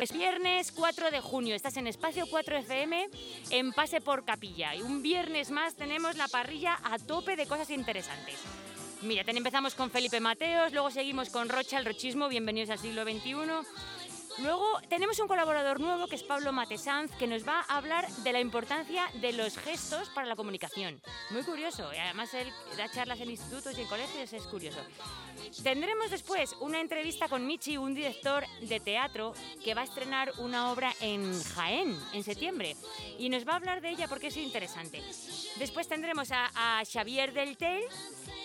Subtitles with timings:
[0.00, 1.54] Es viernes 4 de junio.
[1.54, 3.08] Estás en Espacio 4 FM
[3.50, 4.74] en Pase por Capilla.
[4.74, 8.36] Y un viernes más tenemos la parrilla a tope de cosas interesantes.
[9.02, 13.34] Mira, empezamos con Felipe Mateos, luego seguimos con Rocha, el rochismo, bienvenidos al siglo XXI.
[14.38, 18.32] Luego tenemos un colaborador nuevo que es Pablo Matesanz, que nos va a hablar de
[18.32, 21.00] la importancia de los gestos para la comunicación.
[21.30, 24.80] Muy curioso, y además él da charlas en institutos y en colegios, es curioso.
[25.62, 30.72] Tendremos después una entrevista con Michi, un director de teatro que va a estrenar una
[30.72, 32.76] obra en Jaén en septiembre
[33.18, 35.00] y nos va a hablar de ella porque es interesante.
[35.56, 37.84] Después tendremos a, a Xavier Del Tel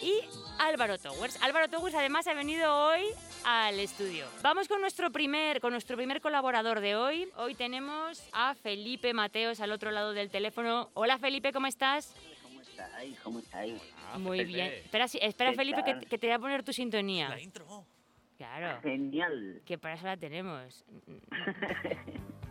[0.02, 0.22] y
[0.60, 1.42] Álvaro Towers.
[1.42, 3.02] Álvaro Towers además ha venido hoy
[3.46, 4.26] al estudio.
[4.42, 7.30] Vamos con nuestro primer con nuestro primer colaborador de hoy.
[7.38, 10.90] Hoy tenemos a Felipe Mateos al otro lado del teléfono.
[10.94, 12.14] Hola Felipe, ¿cómo estás?
[12.44, 13.20] ¿Cómo estáis?
[13.22, 13.82] ¿Cómo estáis?
[14.18, 14.58] Muy Felipe.
[14.58, 14.74] bien.
[14.84, 17.30] Espera, espera ¿Qué Felipe, que, te voy a poner tu sintonía.
[17.30, 17.86] La intro.
[18.38, 19.62] Claro, Genial.
[19.66, 20.86] que para eso la tenemos.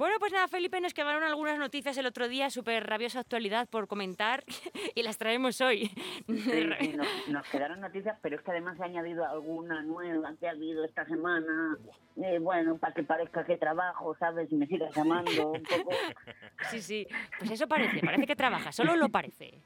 [0.00, 3.86] Bueno, pues nada, Felipe, nos quedaron algunas noticias el otro día, súper rabiosa actualidad por
[3.86, 4.44] comentar,
[4.94, 5.90] y las traemos hoy.
[6.26, 6.64] Sí,
[7.28, 10.86] nos, quedaron noticias, pero es que además se ha añadido alguna nueva que ha habido
[10.86, 11.76] esta semana.
[12.16, 14.50] Eh, bueno, para que parezca que trabajo, ¿sabes?
[14.50, 15.90] Y me sigas llamando un poco.
[16.70, 17.06] Sí, sí,
[17.38, 19.58] pues eso parece, parece que trabaja, solo lo parece.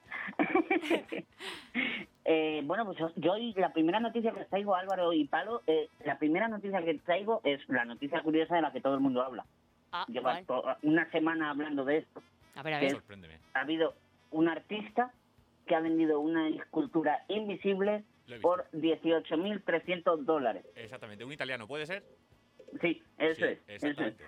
[2.24, 6.18] Eh, bueno, pues yo hoy la primera noticia que traigo, Álvaro y Palo, eh, la
[6.18, 9.44] primera noticia que traigo es la noticia curiosa de la que todo el mundo habla.
[9.96, 10.46] Ah, Lleva ¿cuál?
[10.46, 12.20] to- una semana hablando de esto.
[12.56, 12.90] A ver, a ver.
[12.90, 13.38] Sorpréndeme.
[13.54, 13.94] Ha habido
[14.32, 15.12] un artista
[15.68, 18.02] que ha vendido una escultura invisible
[18.42, 20.66] por 18.300 dólares.
[20.74, 21.24] Exactamente.
[21.24, 22.02] Un italiano, ¿puede ser?
[22.80, 23.58] Sí, eso Sí, es.
[23.68, 23.84] Eso es.
[23.84, 24.24] Exactamente.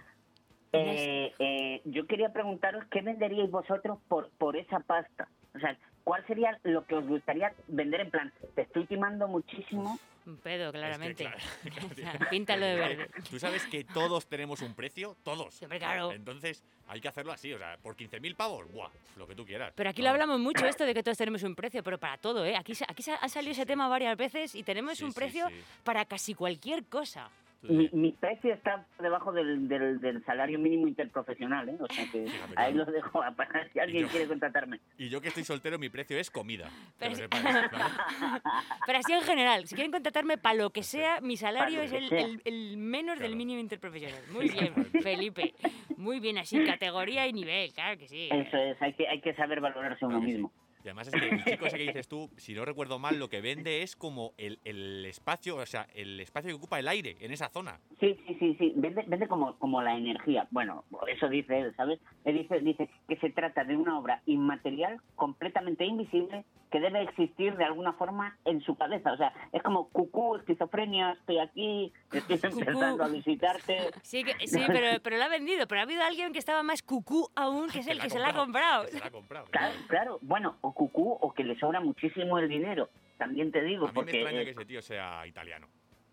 [0.72, 5.28] Eh, eh, yo quería preguntaros qué venderíais vosotros por, por esa pasta.
[5.54, 5.76] O sea,
[6.06, 8.32] ¿cuál sería lo que os gustaría vender en plan?
[8.54, 9.98] Te estoy timando muchísimo.
[10.24, 11.24] Un pedo, claramente.
[11.24, 11.30] Es
[11.64, 13.10] que, claro, O sea, píntalo de verde.
[13.28, 15.60] Tú sabes que todos tenemos un precio, todos.
[15.62, 16.12] Hombre, claro.
[16.12, 19.72] Entonces hay que hacerlo así, o sea, por 15.000 pavos, buah, lo que tú quieras.
[19.74, 20.06] Pero aquí No.
[20.06, 22.54] lo hablamos mucho esto de que todos tenemos un precio, pero para todo, ¿eh?
[22.56, 25.54] Aquí, aquí ha salido ese tema varias veces y tenemos Sí, un sí, precio sí.
[25.82, 27.28] para casi cualquier cosa.
[27.62, 31.76] Mi, precio está por debajo del, del, del salario mínimo interprofesional, ¿eh?
[31.80, 34.78] O sea que ahí lo dejo para si alguien yo- quiere contratarme.
[34.98, 36.68] Y yo que estoy soltero, mi precio es comida.
[36.98, 37.22] Pero lo sí.
[37.22, 37.68] sepáis, ¿vale?
[38.86, 42.08] Pero así en general, si quieren contratarme para lo que sea, mi salario es el,
[42.08, 42.20] sea.
[42.20, 44.22] el- el menos del mínimo interprofesional.
[44.30, 45.54] Muy bien, Felipe.
[45.96, 48.28] Muy bien, así, categoría y nivel, claro que sí.
[48.30, 50.65] Eso es, hay que, hay que saber valorarse a uno Claro sí.
[50.86, 53.28] Y además es que el chico ese que dices tú, si no recuerdo mal, lo
[53.28, 57.16] que vende es como el, el espacio, o sea, el espacio que ocupa el aire
[57.18, 57.80] en esa zona.
[57.98, 58.72] Sí, sí, sí, sí.
[58.76, 60.46] Vende, vende como, como la energía.
[60.52, 61.98] Bueno, eso dice él, ¿sabes?
[62.24, 67.56] Él dice, dice que se trata de una obra inmaterial, completamente invisible, que debe existir
[67.56, 69.12] de alguna forma en su cabeza.
[69.12, 73.90] O sea, es como cucú, esquizofrenia, estoy aquí, estoy empezando a visitarte.
[74.02, 75.66] Sí, que- sí pero, pero lo ha vendido.
[75.66, 78.28] Pero ha habido alguien que estaba más cucú aún, que es el que se la
[78.28, 78.84] ha comprado.
[78.86, 79.46] que se la ha comprado.
[79.50, 80.18] Claro, claro.
[80.22, 82.90] Bueno, o cucú, o que le sobra muchísimo el dinero.
[83.16, 85.66] También te digo, A mí me porque extraña eh, que ese tío sea italiano.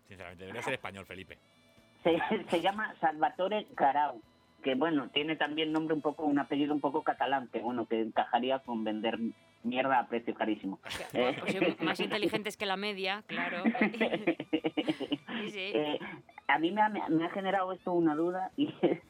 [0.08, 1.38] Sinceramente, debería ser español, Felipe.
[2.02, 4.22] se, se llama Salvatore Carau,
[4.62, 8.00] que bueno, tiene también nombre un poco, un apellido un poco catalán, que bueno, que
[8.00, 9.18] encajaría con vender
[9.62, 10.78] mierda a precio carísimo.
[10.82, 13.62] Pues son más inteligentes que la media, claro.
[15.44, 15.72] Sí, sí.
[15.74, 15.98] Eh,
[16.46, 19.00] a mí me ha, me ha generado esto una duda y es,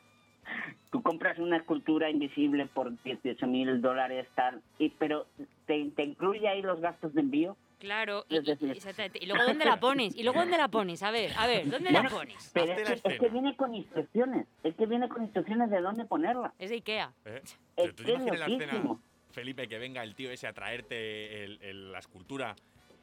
[0.90, 5.26] tú compras una escultura invisible por 18 mil dólares, tal, y, pero
[5.66, 7.56] te, te incluye ahí los gastos de envío.
[7.80, 9.18] Claro, y, Es decir- y- exactamente.
[9.22, 10.16] ¿Y luego dónde la pones?
[10.16, 11.02] ¿Y luego dónde la pones?
[11.02, 12.50] A ver, a ver, ¿dónde la Bueno, pones?
[12.54, 13.32] Pero es la que, es que escena.
[13.32, 16.54] viene con instrucciones, es que viene con instrucciones de dónde ponerla.
[16.58, 17.12] Es de Ikea.
[17.26, 17.42] ¿eh?
[17.76, 18.96] Es tú la escena.
[19.32, 22.54] Felipe, que venga el tío ese a traerte el- el- la escultura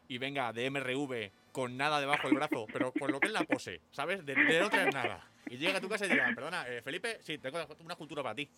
[0.07, 3.43] y venga de MRV con nada debajo del brazo, pero con lo que es la
[3.43, 4.25] pose, ¿sabes?
[4.25, 5.27] De, de no traer nada.
[5.49, 8.35] Y llega a tu casa y diga, perdona, eh, Felipe, sí, tengo una escultura para
[8.35, 8.49] ti.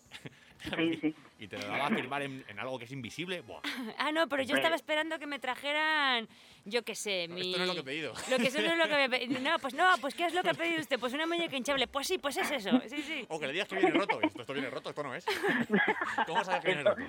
[0.76, 1.14] Sí, sí.
[1.40, 3.40] Y te lo daba a firmar en, en algo que es invisible.
[3.42, 3.60] Buah,
[3.98, 6.26] Ah, no, pero yo estaba esperando que me trajeran,
[6.64, 7.40] yo qué sé, mi...
[7.40, 8.14] esto no es lo que he pedido.
[8.30, 9.40] Lo que eso no es lo que me he pedido.
[9.40, 10.98] No, pues no, pues ¿qué es lo que ha pedido usted?
[11.00, 11.86] Pues una muñeca hinchable.
[11.88, 12.70] Pues sí, pues es eso.
[12.88, 13.26] Sí, sí.
[13.28, 14.20] O que le digas que viene roto.
[14.22, 15.26] Esto, esto viene roto, esto no es.
[16.26, 17.02] ¿Cómo sabes que viene roto?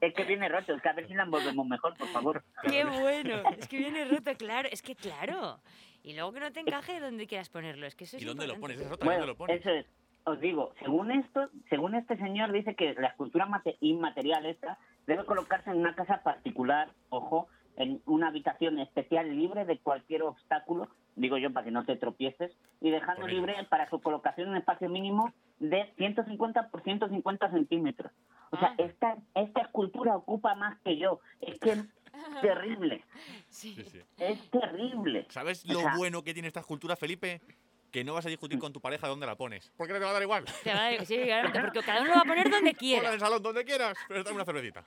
[0.00, 2.44] Es que viene roto, es que a ver si la envolvemos mejor, por favor.
[2.68, 3.42] Qué bueno.
[3.58, 4.68] Es que viene roto, claro.
[4.70, 5.60] Es que claro.
[6.02, 7.86] Y luego que no te encaje donde quieras ponerlo.
[7.86, 8.78] Es que eso es ¿Y dónde lo pones?
[8.80, 9.60] Es otra, Bueno, ¿dónde lo pones?
[9.60, 9.86] eso es.
[10.24, 15.24] Os digo, según esto, según este señor dice que la escultura mate- inmaterial esta debe
[15.24, 21.38] colocarse en una casa particular, ojo, en una habitación especial libre de cualquier obstáculo digo
[21.38, 25.32] yo, para que no te tropieces, y dejando libre para su colocación en espacio mínimo
[25.60, 28.12] de 150 por 150 centímetros.
[28.50, 28.74] O sea, Ah.
[28.76, 31.20] esta, esta escultura ocupa más que yo.
[31.40, 31.84] Es que es
[32.42, 33.04] terrible,
[33.48, 33.76] Sí.
[34.18, 35.26] Es terrible.
[35.30, 37.40] ¿Sabes O lo sea- bueno que tiene esta escultura, Felipe?
[37.92, 39.72] Que no vas a discutir con tu pareja dónde la pones.
[39.76, 40.44] Porque no te va a dar igual.
[40.64, 42.76] Te va a- sí, claro, porque cada uno lo va a poner donde Ponla en
[42.76, 43.12] quiera.
[43.14, 44.84] el salón, donde quieras, pero dame una cervecita.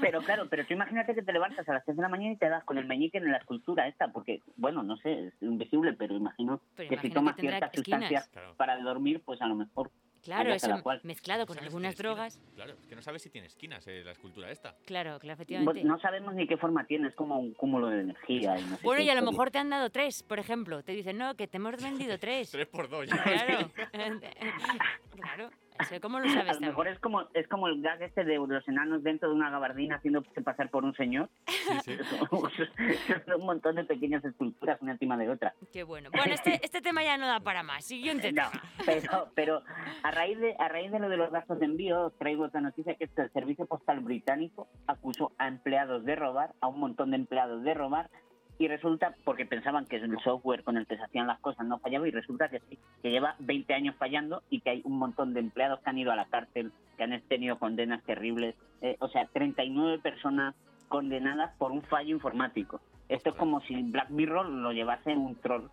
[0.00, 2.36] Pero claro, pero tú imagínate que te levantas a las 3 de la mañana y
[2.36, 5.92] te das con el meñique en la escultura esta, porque, bueno, no sé, es invisible,
[5.94, 8.00] pero imagino Pero que imagino si tomas ciertas esquinas.
[8.00, 8.54] sustancias Claro.
[8.56, 9.90] para dormir, pues a lo mejor.
[10.26, 11.00] Claro, eso cual.
[11.04, 12.38] mezclado con ¿Sabes si algunas drogas.
[12.54, 14.76] Claro, es que no sabes si tiene esquinas eh, la escultura esta.
[14.84, 15.84] Claro, claro, efectivamente.
[15.84, 18.58] no sabemos ni qué forma tiene, es como un cúmulo de energía.
[18.58, 20.82] Y no sé Bueno, y a lo mejor te han dado tres, por ejemplo.
[20.82, 22.50] Te dicen, no, que te hemos vendido tres.
[22.56, 23.06] Tres por dos.
[23.06, 23.22] ya.
[23.22, 23.70] Claro.
[25.14, 25.50] claro.
[25.80, 26.70] Eso, ¿Cómo lo A sabes lo también?
[26.70, 29.96] mejor es como, es como el gag este de los enanos dentro de una gabardina
[29.96, 31.28] haciéndose pasar por un señor.
[31.84, 32.16] Sí, sí.
[33.26, 35.52] Son un montón de pequeñas esculturas una encima de otra.
[35.72, 36.10] Qué bueno.
[36.12, 37.84] Bueno, este, este tema ya no da para más.
[37.84, 38.62] Siguiente No, tema.
[38.84, 39.62] pero, pero
[40.02, 42.94] a raíz de a raíz de lo de los gastos de envío, traigo otra noticia
[42.94, 47.10] que es que el Servicio Postal Británico acusó a empleados de robar, a un montón
[47.10, 48.10] de empleados de robar,
[48.58, 51.78] y resulta, porque pensaban que el software con el que se hacían las cosas no
[51.78, 55.34] fallaba, y resulta que sí, que lleva 20 años fallando y que hay un montón
[55.34, 59.08] de empleados que han ido a la cárcel, que han tenido condenas terribles, eh, o
[59.08, 60.54] sea, 39 personas
[60.88, 62.80] condenadas por un fallo informático.
[63.08, 65.68] Esto es como si Black Mirror lo llevase un troll.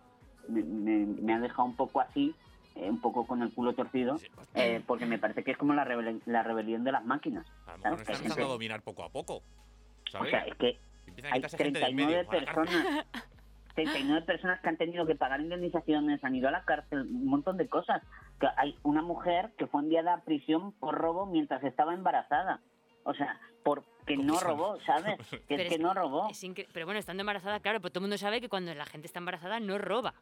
[0.48, 2.34] Me, me- me ha dejado un poco así,
[2.76, 5.72] eh, un poco con el culo torcido, pues, eh, porque me parece que es como
[5.72, 7.46] la, rebel- la rebelión de las máquinas.
[7.66, 9.36] a lo mejor están empezando a dominar poco a poco.
[9.36, 10.78] O sea, es que
[11.16, 12.26] Empiezan a hay quitarse gente del medio.
[12.26, 12.82] 39 a la cárcel.
[12.82, 13.06] personas,
[13.74, 17.56] 39 personas que han tenido que pagar indemnizaciones, han ido a la cárcel, un montón
[17.56, 18.02] de cosas.
[18.40, 22.60] Que hay una mujer que fue enviada a prisión por robo mientras estaba embarazada.
[23.04, 25.16] O sea, porque no ¿Cómo se robó, ¿sabes?
[25.30, 26.28] Que Pero es es que no robó.
[26.30, 29.06] Es Pero bueno, estando embarazada, claro, pero todo el mundo sabe que cuando la gente
[29.06, 30.14] está embarazada no roba.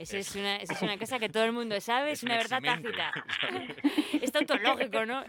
[0.00, 2.38] Esa es, una, esa es una cosa que todo el mundo sabe, es, un una
[2.38, 3.12] verdad tácita.
[4.22, 5.20] es tautológico, ¿no?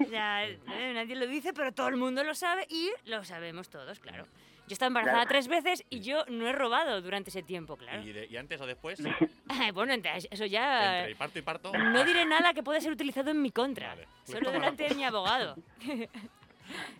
[0.00, 0.58] O sea, eh,
[0.94, 4.26] nadie lo dice, pero todo el mundo lo sabe y lo sabemos todos, claro.
[4.66, 5.28] Yo he estado embarazada Claro.
[5.30, 8.02] tres veces y yo no he robado durante ese tiempo, claro.
[8.02, 9.02] Y, de- y antes o después,
[9.48, 11.00] Ay, bueno, entonces, eso ya...
[11.00, 11.72] entre parto y parto.
[11.72, 13.88] No diré nada que pueda ser utilizado en mi contra.
[13.88, 14.06] Vale.
[14.26, 15.56] Pues Solo delante de mi abogado.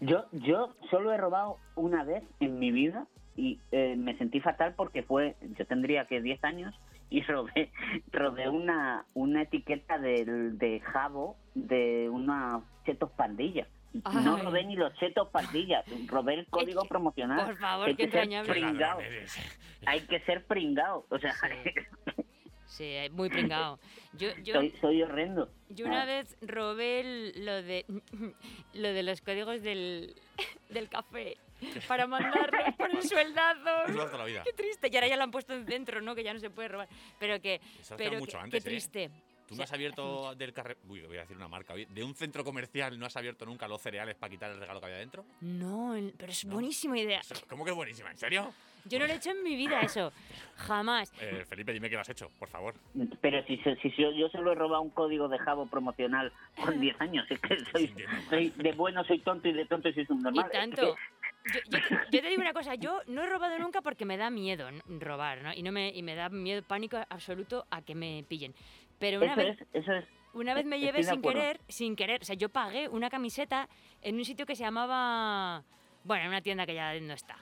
[0.01, 3.07] Yo, yo solo he robado una vez en mi vida
[3.39, 6.75] y eh, me sentí fatal porque fue, yo tendría que 10 años
[7.09, 7.71] y robé,
[8.11, 13.67] robé una, una etiqueta del, de jabo de una chetos pandilla.
[13.95, 14.43] No Ay.
[14.43, 17.47] robé ni los chetos pandillas, robé el código promocional.
[17.47, 19.59] por favor, Hay que ser eres.
[19.87, 21.33] Hay que ser pringado, o sea,
[22.67, 23.79] Sí, muy pringado.
[24.19, 25.49] Yo, yo, soy, soy horrendo.
[25.71, 26.07] yo una Ah.
[26.07, 27.87] vez robé lo de
[28.75, 30.15] lo de los códigos del,
[30.69, 31.37] del café
[31.87, 33.85] para mandarlos por el sueldazo.
[33.87, 34.43] Eso toda la vida.
[34.45, 34.89] Qué triste.
[34.93, 36.15] Y ahora ya lo han puesto dentro, ¿no?
[36.15, 36.89] Que ya no se puede robar.
[37.19, 38.73] Pero que, Eso pero mucho que- antes, qué ¿eh?
[38.73, 39.11] triste.
[39.47, 40.77] Tú no has abierto del carrer...
[40.89, 41.73] Uy, voy a decir una marca.
[41.75, 44.87] De un centro comercial no has abierto nunca los cereales para quitar el regalo que
[44.87, 45.25] había dentro.
[45.41, 46.53] No, pero es No.
[46.53, 47.23] buenísima idea.
[47.49, 48.11] ¿Cómo que buenísima?
[48.11, 48.53] ¿En serio?
[48.85, 50.13] Yo no lo he hecho en mi vida eso.
[50.57, 51.11] Jamás.
[51.21, 52.75] Eh, Felipe, dime que lo has hecho, por favor.
[53.23, 56.31] Pero si, si, si yo, yo solo he robado un código de jabo promocional
[56.63, 57.95] con 10 años, es que soy,
[58.29, 60.45] soy de bueno soy tonto y de tonto soy Y subnormal.
[60.47, 60.95] Es tanto.
[61.47, 64.17] Yo, yo te, yo te digo una cosa, yo no he robado nunca porque me
[64.17, 65.53] da miedo robar, ¿no?
[65.55, 68.55] Y, no me, y me da miedo, pánico absoluto a que me pillen.
[68.99, 70.05] Pero una eso, vez, es, eso es
[70.35, 73.69] una vez me llevé sin querer, sin querer, o sea, yo pagué una camiseta
[74.03, 75.65] en un sitio que se llamaba,
[76.05, 77.37] bueno, en una tienda que ya no está.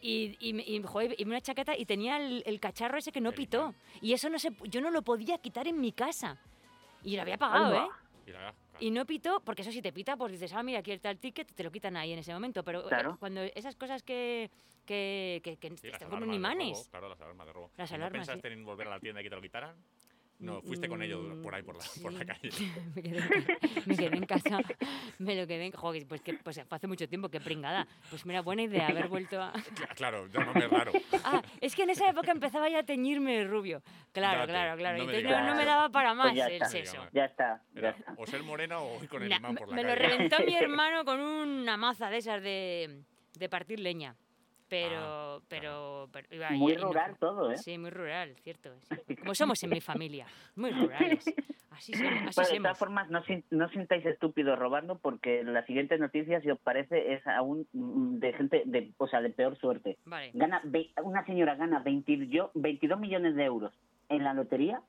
[0.00, 3.20] Y, y, me- y, joder, y una chaqueta y tenía el, el cacharro ese que
[3.20, 3.74] no pitó.
[4.00, 6.38] Y eso no se, yo no lo podía quitar en mi casa.
[7.02, 7.74] Y lo había pagado.
[7.74, 7.88] ¿eh?
[8.28, 10.92] Y la- Y no pitó, porque eso si te pita, pues dices, ah, mira, aquí
[10.92, 12.62] está el ticket, te lo quitan ahí en ese momento.
[12.64, 13.16] Pero eh, Claro.
[13.18, 14.50] cuando esas cosas que,
[14.86, 16.78] que, que, que Sí, están como imanes.
[16.78, 17.70] robo, Claro, las alarmas de robo.
[17.76, 18.30] Las ¿Y alarmas, ¿No sí.
[18.32, 19.76] pensaste en volver a la tienda y que te lo quitaran?
[20.40, 22.50] No, fuiste con ellos Mm, por ahí, por la, por la calle.
[22.94, 24.58] me, quedé, en ca- me quedé en casa,
[25.18, 27.86] me lo quedé en Joder, pues que pues fue hace mucho tiempo, qué pringada.
[28.08, 29.52] Pues mira, buena idea haber vuelto a...
[29.74, 30.92] Cla- Claro, llámame raro.
[31.24, 33.82] Ah, es que en esa época empezaba ya a teñirme rubio.
[34.12, 34.98] Claro, Date, claro, claro.
[34.98, 36.66] no me Entonces no, no me daba para más ya el está.
[36.68, 37.04] sexo.
[37.12, 38.14] Ya está, ya Era está.
[38.16, 40.08] o ser morena o ir con el imán me, por la me lo calle.
[40.08, 43.02] reventó mi hermano con una maza de esas de,
[43.34, 44.14] de partir leña.
[44.68, 47.56] Pero, pero, pero iba Muy y no rural todo, ¿eh?
[47.56, 48.70] Sí, muy rural, cierto.
[49.06, 49.16] sí.
[49.16, 51.24] Como somos en mi familia, muy rurales.
[51.70, 55.64] Así, somos- así Bueno, de todas formas, no, sin- no sintáis estúpidos robando porque la
[55.64, 59.56] siguiente noticia, si os parece, es aún mm, de gente, de, o sea, de peor
[59.58, 59.96] suerte.
[60.04, 60.32] Vale.
[60.34, 63.72] Gana, ve- una señora gana 20 yo- 22 millones de euros
[64.08, 64.80] en la lotería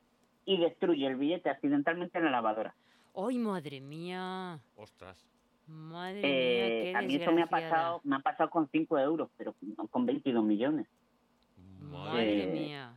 [0.46, 2.74] y destruye el billete accidentalmente en la lavadora.
[3.16, 4.60] ¡Ay, madre mía!
[4.76, 5.28] Ostras.
[5.70, 8.98] Madre Eh, mía, qué a mí eso me ha pasado me ha pasado con 5
[8.98, 9.54] euros, pero
[9.92, 10.88] con 22 millones.
[11.80, 12.94] Madre Eh, mía.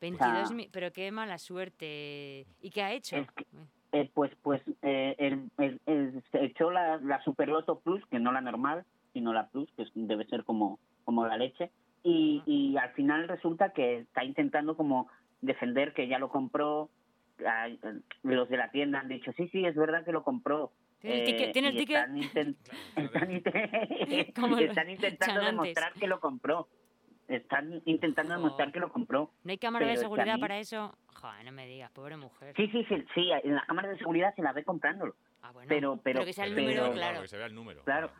[0.00, 2.46] 22 mi- pero qué mala suerte.
[2.60, 3.16] ¿Y qué ha hecho?
[3.16, 3.46] Es que-
[3.92, 8.32] Eh, pues pues eh, el- el- el- se echó la, la Superloto Plus, que no
[8.32, 11.70] la normal, sino la Plus, que debe ser como, como la leche,
[12.02, 15.08] y, y al final resulta que está intentando como
[15.40, 16.90] defender que ya lo compró.
[17.38, 17.78] Eh,
[18.24, 20.72] Los de la tienda han dicho, sí, sí, es verdad que lo compró.
[21.04, 21.48] ¿Tiene el ticket?
[21.48, 21.96] Eh, ¿Tiene el ticket?
[21.98, 22.56] Están, inten-
[24.70, 25.46] están intentando chanantes.
[25.46, 26.68] demostrar que lo compró.
[27.28, 28.40] Están intentando Jo.
[28.40, 29.30] demostrar que lo compró.
[29.44, 30.94] ¿No hay cámara de pero seguridad para eso?
[31.14, 32.54] Joder, no me digas, pobre mujer.
[32.56, 35.14] Sí, sí, sí, sí, en las cámaras de seguridad se la ve comprándolo.
[35.42, 37.22] Ah, bueno, pero- pero- que sea el pero- número, pero- claro.
[37.22, 37.82] que se vea el número.
[37.84, 38.10] Claro,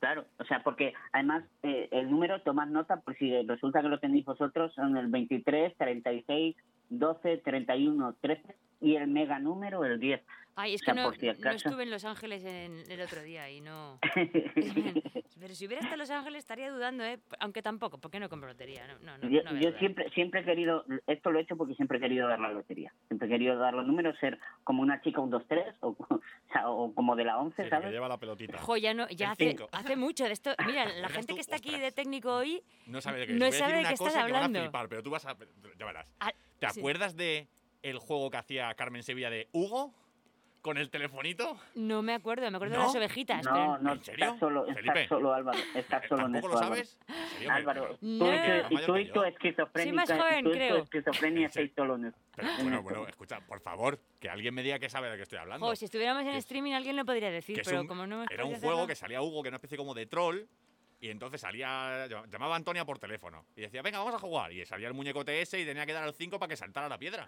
[0.00, 0.24] claro.
[0.38, 4.24] O sea, porque además eh, el número, tomad nota, por si resulta que lo tenéis
[4.24, 6.56] vosotros, son el 23, 36,
[6.88, 10.20] 12, 31, 13 y el mega número, el 10.
[10.56, 13.50] Ay, es o sea, que no, no estuve en Los Ángeles en el otro día
[13.50, 13.98] y no...
[15.40, 17.18] Pero si hubiera estado en Los Ángeles estaría dudando, ¿eh?
[17.38, 18.86] Aunque tampoco, ¿por qué no compro lotería?
[18.86, 21.96] No, no, no, yo yo siempre siempre he querido, esto lo he hecho porque siempre
[21.96, 22.92] he querido dar la lotería.
[23.08, 26.20] Siempre he querido dar los números, ser como una chica, un 2, 3, o, o,
[26.52, 27.90] sea, o como de la 11, Sí, que ¿sabes?
[27.90, 28.58] lleva la pelotita.
[28.58, 29.56] Jo, ya, no, ya hace,
[29.96, 30.50] mucho de esto.
[30.66, 31.84] Mira, la gente tú, que está aquí ostras.
[31.84, 33.94] de técnico hoy, No sabe de qué No Voy a decir sabe de una qué
[33.94, 34.60] estás que van a hablando.
[34.60, 35.36] flipar, pero tú vas a...
[35.78, 36.06] Ya verás.
[36.20, 36.80] Ah, ¿Te sí.
[36.80, 37.48] acuerdas de
[37.82, 39.94] el juego que hacía Carmen Sevilla de Hugo?
[40.62, 41.56] Con el telefonito.
[41.74, 42.80] no me acuerdo, me acuerdo ¿No?
[42.82, 43.42] de las ovejitas.
[43.46, 44.24] No, pero no, ¿En serio?
[44.26, 44.66] estás solo,
[45.08, 45.58] solo, Álvaro.
[45.74, 46.84] Estás Eh, solo en ¿Tampoco esto, lo Álvaro.
[46.84, 46.98] sabes?
[47.08, 47.52] ¿En serio?
[47.52, 48.80] Álvaro, Pero- tú, No.
[48.82, 50.76] y tú y tu esquizofrénica, Soy más joven, tú y tu creo.
[50.82, 51.60] esquizofrenia Sí.
[51.60, 52.20] estáis solo en esto.
[52.36, 55.22] Pero en bueno, bueno, escucha, por favor, que alguien me diga que sabe de qué
[55.22, 55.66] estoy hablando.
[55.66, 58.06] Jo, si estuviéramos en Que es- streaming alguien lo podría decir, que pero un- como
[58.06, 60.42] no Era un juego hacerlo- que salía Hugo, que era una especie como de troll.
[61.02, 63.46] Y entonces salía, llamaba a Antonia por teléfono.
[63.56, 64.52] Y decía, venga, vamos a jugar.
[64.52, 66.98] Y salía el muñecote ese y tenía que dar al 5 para que saltara la
[66.98, 67.26] piedra.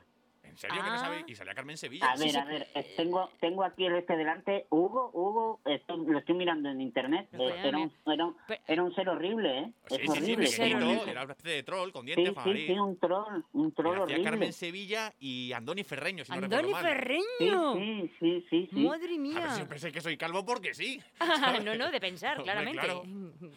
[0.53, 0.99] ¿En serio que no Ah.
[0.99, 1.25] sabéis?
[1.29, 2.07] Y salía Carmen Sevilla.
[2.13, 4.67] A ver, a ver, eh, tengo, tengo aquí el este delante.
[4.71, 7.29] Hugo, Hugo, esto lo estoy mirando en internet.
[7.31, 9.73] Pero Eh, era, un, era, un, Pero- era un ser horrible, ¿eh?
[9.89, 10.47] Sí, es sí, sí, horrible.
[10.47, 11.11] ser pequeñito, horrible.
[11.13, 12.67] era una especie de troll con Sí, dientes sí, nariz.
[12.67, 14.25] sí, un troll, un troll Y hacía horrible.
[14.31, 16.69] Carmen Sevilla y Andoni Ferreño, si no ¡Andoni.
[16.69, 17.75] Sí, Ferreño!
[17.75, 18.81] sí, sí, sí, sí.
[18.87, 19.51] ¡Madre A mía!
[19.51, 21.01] si yo pensé que soy calvo porque sí.
[21.65, 22.79] no, no, de pensar, Hombre, claramente.
[22.83, 23.03] claro.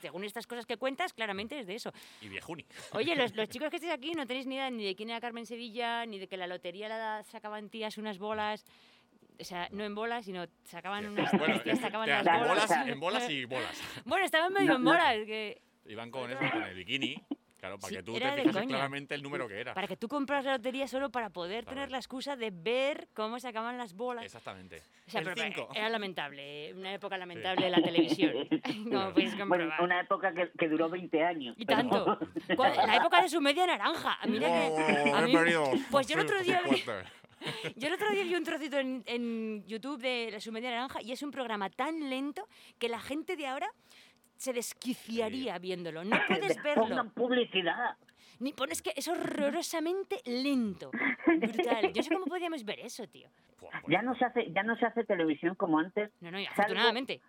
[0.02, 1.92] Según estas cosas que cuentas, claramente es de eso.
[2.22, 2.66] Y viejuni.
[2.94, 5.20] Oye, los, los chicos que estáis aquí no tenéis ni idea ni de quién era
[5.20, 8.66] Carmen Sevilla, ni de que la lotería la sacaban tías unas bolas.
[9.40, 12.72] O sea, no en bolas, sino sacaban unas Bueno, sacaban las en bolas.
[12.88, 13.82] en bolas y bolas.
[14.06, 14.92] Bueno, estaban medio No, en no.
[14.92, 15.16] bolas.
[15.26, 17.22] Que, Iban con eso, con el bikini.
[17.66, 19.74] Claro, para Sí, que tú te fijases claramente el número que era.
[19.74, 21.76] para que tú compras la lotería solo para poder Claro.
[21.76, 24.24] tener la excusa de ver cómo sacaban las bolas.
[24.24, 24.84] Exactamente.
[25.08, 25.70] O sea, el pero, pero 5.
[25.76, 28.34] era lamentable, una época lamentable de la televisión.
[28.92, 31.56] Como puedes Bueno, una época que, que duró 20 años.
[31.58, 32.20] Y pero- tanto.
[32.88, 34.18] La época de su media naranja.
[34.28, 35.12] Mira que.
[35.12, 35.34] a mí-
[35.90, 36.84] pues yo el otro día vi,
[37.76, 41.02] yo el otro día vi un trocito en, en YouTube de la su media naranja
[41.02, 42.48] y es un programa tan lento
[42.80, 43.70] que la gente de ahora
[44.38, 46.04] se desquiciaría viéndolo.
[46.04, 46.84] No puedes verlo.
[46.84, 47.98] Pongan publicidad.
[48.40, 50.92] Ni pones que es horrorosamente lento.
[51.26, 51.94] Brutal.
[51.94, 53.30] Yo sé cómo podíamos ver eso, tío.
[53.88, 56.12] Ya no se hace, ya no se hace televisión como antes.
[56.22, 57.22] No, no, y afortunadamente.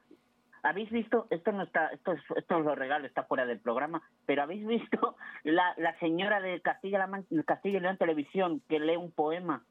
[0.62, 1.28] ¿Habéis visto?
[1.30, 5.16] Esto no está, esto es, esto lo regalo, está fuera del programa, pero ¿habéis visto
[5.44, 9.64] la, la señora de Castilla, la Castilla y León Televisión que lee un poema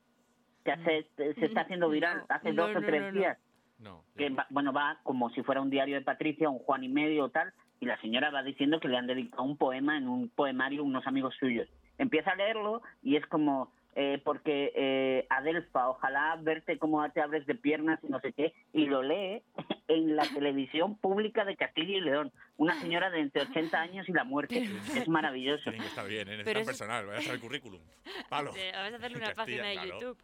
[0.63, 3.19] que hace, se está haciendo viral hace no, dos o no, tres no.
[3.19, 3.37] días?
[3.79, 4.03] No.
[4.15, 7.25] Que va- bueno, va como si fuera un diario de Patricia, un Juan y medio
[7.25, 10.29] o tal, y la señora va diciendo que le han dedicado un poema en un
[10.29, 11.67] poemario unos amigos suyos.
[11.97, 17.45] Empieza a leerlo y es como, eh, porque eh, Adelfa, ojalá verte como te abres
[17.47, 19.41] de piernas y no sé qué, y lo lee
[19.87, 22.31] en la televisión pública de Castilla y León.
[22.57, 24.63] Una señora de entre 80 años y la muerte.
[24.95, 25.69] Es maravilloso.
[25.71, 26.41] Estar bien, ¿eh?
[26.45, 27.05] Pero eso- personal.
[27.05, 27.81] Voy a hacer el currículum.
[28.29, 28.51] Palo.
[28.51, 29.89] Vamos a hacerle una Castilla, página de claro.
[29.99, 30.17] YouTube.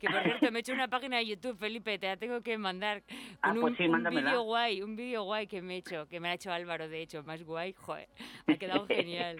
[0.00, 2.58] Que por cierto, me he hecho una página de YouTube, Felipe, te la tengo que
[2.58, 3.02] mandar.
[3.42, 4.30] Ah, Con pues un, sí, un mándamela.
[4.30, 7.00] vídeo guay, un vídeo guay que me he hecho, que me ha hecho Álvaro, de
[7.02, 8.08] hecho, más guay, joder,
[8.46, 9.36] me ha quedado genial.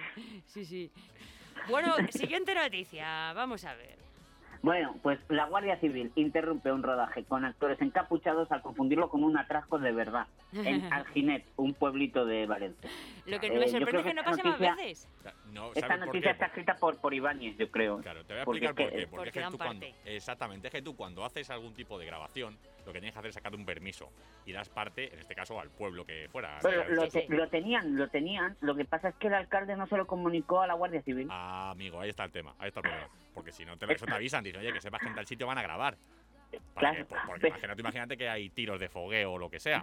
[0.47, 0.90] Sí, sí.
[1.69, 3.99] Bueno, siguiente noticia, vamos a ver.
[4.61, 9.38] Bueno, pues la Guardia Civil interrumpe un rodaje con actores encapuchados al confundirlo con un
[9.38, 12.91] atrasco de verdad en Alginet, un pueblito de Valencia.
[13.27, 15.09] Lo que Eh, me sorprende es que que no pase más noticia- veces.
[15.19, 16.33] O sea, No, Esta ¿sabes por noticia qué?
[16.33, 17.99] está escrita por, por Ibáñez, yo creo.
[18.00, 19.07] Claro, te voy a Porque explicar es por que- qué.
[19.07, 21.97] Porque, es Porque que dan tú cuando, exactamente, es que tú cuando haces algún tipo
[21.97, 24.11] de grabación, lo que tienes que hacer es sacar un permiso
[24.47, 26.59] y das parte, en este caso, al pueblo que fuera.
[26.88, 28.57] Lo, te- tenían, lo tenían.
[28.62, 31.28] Lo que pasa es que el alcalde no se lo comunicó a la Guardia Civil.
[31.30, 33.09] Ah, amigo, ahí está el tema, ahí está el problema.
[33.35, 35.47] Porque si no te, eso te avisan, dicen, oye, que sepas que en tal sitio
[35.47, 35.99] van a grabar.
[36.73, 36.97] Para Claro.
[36.97, 39.83] que- por- porque imagínate, imagínate que hay tiros de fogueo o lo que sea.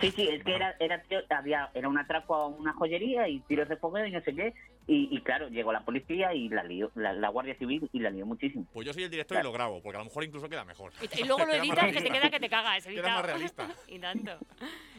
[0.00, 3.68] Sí, sí, es que era, era, había, era un atraco a una joyería y tiros
[3.68, 4.54] de fogueo y no sé qué.
[4.86, 8.10] Y, y claro, llegó la policía y la lió, la, la Guardia Civil y la
[8.10, 8.66] lió muchísimo.
[8.72, 10.92] Pues yo soy el director y lo grabo, porque a lo mejor incluso queda mejor.
[11.00, 12.84] Y, y luego lo Queda editas que te queda que te cagas.
[12.86, 13.16] Queda editado.
[13.16, 13.68] más realista.
[13.88, 14.32] y tanto.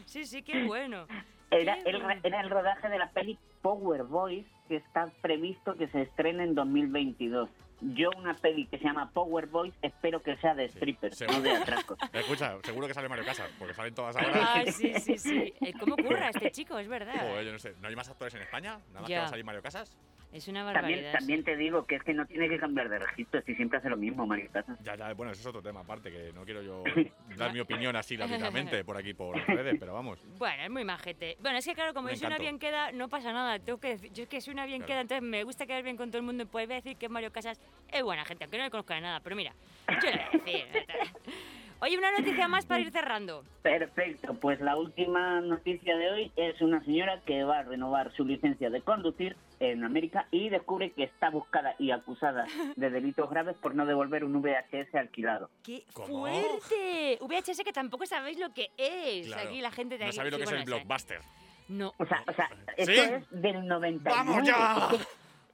[0.06, 1.06] Sí, sí, qué bueno.
[1.50, 2.20] Era Qué el, bueno.
[2.24, 6.54] era el rodaje de la peli Power Boys, que está previsto que se estrene en
[6.54, 7.48] 2022.
[7.92, 11.38] Yo una peli que se llama Power Boys espero que sea de strippers, seguro.
[11.38, 11.98] no de atracos.
[12.12, 14.32] Escucha, seguro que sale Mario Casas, porque salen todas ahora.
[14.54, 15.52] Ah, sí, sí, sí.
[15.60, 16.78] Eh, ¿Cómo curra este chico?
[16.78, 17.14] Es verdad.
[17.20, 17.74] Joder, yo no sé.
[17.82, 18.78] ¿No hay más actores en España?
[18.88, 19.16] ¿Nada más Ya.
[19.16, 19.96] que va a salir Mario Casas?
[20.34, 21.12] Es una También, barbaridad.
[21.12, 23.88] también te digo que es que no tiene que cambiar de registro, si siempre hace
[23.88, 24.76] lo mismo, Mario Casas.
[24.82, 26.82] Ya, ya, bueno, eso es otro tema aparte, que no quiero yo
[27.36, 30.18] dar mi opinión así rápidamente por aquí, por redes, pero vamos.
[30.38, 31.36] Bueno, es muy majete.
[31.40, 33.60] Bueno, es que claro, como Me yo soy una bien queda, no pasa nada.
[33.60, 34.88] Tengo que decir, yo es que soy una bien Claro.
[34.88, 36.46] queda, entonces me gusta quedar bien con todo el mundo.
[36.46, 37.60] Pues voy a decir que Mario Casas
[37.92, 39.20] es buena gente, aunque no le conozca de nada.
[39.20, 39.52] Pero mira,
[39.88, 40.86] yo le voy a decir.
[41.80, 43.44] Oye, una noticia más para ir cerrando.
[43.62, 48.24] Perfecto, pues la última noticia de hoy es una señora que va a renovar su
[48.24, 52.46] licencia de conducir en América y descubre que está buscada y acusada
[52.76, 55.50] de delitos graves por no devolver un VHS alquilado.
[55.62, 56.08] ¡Qué ¿Cómo?
[56.26, 57.18] fuerte!
[57.20, 59.26] VHS que tampoco sabéis lo que es.
[59.26, 59.48] Claro.
[59.48, 61.20] Aquí la gente de No sabéis lo que es el blockbuster.
[61.68, 61.92] No.
[61.98, 62.98] O sea, o sea, esto ¿Sí?
[63.00, 64.02] es del 99.
[64.02, 64.88] ¡Vamos ya!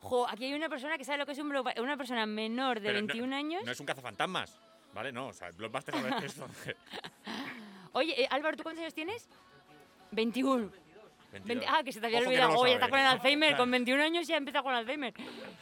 [0.01, 1.83] Jo, aquí hay una persona que sabe lo que es un blockbuster.
[1.83, 3.65] Una persona menor de Pero no- 21 años.
[3.65, 4.59] No es un cazafantasmas,
[4.95, 5.13] ¿vale?
[5.13, 6.47] No, o sea, el blockbuster es eso.
[7.93, 9.29] Oye, eh, Álvaro, ¿tú cuántos años tienes?
[10.13, 10.71] 21.
[11.33, 11.47] 22.
[11.49, 12.53] Veinte- ah, que se te había olvidado.
[12.55, 12.91] no Oye, está sabe.
[12.91, 13.57] con el Alzheimer.
[13.57, 15.15] Con 21 años ya empieza con el Alzheimer.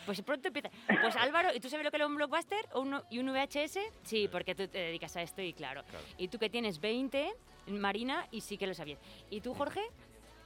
[0.07, 0.71] Pues pronto empieza.
[1.01, 3.79] Pues Álvaro, ¿y tú sabes lo que es un blockbuster o un- y un VHS?
[4.03, 5.83] Sí, porque tú te dedicas a esto y claro.
[5.85, 6.05] Claro.
[6.17, 7.31] Y tú que tienes 20,
[7.69, 8.99] Marina, y sí que lo sabías.
[9.31, 9.83] ¿Y tú, Jorge?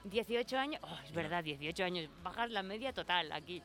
[0.04, 0.80] 18 años.
[0.85, 2.08] Oh, es verdad, 18 años.
[2.24, 3.62] Bajas la media total aquí.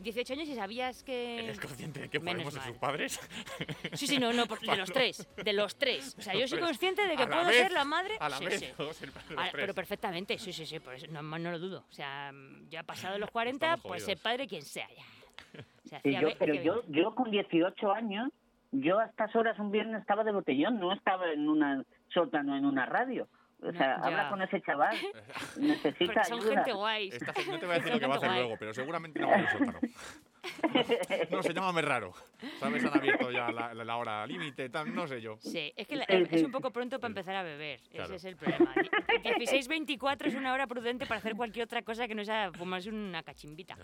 [0.00, 1.38] 18 años y sabías que...
[1.44, 3.20] ¿Eres consciente de que Menos podemos ser sus padres?
[3.94, 5.28] Sí, sí, no, no, porque de los tres.
[5.42, 6.14] De los tres.
[6.18, 8.16] O sea, yo soy consciente de que A puedo vez, ser la madre.
[8.20, 8.66] A la Sí, vez, sí.
[8.76, 9.60] puedo ser padre de los Ah, tres.
[9.62, 11.84] pero perfectamente, sí, sí, sí, por eso no, no lo dudo.
[11.88, 12.32] O sea,
[12.68, 14.06] ya pasado los 40, Estamos pues jodidos.
[14.20, 15.04] ser padre quien sea ya.
[15.84, 18.30] O sea, Sí, hacía yo, pero yo, yo con 18 años,
[18.72, 21.84] yo a estas horas un viernes estaba de botellón, no estaba en una
[22.14, 23.28] sótano en una radio.
[23.62, 24.06] O No, sea, ya.
[24.06, 24.96] habla con ese chaval,
[25.58, 26.54] necesita Porque son ayuda.
[26.56, 27.08] gente guay.
[27.12, 28.40] Esta no te voy a decir Son lo que va a hacer guay.
[28.40, 29.78] luego, pero seguramente no va a sótano.
[31.30, 32.12] No, se llama raro.
[32.58, 32.82] ¿Sabes?
[32.84, 35.36] Han abierto ya la, la hora límite, tal, no sé yo.
[35.40, 37.78] Sí, es que la- es un poco pronto para empezar a beber.
[37.90, 38.06] Claro.
[38.06, 38.72] Ese es el problema.
[39.22, 43.22] 16-24 es una hora prudente para hacer cualquier otra cosa que no sea fumarse una
[43.22, 43.76] cachimbita.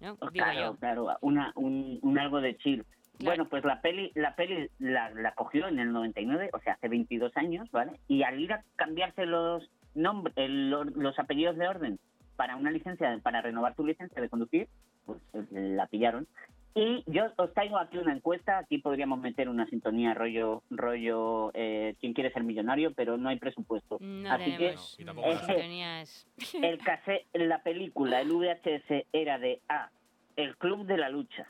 [0.00, 0.16] ¿No?
[0.20, 0.76] Oh, Digo claro, yo.
[0.76, 2.86] claro, una, un, un algo de chill.
[3.18, 3.30] Claro.
[3.36, 6.88] Bueno, pues la peli, la peli la, la cogió en el 99, o sea, hace
[6.88, 7.92] 22 años, ¿vale?
[8.06, 11.98] Y al ir a cambiarse los nombres, los apellidos de orden
[12.36, 14.68] para una licencia, para renovar tu licencia de conducir,
[15.04, 16.28] pues eh, la pillaron.
[16.76, 21.96] Y yo os traigo aquí una encuesta, aquí podríamos meter una sintonía rollo, rollo, eh,
[21.98, 23.96] quién quiere ser millonario, pero no hay presupuesto.
[24.00, 26.26] No Así que tenemos No, y tampoco mm, la- sintonías.
[26.62, 29.90] el cassette, la película, el VHS era de A,
[30.36, 31.48] El Club de la Lucha,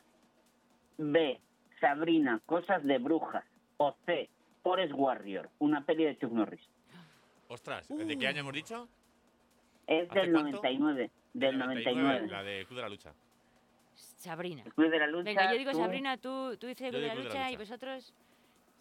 [0.97, 1.39] B,
[1.81, 3.45] Sabrina, Cosas de Brujas,
[3.77, 4.29] o C,
[4.63, 6.61] Forest Warrior, una peli de Chuck Norris.
[7.49, 8.19] Ostras, ¿de Uh.
[8.19, 8.89] qué año hemos dicho?
[9.87, 10.51] Es ¿Hace del cuánto?
[10.59, 12.27] 99, del 99.
[12.29, 13.13] La de Club de la Lucha.
[13.95, 14.63] Sabrina.
[14.67, 15.25] El Club de la Lucha.
[15.25, 17.57] Venga, yo digo tú, Sabrina, tú, tú dices Yo de la de la lucha y
[17.57, 17.59] lucha.
[17.65, 18.15] vosotros.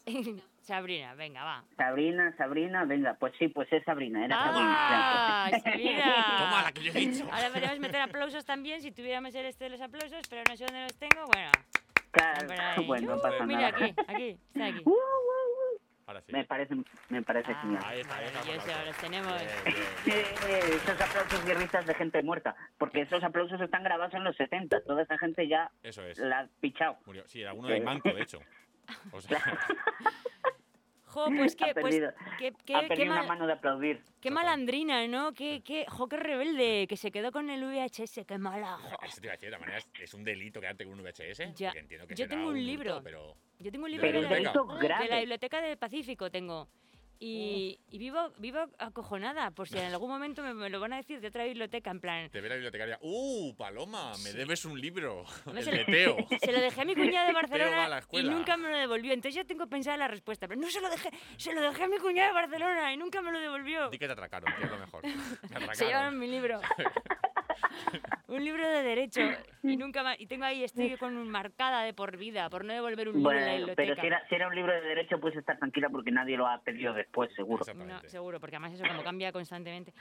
[0.61, 1.63] Sabrina, venga, va.
[1.77, 4.75] Sabrina, Sabrina, venga, pues sí, pues es Sabrina, era Sabrina.
[4.77, 5.49] ¡Ah!
[5.63, 6.25] Sabrina.
[6.39, 7.23] Toma, la que yo he dicho.
[7.31, 10.65] Ahora podríamos meter aplausos también si tuviéramos el este de los aplausos, pero no sé
[10.65, 11.25] dónde los tengo.
[11.27, 11.51] Bueno,
[12.17, 13.85] Claro, bueno, no pasa Mira nada.
[13.85, 14.81] aquí, aquí, está aquí.
[14.85, 15.79] Uh, uh, uh.
[16.07, 16.31] Ahora sí.
[16.31, 16.75] Me parece,
[17.09, 17.83] me parece Ah, genial.
[17.85, 18.39] Ahí está, ahí está.
[18.39, 18.85] maravilloso, aplauso.
[18.85, 19.33] los tenemos.
[19.37, 19.49] Bien,
[20.05, 20.61] bien, bien.
[20.83, 24.83] Esos aplausos y risas de gente muerta, porque esos aplausos están grabados en los 70,
[24.83, 26.17] toda esa gente ya Eso es.
[26.17, 26.97] la ha pichado.
[27.05, 27.27] Murió.
[27.27, 28.39] Sí, alguno de manco, de hecho.
[29.11, 29.37] O sea,
[31.07, 31.95] Jo, pues Ha qué, pues,
[32.37, 34.03] qué, qué, ha qué perdido una mal- mano de aplaudir.
[34.21, 35.33] qué malandrina, ¿no?
[35.33, 38.77] Qué, qué, jo, qué rebelde, que se quedó con el VHS, qué mala.
[38.77, 38.97] jo.
[39.03, 41.53] eso te iba a decir, de manera, es- un delito quedarte con un VHS.
[41.55, 41.71] Ya.
[41.71, 43.01] entiendo que Yo tengo un hurto, libro.
[43.03, 44.59] pero Yo tengo un De libro Pero de la, biblioteca.
[44.59, 45.19] delito de la grave.
[45.21, 46.67] biblioteca del Pacífico, tengo.
[47.19, 50.97] Y, y vivo, vivo acojonada, por si en algún momento me, me lo van a
[50.97, 52.97] decir de otra biblioteca, en plan, te ve la bibliotecaria.
[53.01, 54.13] ¡Uh, Paloma!
[54.23, 55.25] Me debes un libro.
[55.45, 56.17] No El se de le- Teo.
[56.41, 59.13] Se lo dejé a mi cuñada de Barcelona y nunca me lo devolvió.
[59.13, 60.47] Entonces yo tengo pensada la respuesta.
[60.47, 63.21] Pero no se lo dejé, se lo dejé a mi cuñada de Barcelona y nunca
[63.21, 63.89] me lo devolvió.
[63.89, 65.03] Di que te atracaron, que es lo mejor.
[65.67, 66.59] Me Se llevaron mi libro.
[68.27, 69.21] un libro de derecho.
[69.63, 70.19] Y nunca más.
[70.19, 73.37] Y tengo ahí, estoy con marcada de por vida, por no devolver un libro en
[73.37, 73.75] la Bueno, biblioteca.
[73.95, 76.47] pero si era, si era un libro de derecho, puedes estar tranquila porque nadie lo
[76.47, 77.63] ha pedido después, seguro.
[77.75, 79.93] No, seguro, porque además eso como cambia constantemente.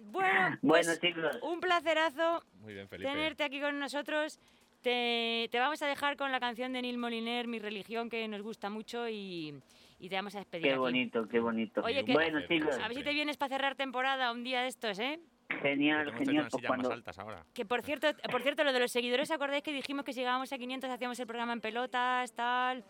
[0.00, 3.10] Bueno, Bueno, pues chicos, un placerazo Muy bien, Felipe.
[3.10, 4.38] tenerte aquí con nosotros.
[4.82, 8.42] Te, te vamos a dejar con la canción de Neil Moliner, Mi religión, que nos
[8.42, 9.54] gusta mucho y,
[10.00, 10.64] y te vamos a despedir.
[10.64, 10.78] qué aquí.
[10.78, 11.82] bonito, qué bonito.
[11.84, 14.62] Oye, un que- bueno, chicos, A ver si te vienes para cerrar temporada un día
[14.62, 15.20] de estos, ¿eh?
[15.60, 16.42] Genial, Tenemos genial.
[16.50, 17.44] Pues sillas cuando, más altas ahora.
[17.54, 20.20] Que por cierto, por cierto, lo de los seguidores, ¿os acordáis que dijimos que si
[20.20, 22.84] llegábamos a 500 hacíamos el programa en pelotas, tal?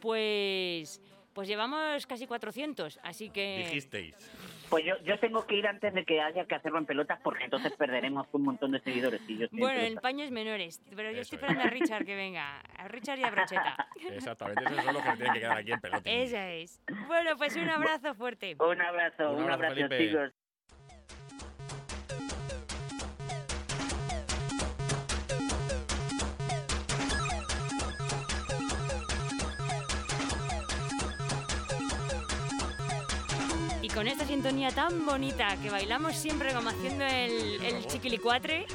[0.00, 1.00] Pues,
[1.32, 3.58] pues llevamos casi 400, así que...
[3.66, 4.14] Dijisteis.
[4.68, 7.44] Pues yo, yo tengo que ir antes de que haya que hacerlo en pelotas porque
[7.44, 9.20] entonces perderemos un montón de seguidores.
[9.28, 10.02] Y yo Bueno, en pelotas.
[10.02, 10.80] paños menores.
[10.96, 11.42] Pero yo estoy es.
[11.42, 12.58] esperando a Richard que venga.
[12.78, 13.86] A Richard y a Brocheta.
[14.10, 16.10] Exactamente, eso es lo que me tiene que quedar aquí en pelota.
[16.10, 16.82] Esa es.
[17.06, 18.56] Bueno, pues un abrazo fuerte.
[18.58, 20.08] Un abrazo, Un un abrazo, abrazo, Felipe.
[20.08, 20.32] chicos.
[34.12, 38.66] Esta sintonía tan bonita que bailamos siempre como haciendo el, el chiquilicuatre,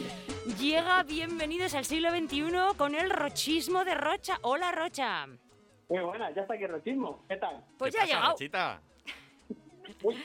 [0.60, 4.38] llega Bienvenidos al siglo XXI con el rochismo de Rocha.
[4.42, 5.26] Hola, Rocha.
[5.88, 7.24] Muy buena, ya está aquí el rochismo.
[7.28, 7.64] ¿Qué tal?
[7.78, 8.80] Pues ¿Qué ya ha pasa, llegado.
[10.02, 10.16] Uy,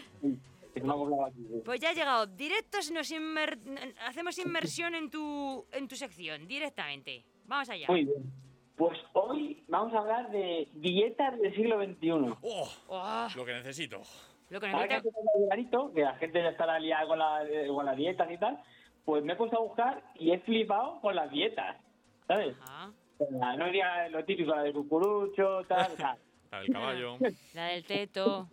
[0.73, 1.61] que ha aquí.
[1.65, 2.27] Pues ya ha llegado.
[2.27, 3.57] Directos nos inmer-
[4.05, 7.23] hacemos inmersión en tu, en tu sección, directamente.
[7.45, 7.87] Vamos allá.
[7.87, 8.31] Muy bien.
[8.75, 12.09] Pues hoy vamos a hablar de dietas del siglo XXI.
[12.43, 12.69] ¡Oh!
[12.89, 14.01] Oh, Lo que necesito.
[14.49, 17.85] Lo que Ahora que verano, que la gente ya estará liada con, la, eh, con
[17.85, 18.59] las dietas y tal,
[19.03, 21.77] pues me he puesto a buscar y he flipado con las dietas.
[22.27, 22.55] ¿Sabes?
[23.17, 25.91] Sea, no diría lo típico, la de cucurucho, tal.
[25.97, 26.17] sea,
[26.51, 27.17] La del caballo.
[27.53, 28.47] la del teto.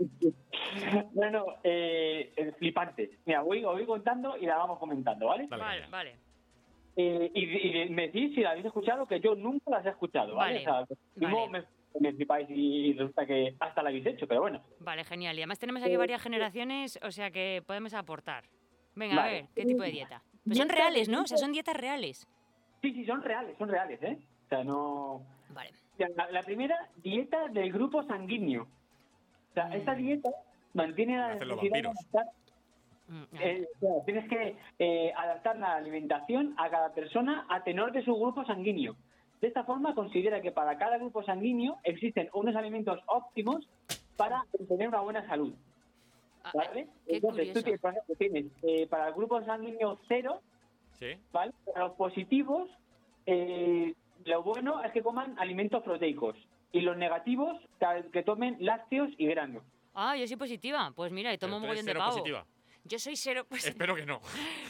[1.15, 3.19] no, no, eh, flipante.
[3.25, 5.47] Mira, voy, contando y la vamos comentando, ¿vale?
[5.49, 6.17] Dale, Vale, vale.
[6.97, 10.35] Eh, y, y me decís si la habéis escuchado, que yo nunca las he escuchado,
[10.35, 10.65] ¿vale?
[10.65, 10.97] Vale, O sea,
[11.29, 11.49] vale.
[11.51, 11.65] me,
[12.01, 14.63] me flipáis y resulta que hasta la habéis hecho, pero bueno.
[14.81, 15.37] Vale, genial.
[15.37, 18.45] Y además tenemos aquí varias generaciones, o sea que podemos aportar.
[18.95, 20.23] Venga, a ver, ¿qué tipo de dieta?
[20.45, 21.23] Pues son reales, ¿no?
[21.23, 22.29] O sea, son dietas reales.
[22.83, 24.19] Sí, sí, son reales, son reales, ¿eh?
[24.47, 25.27] O sea, no...
[25.51, 25.71] Vale.
[25.99, 28.63] La, la primera, dieta del grupo sanguíneo.
[28.63, 30.31] O sea, esta dieta
[30.75, 32.27] mantiene la necesidad de adaptar,
[33.07, 37.93] Mm, eh, o sea, tienes que eh, adaptar la alimentación a cada persona a tenor
[37.93, 38.97] de su grupo sanguíneo.
[39.41, 43.69] De esta forma, considera que para cada grupo sanguíneo existen unos alimentos óptimos
[44.17, 45.53] para tener una buena salud.
[46.45, 46.89] ah, ¿Vale?
[47.07, 47.63] qué Entonces, tú curioso.
[47.63, 50.41] tienes, por ejemplo, tienes eh, para el grupo sanguíneo cero,
[50.99, 51.17] ¿Sí?
[51.33, 51.53] ¿vale?
[51.67, 52.71] Para los positivos,
[53.27, 53.95] eh,
[54.25, 56.37] lo bueno es que coman alimentos proteicos.
[56.73, 57.57] Y los negativos,
[58.13, 59.63] que, tomen lácteos y granos.
[59.95, 60.93] Ah, yo soy positiva.
[60.97, 62.13] Pues mira, y tomo un tú mogollón de cero pavo.
[62.13, 62.45] positiva.
[62.87, 64.21] Yo soy cero, pues, Espero que no.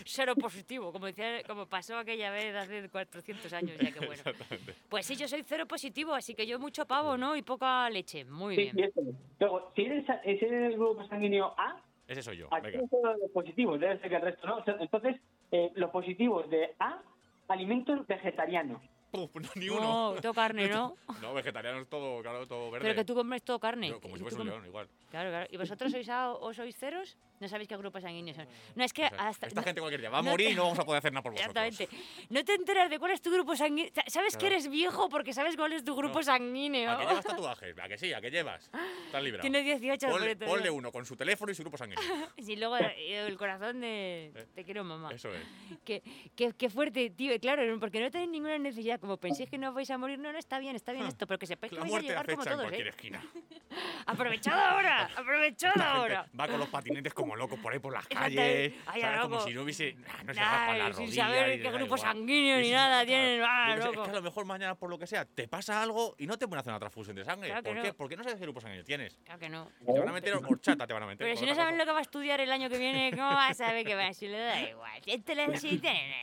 [0.05, 4.15] cero positivo, como, decía, como pasó aquella vez hace 400 años ya, que bueno.
[4.15, 4.75] Exactamente.
[4.89, 7.35] Pues sí, yo soy cero positivo, así que yo mucho pavo, ¿no?
[7.37, 8.25] Y poca leche.
[8.25, 8.93] Muy Sí, bien.
[9.41, 12.49] Luego, si eres, si eres el grupo sanguíneo A, Ese soy yo.
[12.53, 13.17] aquí Venga.
[13.21, 14.63] los positivos, debe ser que el resto no.
[14.81, 15.17] Entonces,
[15.51, 17.03] eh, los positivos de A,
[17.49, 18.81] alimentos vegetarianos.
[19.11, 20.15] Puf, no, ni uno.
[20.15, 20.95] No, todo carne, ¿no?
[21.23, 22.85] No, vegetariano es todo, claro, todo verde.
[22.85, 23.93] Pero que tú comes todo carne.
[24.01, 24.89] Como si fuese un león, igual.
[25.11, 25.47] Claro, claro.
[25.51, 27.17] ¿Y vosotros sois A o sois ceros?
[27.45, 28.49] No sabéis qué grupos sanguíneos son.
[28.75, 29.47] No, es que O sea, hasta...
[29.49, 30.99] Esta no- gente cualquier día va a no morir te- y no vamos a poder
[31.01, 31.55] hacer nada por vosotros.
[31.67, 31.97] Exactamente.
[32.31, 33.93] No te enteras de cuál es tu grupo sanguíneo.
[34.07, 34.55] Sabes que Claro.
[34.55, 36.23] eres viejo porque sabes cuál es tu grupo No.
[36.25, 36.91] sanguíneo.
[36.91, 37.79] ¿A qué llevas tatuajes?
[37.79, 38.13] ¿A que sí?
[38.15, 38.71] ¿A qué llevas?
[39.07, 39.43] Estás librado.
[39.43, 42.03] Tiene 18 Ponle, ponle uno con su teléfono y su grupo sanguíneo.
[42.39, 44.33] Y luego eh, el corazón de...
[44.55, 45.11] Te quiero, mamá.
[45.13, 45.43] Eso es.
[45.85, 46.03] Qué,
[46.35, 47.39] qué, qué fuerte, tío.
[47.41, 48.99] Claro, porque no tenéis ninguna necesidad.
[49.01, 51.27] Como penséis que no vais a morir, no, no, está bien, está bien esto.
[51.27, 52.91] Pero que sepáis que La vais a muerte llegar como todos, cualquier ¿eh?
[52.91, 53.23] esquina.
[54.07, 55.11] ¡Aprovechad ahora!
[55.17, 56.27] ¡Aprovechad ahora!
[56.39, 58.73] va con los patinetes como locos por ahí por las calles.
[58.87, 59.19] Ay, ¿sabes?
[59.19, 59.47] a Como loco.
[59.49, 59.97] si no hubiese.
[60.09, 62.01] ah, No se raspan Ay, las sin saber qué da grupo igual.
[62.01, 63.43] sanguíneo ni nada claro, tienen.
[63.45, 64.03] ¡Ah, qué loco!
[64.03, 66.39] Es que a lo mejor mañana, por lo que sea, te pasa algo y no
[66.39, 67.53] te pueden hacer una transfusión de sangre.
[67.63, 67.83] ¿Por no.
[67.83, 67.93] qué?
[67.95, 69.17] Porque no sabes qué grupo sanguíneo tienes.
[69.25, 69.69] Claro que no.
[69.85, 71.27] Te van a meter horchata, te van a meter.
[71.27, 71.71] Pero si no cosa.
[71.73, 74.13] lo que va a estudiar el año que viene, ¿cómo vas a saber que va?
[74.13, 75.03] Si le da igual.
[75.03, 76.15] Si, este le- si tiene-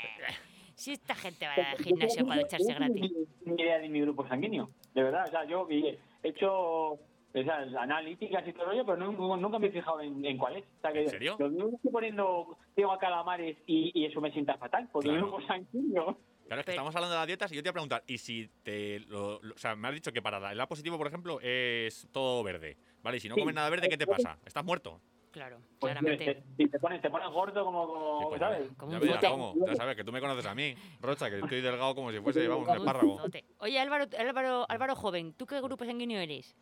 [0.76, 3.12] si esta gente va al gimnasio para ducharse gratis.
[3.46, 4.72] Ni idea de mi grupo sanguíneo.
[4.96, 6.98] De verdad, o sea, yo he hecho
[7.34, 10.64] esas analíticas y todo ello, pero nunca, nunca me he fijado en, en cuál es.
[10.66, 11.38] O sea, que ¿En serio?
[11.40, 15.28] Mismo estoy poniendo Diego a calamares y, y eso me sienta fatal, porque Claro.
[15.28, 16.18] grupo sanguíneo.
[16.46, 18.18] Claro, es que estamos hablando de las dietas y yo te iba a preguntar, y
[18.18, 20.98] si te lo, lo- o sea, me has dicho que para la- el A positivo,
[20.98, 23.18] por ejemplo, es todo verde, ¿vale?
[23.18, 23.42] Y si no Sí.
[23.42, 24.38] comes nada verde, ¿qué te pasa?
[24.46, 25.00] ¿Estás muerto?
[25.32, 26.44] Claro, Pues, claramente.
[26.58, 28.68] Y te pones, te pones gordo como, como pues ya ¿sabes?
[28.78, 32.12] Como ya un sabes que tú me conoces a mí, Rocha, que estoy delgado como
[32.12, 33.22] si fuese, vamos, un espárrago.
[33.60, 36.54] Oye, Álvaro, Álvaro, Álvaro joven, ¿tú qué grupo sanguíneo eres?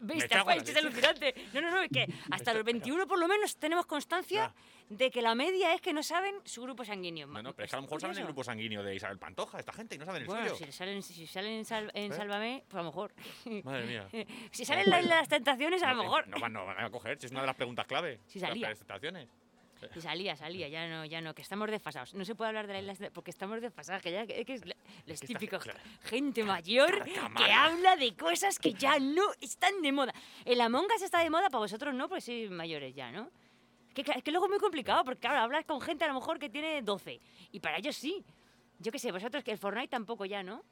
[0.00, 0.34] ¿Viste?
[0.70, 1.34] Es alucinante.
[1.54, 4.52] No, no, no, es que hasta los 21 por lo menos tenemos constancia
[4.88, 7.28] de que la media es que no saben su grupo sanguíneo.
[7.28, 9.58] No, no, pero es que a lo mejor saben el grupo sanguíneo de Isabel Pantoja,
[9.60, 10.66] esta gente, y no saben el Bueno, suyo.
[10.66, 12.16] si salen, si salen en, Sal- en ¿Eh?
[12.16, 13.12] Sálvame, pues a lo mejor.
[13.64, 14.08] Madre mía.
[14.50, 16.28] si salen en la isla de las tentaciones, a lo No, mejor.
[16.28, 18.20] No, van- no van a coger, si es una de las preguntas clave.
[18.26, 18.68] Sí, salía.
[18.68, 19.28] Las presentaciones.
[19.94, 22.14] Y salía, salía, ya no, ya no, que estamos desfasados.
[22.14, 24.54] No se puede hablar de la isla de- porque estamos desfasados, que ya que, que
[24.54, 24.62] es
[25.06, 25.78] está- típicos claro.
[26.02, 30.12] gente mayor que habla de cosas que ya no están de moda.
[30.44, 33.30] El Among Us está de moda, para vosotros no, porque sois mayores ya, ¿no?
[33.94, 36.38] Que, es que luego es muy complicado, porque claro, hablas con gente a lo mejor
[36.38, 37.20] que tiene 12,
[37.52, 38.24] y para ellos sí.
[38.78, 40.62] Yo qué sé, vosotros que el Fortnite tampoco ya, ¿no?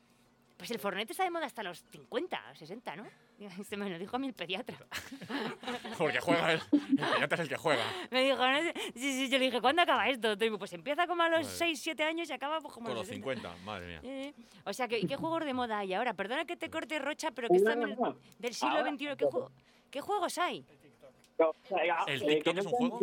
[0.56, 3.06] Pues el Fortnite está de moda hasta los 50, 60, ¿no?
[3.68, 4.76] Se me lo dijo a mí el pediatra.
[5.98, 6.52] Porque juega.
[6.52, 7.84] El pediatra es el que juega.
[8.10, 8.72] Me dijo, no sé.
[8.94, 10.34] Sí, sí, yo le dije, ¿cuándo acaba esto?
[10.36, 11.56] Digo, pues empieza como a los Madre.
[11.58, 13.24] 6, 7 años y acaba pues, como a los los 60.
[13.40, 14.00] 50, madre mía.
[14.02, 16.14] Eh, O sea, ¿qué, ¿y qué juegos de moda hay ahora?
[16.14, 18.18] Perdona que te corte Rocha, pero que No, están no, no.
[18.38, 19.06] del siglo Ahora, XXI.
[19.16, 19.50] ¿Qué, ju-
[19.90, 20.64] qué juegos hay?
[21.38, 23.00] No, o sea, ¿El eh, TikTok no es un juego?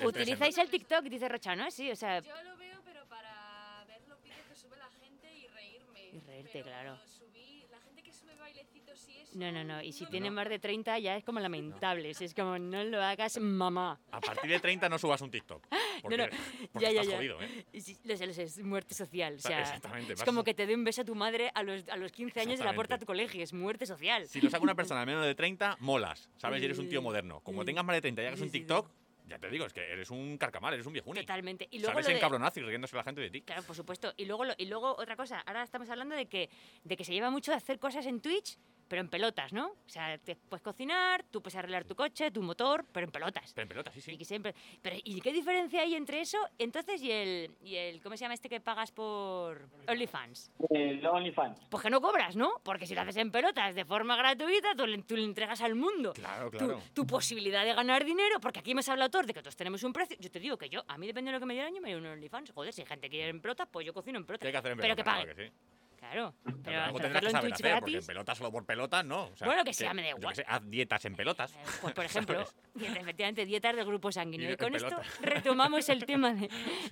[0.00, 1.68] no Utilizáis el TikTok, dice Rocha, ¿no?
[1.70, 5.26] Sí, o sea, Yo lo veo, pero para ver los vídeos que sube la gente
[5.34, 6.00] y reírme.
[6.12, 6.96] Y reírte, Pero claro.
[7.18, 9.21] subí- la gente que sube bailecitos y eso.
[9.34, 9.82] No, no, no.
[9.82, 10.34] Y si lo tiene veo.
[10.36, 12.10] más de 30 ya es como lamentable.
[12.10, 13.98] Es como, no lo hagas, mamá.
[14.10, 15.66] A partir de 30 no subas un TikTok.
[16.02, 16.24] Porque, no,
[16.72, 17.16] porque ya, ya, estás ya.
[17.16, 17.64] jodido, ¿eh?
[17.72, 19.34] Y sí, lo sé, lo sé, es muerte social.
[19.34, 21.62] O sea, exactamente, es vas- como que te dé un beso a tu madre a
[21.62, 23.04] los, a los 15 años de la puerta de Exactamente.
[23.04, 23.44] tu colegio.
[23.44, 24.26] Es muerte social.
[24.26, 26.28] Si lo saca una persona de menos de 30, molas.
[26.38, 26.60] ¿Sabes?
[26.60, 27.04] Y eres un tío Sí.
[27.04, 27.40] moderno.
[27.40, 28.50] Como tengas más de 30 y hagas un.
[28.50, 28.90] TikTok,
[29.28, 31.20] ya te digo, es que eres un carcamal, eres un viejuni.
[31.20, 31.68] Totalmente.
[31.70, 33.42] Y luego Sales lo en de- y riéndose la gente de ti.
[33.42, 34.12] Claro, por supuesto.
[34.16, 36.50] Y luego, lo- y luego otra cosa, ahora estamos hablando de que,
[36.82, 38.58] de que se lleva mucho de hacer cosas en Twitch,
[38.92, 39.68] pero en pelotas, ¿no?
[39.68, 43.50] O sea, te puedes cocinar, tú puedes arreglar tu coche, tu motor, pero en pelotas.
[43.54, 44.18] Pero en pelota, sí, Y sí.
[44.18, 44.54] que siempre.
[44.82, 46.36] Pero, ¿y qué diferencia hay entre eso?
[46.58, 50.50] Entonces, y el, y el ¿cómo se llama este que pagas por OnlyFans?
[50.68, 51.58] El OnlyFans.
[51.70, 52.52] Pues que no cobras, ¿no?
[52.62, 55.74] Porque si lo haces en pelotas de forma gratuita, tú le, tú le entregas al
[55.74, 56.78] mundo Claro, claro.
[56.92, 59.94] tu posibilidad de ganar dinero, porque aquí hemos hablado todos de que todos tenemos un
[59.94, 60.18] precio.
[60.20, 61.80] Yo te digo que yo, a mí depende de lo que me dé el año,
[61.80, 62.50] me doy un OnlyFans.
[62.52, 64.46] Joder, si hay gente que quiere en pelotas, pues yo cocino en ¿Qué pelotas.
[64.48, 65.02] hay que hacer en Pero pelota?
[65.02, 65.24] que pague.
[65.34, 65.81] Claro que sí.
[66.02, 66.34] Claro.
[66.44, 69.26] Pero Pero algo tendrás que saber hacer, porque en pelota solo por pelotas, no.
[69.26, 70.34] O sea, Bueno, que sea, me da igual.
[70.34, 71.52] sé, haz dietas en pelotas.
[71.52, 74.50] Eh, Pues, por ejemplo, efectivamente, dietas de grupo sanguíneo.
[74.50, 75.08] Y Y con esto pelota.
[75.20, 76.50] retomamos el tema de,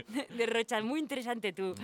[0.09, 0.81] de, de Rocha.
[0.81, 1.75] Muy interesante tú.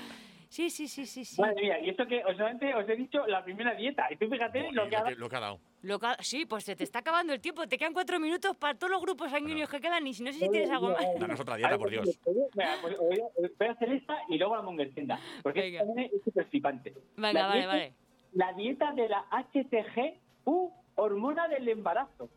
[0.48, 1.24] Sí, sí, sí, sí.
[1.24, 1.40] sí.
[1.40, 4.06] Madre mía, y esto que os, solamente os he dicho la primera dieta.
[4.11, 5.61] Y tú fíjate lo que ha lo, que, lo que ha dado.
[5.82, 7.66] Lo sí, pues se te está acabando el tiempo.
[7.68, 10.06] Te quedan cuatro minutos para todos los grupos sanguíneos que quedan.
[10.06, 11.04] Y si no sé si tienes algo más.
[11.18, 12.18] Danos otra dieta, por Dios.
[12.54, 15.18] Venga, pues voy, a, voy a hacer esta y luego la monger tienda.
[15.42, 16.02] Porque Venga.
[16.02, 16.94] es súper flipante.
[17.16, 17.92] Venga, La vale, dieta- vale.
[18.32, 22.28] La dieta de la HCG u hormona del embarazo.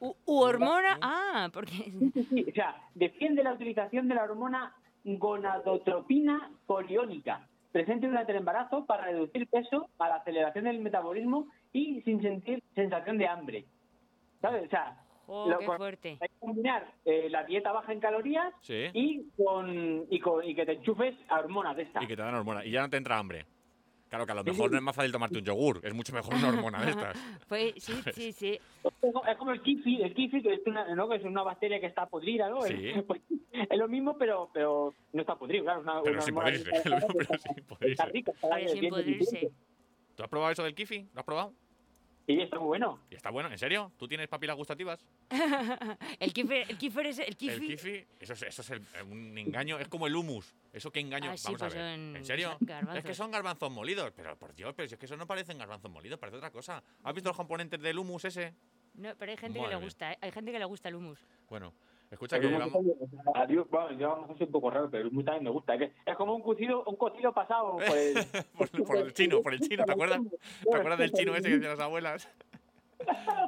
[0.00, 0.98] U, u hormona.
[1.00, 1.72] Ah, porque.
[2.14, 8.38] Sí, sí, o sea, defiende la utilización de la hormona gonadotropina poliónica, presente durante el
[8.38, 13.64] embarazo para reducir peso, a la aceleración del metabolismo y sin sentir sensación de hambre.
[14.40, 14.66] ¿Sabes?
[14.66, 16.18] O sea, Oh, lo- qué fuerte.
[16.20, 18.86] hay que combinar eh, la dieta baja en calorías Sí.
[18.92, 22.02] y con, y con y que te enchufes a hormonas de estas.
[22.02, 22.64] Y que te dan hormona.
[22.64, 23.46] Y ya no te entra hambre.
[24.12, 25.80] Claro que a lo mejor no es más fácil tomarte un yogur.
[25.82, 27.16] Es mucho mejor una hormona de estas.
[27.48, 28.58] Pues sí, sí, sí.
[28.84, 31.08] Es como- el kifi, el kifi que es una, ¿no?
[31.08, 32.60] que es una bacteria que está podrida, ¿no?
[32.60, 32.92] Sí.
[33.06, 33.22] Pues,
[33.70, 35.80] es lo mismo, pero pero no está podrido, claro.
[35.80, 36.70] es Una, Pero una sin podrirse.
[36.76, 38.06] está- Lo mismo, pero sin Está podrirse.
[38.12, 39.24] rica, está Oye, sin bien podrirse.
[39.34, 39.56] nutriente.
[40.14, 41.08] ¿Tú has probado eso del kifi?
[41.14, 41.54] ¿Lo has probado?
[42.26, 43.00] Sí, está muy bueno.
[43.10, 43.50] ¿Y está bueno?
[43.50, 43.90] ¿En serio?
[43.98, 45.04] ¿Tú tienes papilas gustativas?
[46.20, 47.66] El kifer, el kifer es el El kifi.
[47.66, 49.78] kifi, eso es, eso es el- un engaño.
[49.78, 50.54] Es como el humus.
[50.72, 51.32] ¿Eso qué engaño?
[51.32, 51.96] Ah, sí, Vamos pues a ver.
[51.96, 52.56] son ¿En serio?
[52.60, 52.96] garbanzos.
[52.98, 54.12] Es que son garbanzos molidos.
[54.14, 56.82] Pero por Dios, pero si es que eso no parecen garbanzos molidos, parece otra cosa.
[57.02, 58.54] ¿Has visto los componentes del humus ese?
[58.94, 59.86] No, pero hay gente que Madre le mía.
[59.86, 60.18] gusta, ¿eh?
[60.20, 61.18] hay gente que le gusta el humus.
[61.48, 61.74] Bueno,
[62.14, 62.96] escucha que Pero llevamos.
[63.34, 65.74] Adiós, bueno, yo un poco raro, pero hummus también me gusta.
[65.74, 68.14] Es, que es como un cocido, un cocido pasado por el,
[68.56, 70.20] por, por el chino, por el chino, ¿te acuerdas?
[70.70, 72.28] ¿Te acuerdas del chino ese que decían las abuelas?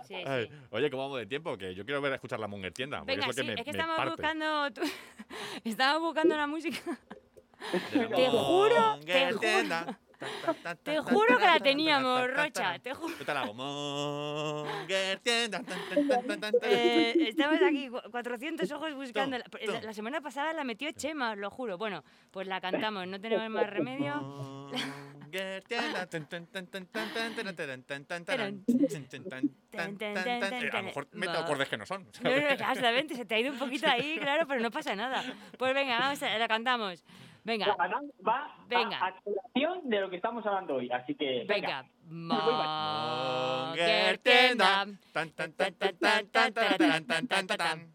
[0.02, 0.52] Sí, Ay, sí.
[0.70, 1.56] oye, ¿cómo vamos de tiempo?
[1.56, 3.02] Que yo quiero ver a escuchar la Munger tienda.
[3.04, 4.10] Venga, es lo sí, que me, es que me estamos parte.
[4.10, 4.70] buscando.
[4.72, 4.82] tu-
[5.64, 6.80] estamos buscando la música.
[7.92, 9.96] Te juro, te juro.
[10.82, 13.14] Te juro que la tenía morrocha, te juro.
[16.62, 19.38] eh, estabas aquí 400 ojos buscando.
[19.38, 21.78] La, semana pasada la metió Chema, os lo juro.
[21.78, 24.70] Bueno, pues la cantamos, no tenemos más remedio.
[30.70, 32.06] A lo mejor meto acordes que no son.
[32.22, 35.24] No, no, exactamente, se te ha ido un poquito ahí, claro, pero no pasa nada.
[35.58, 37.02] Pues venga, vamos, la cantamos.
[37.44, 38.98] Venga, Va, va Venga.
[38.98, 40.90] a, a colación de lo que estamos hablando hoy.
[40.90, 41.84] Así que, venga.
[42.08, 44.86] Monger tienda.
[45.12, 47.94] Tan, tan, tan, tan, tan, tan, tan, tan, tan, tan, tan, tan.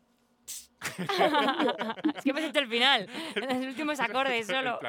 [2.15, 4.79] es que hemos hecho el final, los últimos acordes solo.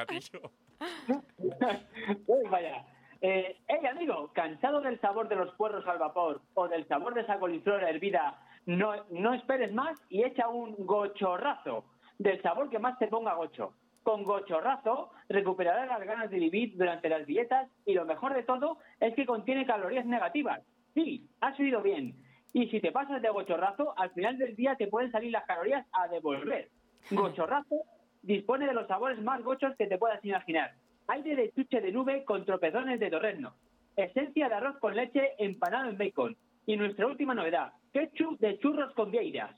[2.27, 2.85] Uy, vaya.
[3.19, 7.21] Eh, hey, amigo, ¿cansado del sabor de los puerros al vapor o del sabor de
[7.21, 8.39] esa coliflor hervida?
[8.65, 11.83] No, no esperes más y echa un gochorrazo
[12.17, 13.73] del sabor que más te ponga gocho.
[14.03, 18.79] Con gochorrazo recuperarás las ganas de vivir durante las dietas y lo mejor de todo
[18.99, 20.61] es que contiene calorías negativas.
[20.95, 22.15] Sí, has oído bien.
[22.53, 25.85] Y si te pasas de gochorrazo, al final del día te pueden salir las calorías
[25.93, 26.69] a devolver.
[27.11, 27.83] Gochorrazo
[28.23, 30.73] dispone de los sabores más gochos que te puedas imaginar.
[31.07, 33.53] Aire de chuche de nube con tropezones de torrezno.
[33.95, 36.35] Esencia de arroz con leche empanado en bacon.
[36.65, 39.55] Y nuestra última novedad, ketchup de churros con vieiras.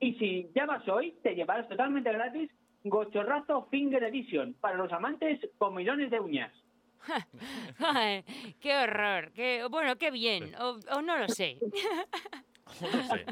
[0.00, 2.50] Y si llamas hoy, te llevarás totalmente gratis
[2.88, 6.52] Gochorrazo Finger Edition para los amantes con millones de uñas.
[7.78, 8.24] Ay,
[8.60, 9.32] qué horror.
[9.32, 10.54] Qué, bueno, qué bien.
[10.56, 11.58] O, o no lo sé.
[12.82, 13.24] No sé.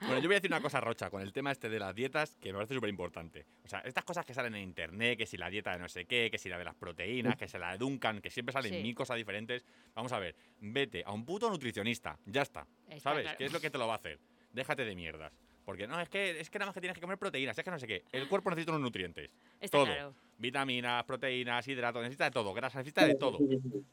[0.00, 2.36] Bueno, yo voy a decir una cosa, Rocha, con el tema este de las dietas,
[2.36, 3.46] que me parece súper importante.
[3.64, 6.04] O sea, estas cosas que salen en internet, que si la dieta de no sé
[6.04, 8.82] qué, que si la de las proteínas, que se la Duncan, que siempre salen Sí.
[8.82, 9.64] mil cosas diferentes.
[9.94, 12.66] Vamos a ver, vete a un puto nutricionista, ya está.
[12.88, 13.22] Está ¿Sabes?
[13.22, 13.38] claro.
[13.38, 14.18] ¿Qué es lo que te lo va a hacer?
[14.52, 15.32] Déjate de mierdas.
[15.64, 17.70] Porque no, es que, es que nada más que tienes que comer proteínas, es que
[17.70, 18.04] no sé qué.
[18.12, 19.30] El cuerpo necesita unos nutrientes.
[19.60, 19.86] Está todo.
[19.86, 20.14] claro.
[20.38, 23.38] Vitaminas, proteínas, hidratos, necesita de todo, grasa, necesita de todo.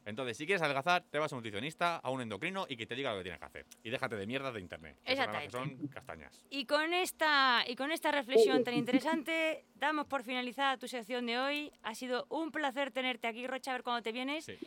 [0.04, 2.94] Entonces, si quieres adelgazar, te vas a un nutricionista, a un endocrino y que te
[2.94, 3.66] diga lo que tienes que hacer.
[3.82, 4.96] Y déjate de mierdas de internet.
[5.04, 6.44] que son las que son castañas.
[6.50, 11.38] Y con esta y con esta reflexión tan interesante, damos por finalizada tu sección de
[11.38, 11.72] hoy.
[11.82, 14.44] Ha sido un placer tenerte aquí, Rocha, a ver cuándo te vienes.
[14.44, 14.58] Sí.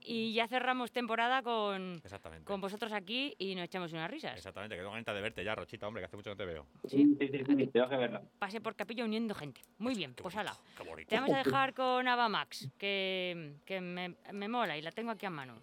[0.00, 2.44] Y ya cerramos temporada con, exactamente.
[2.44, 4.36] con vosotros aquí y nos echamos unas risas.
[4.36, 6.46] Exactamente, que tengo ganas de verte ya, Rochita, hombre, que hace mucho que no te
[6.46, 6.66] veo.
[6.88, 7.16] Sí.
[7.18, 8.22] Sí, sí, sí, tengo que verlo.
[8.38, 9.60] Pase por capilla uniendo gente.
[9.78, 10.60] Muy bien, Qué pues bonito, ala.
[11.08, 15.10] Te vamos a dejar con Ava Max, que, que me, me mola y la tengo
[15.10, 15.62] aquí a mano.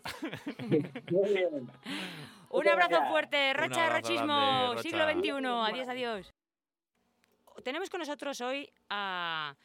[0.57, 1.69] Muy bien.
[2.49, 5.05] Un abrazo fuerte, Rochismo, grande, siglo.
[5.11, 5.45] XXI.
[5.71, 6.33] Adiós, adiós.
[7.63, 9.55] Tenemos con nosotros hoy a,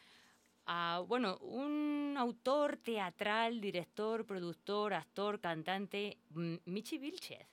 [0.67, 6.19] a, bueno, un autor teatral, director, productor, actor, cantante,
[6.65, 7.47] Michi Vilchez,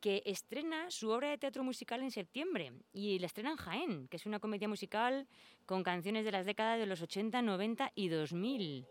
[0.00, 4.16] que estrena su obra de teatro musical en septiembre y la estrena en Jaén, que
[4.16, 5.26] es una comedia musical
[5.66, 8.86] con canciones de las décadas de los 80, 90 y 2000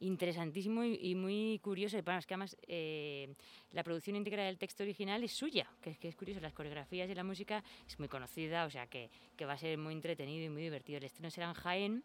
[0.00, 2.00] interesantísimo y, y muy curioso.
[2.02, 3.34] Bueno, es que además eh,
[3.72, 6.40] la producción íntegra del texto original es suya, que que es curioso.
[6.40, 9.76] Las coreografías y la música es muy conocida, o sea que, que va a ser
[9.78, 10.98] muy entretenido y muy divertido.
[10.98, 12.04] El estreno será en Jaén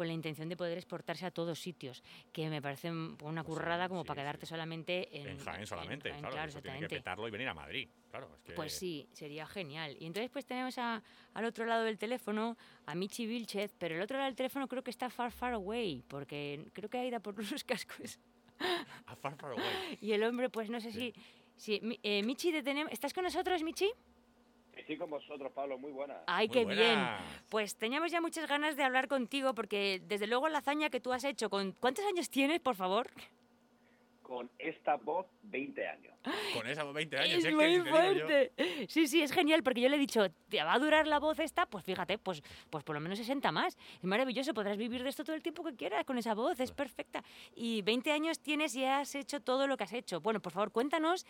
[0.00, 3.86] con la intención de poder exportarse a todos sitios, que me parece un- una currada
[3.86, 4.24] como sí, para sí.
[4.24, 6.34] quedarte solamente en, En Jaén solamente, Jaén, claro.
[6.36, 7.86] claro, eso tiene que petarlo y venir a Madrid.
[8.10, 8.52] Claro, es que...
[8.54, 9.94] Pues sí, sería genial.
[10.00, 11.02] Y entonces pues tenemos a-
[11.34, 14.82] al otro lado del teléfono a Michi Vilchez, pero el otro lado del teléfono creo
[14.82, 18.18] que está far, far away, porque creo que ha ido por unos cascos.
[19.04, 19.98] A far, far away.
[20.00, 21.12] Y el hombre, pues no sé si...
[21.58, 22.54] si Mi- eh, Michi,
[22.90, 23.90] ¿estás con nosotros, Michi?
[24.80, 26.22] Estoy con vosotros, Pablo, muy buena.
[26.26, 26.98] ¡Ay, Muy qué bien!
[27.50, 31.12] Pues teníamos ya muchas ganas de hablar contigo porque desde luego la hazaña que tú
[31.12, 31.72] has hecho con...
[31.72, 33.10] ¿Cuántos años tienes, por favor?
[34.22, 36.14] Con esta voz, 20 años.
[36.54, 37.38] Con esa 20 años.
[37.38, 38.52] Es es muy fuerte.
[38.88, 41.38] Sí, sí, es genial porque yo le he dicho, ¿te va a durar la voz
[41.40, 41.66] esta?
[41.66, 43.76] Pues fíjate, pues, pues por lo menos 60 más.
[43.94, 46.72] Es maravilloso, podrás vivir de esto todo el tiempo que quieras con esa voz, es
[46.72, 47.22] perfecta.
[47.54, 50.20] Y 20 años tienes y has hecho todo lo que has hecho.
[50.20, 51.26] Bueno, por favor, cuéntanos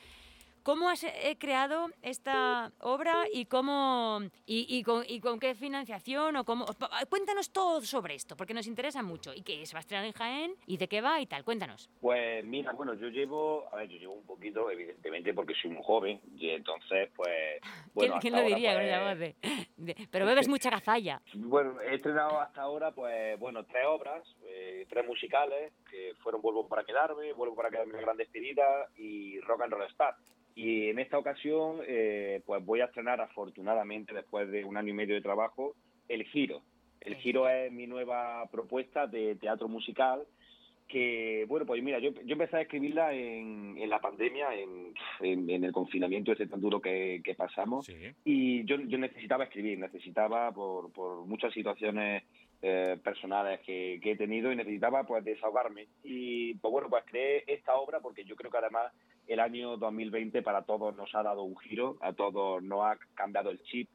[0.63, 6.37] cómo has eh, creado esta obra y cómo y, y con, y con qué financiación
[6.37, 6.67] o cómo.
[7.09, 9.33] Cuéntanos todo sobre esto, porque nos interesa mucho.
[9.35, 9.43] Y
[9.75, 11.45] va a estrenar en Jaén y de qué va y tal.
[11.45, 11.89] Cuéntanos.
[12.01, 15.83] Pues mira, bueno, yo llevo, a ver, yo llevo un poquito, evidentemente, porque soy muy
[15.85, 17.61] joven, y entonces, pues,
[17.95, 19.37] bueno, ¿Quién, lo diría con pues, esa voz de-
[19.77, 21.21] de- Pero bebes mucha gazalla.
[21.35, 26.69] Bueno, he estrenado hasta ahora, pues, bueno, tres obras, eh, tres musicales, que fueron Vuelvo
[26.69, 28.65] para quedarme, Vuelvo para quedarme la gran despedida
[28.97, 30.15] y Rock and Roll Star.
[30.55, 34.95] Y en esta ocasión, eh, pues voy a estrenar, afortunadamente, después de un año y
[34.95, 35.75] medio de trabajo,
[36.09, 36.63] El Giro.
[37.01, 40.23] El Giro es mi nueva propuesta de teatro musical
[40.91, 45.49] que, bueno, pues mira, yo, yo empecé a escribirla en, en la pandemia, en, en,
[45.49, 47.87] en el confinamiento ese tan duro que, que pasamos.
[47.87, 47.95] Sí.
[48.25, 52.25] Y yo, yo necesitaba escribir, necesitaba por, por muchas situaciones
[52.61, 55.87] eh, personales que, que he tenido y necesitaba pues desahogarme.
[56.03, 58.93] Y pues bueno, pues creé esta obra porque yo creo que además
[59.27, 63.51] el año 2020 para todos nos ha dado un giro, a todos nos ha cambiado
[63.51, 63.89] el chip.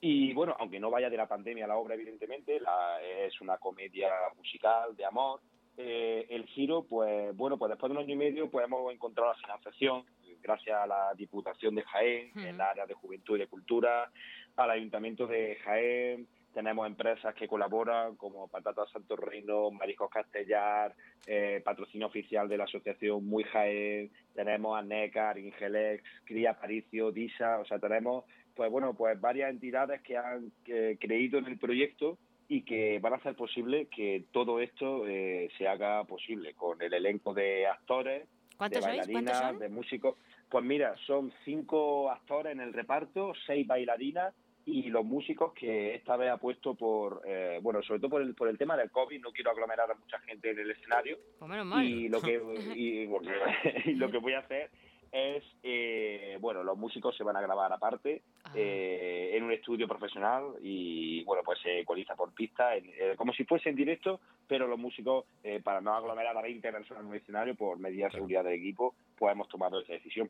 [0.00, 4.10] Y bueno, aunque no vaya de la pandemia la obra, evidentemente, la, es una comedia
[4.36, 5.40] musical de amor.
[5.76, 9.32] Eh, el giro, pues bueno, pues después de un año y medio pues hemos encontrado
[9.32, 10.04] la financiación
[10.42, 12.40] gracias a la Diputación de Jaén, Ujú.
[12.40, 14.10] el área de Juventud y de Cultura,
[14.56, 20.94] al Ayuntamiento de Jaén, tenemos empresas que colaboran como Patatas Santo Reino, Mariscos Castellar,
[21.26, 27.58] eh, patrocinio oficial de la Asociación Muy Jaén, tenemos a NECAR, Ingelex, Cría Paricio, DISA,
[27.58, 28.24] o sea, tenemos
[28.54, 33.14] pues bueno, pues varias entidades que han eh, creído en el proyecto y que van
[33.14, 38.22] a hacer posible que todo esto eh, se haga posible con el elenco de actores,
[38.22, 38.96] de ¿Cuántos sois?
[38.96, 40.16] ¿Cuántos bailarinas, de músicos.
[40.50, 44.34] Pues mira, son cinco actores en el reparto, seis bailarinas
[44.64, 48.34] y los músicos que esta vez ha puesto por, eh, bueno, sobre todo por el,
[48.34, 51.18] por el tema del COVID, no quiero aglomerar a mucha gente en el escenario.
[51.38, 51.84] Pues menos mal.
[51.84, 52.40] y lo que
[52.76, 53.30] y, porque-
[53.86, 54.70] y lo que voy a hacer
[55.10, 59.86] es, eh, bueno, los músicos se van a grabar aparte Ah, eh, en un estudio
[59.86, 64.20] profesional y bueno pues se ecualiza por pista en- eh, como si fuese en directo
[64.48, 68.10] pero los músicos eh, para no aglomerar a 20 personas en un escenario por medidas
[68.12, 70.28] de seguridad del equipo pues hemos tomado esa decisión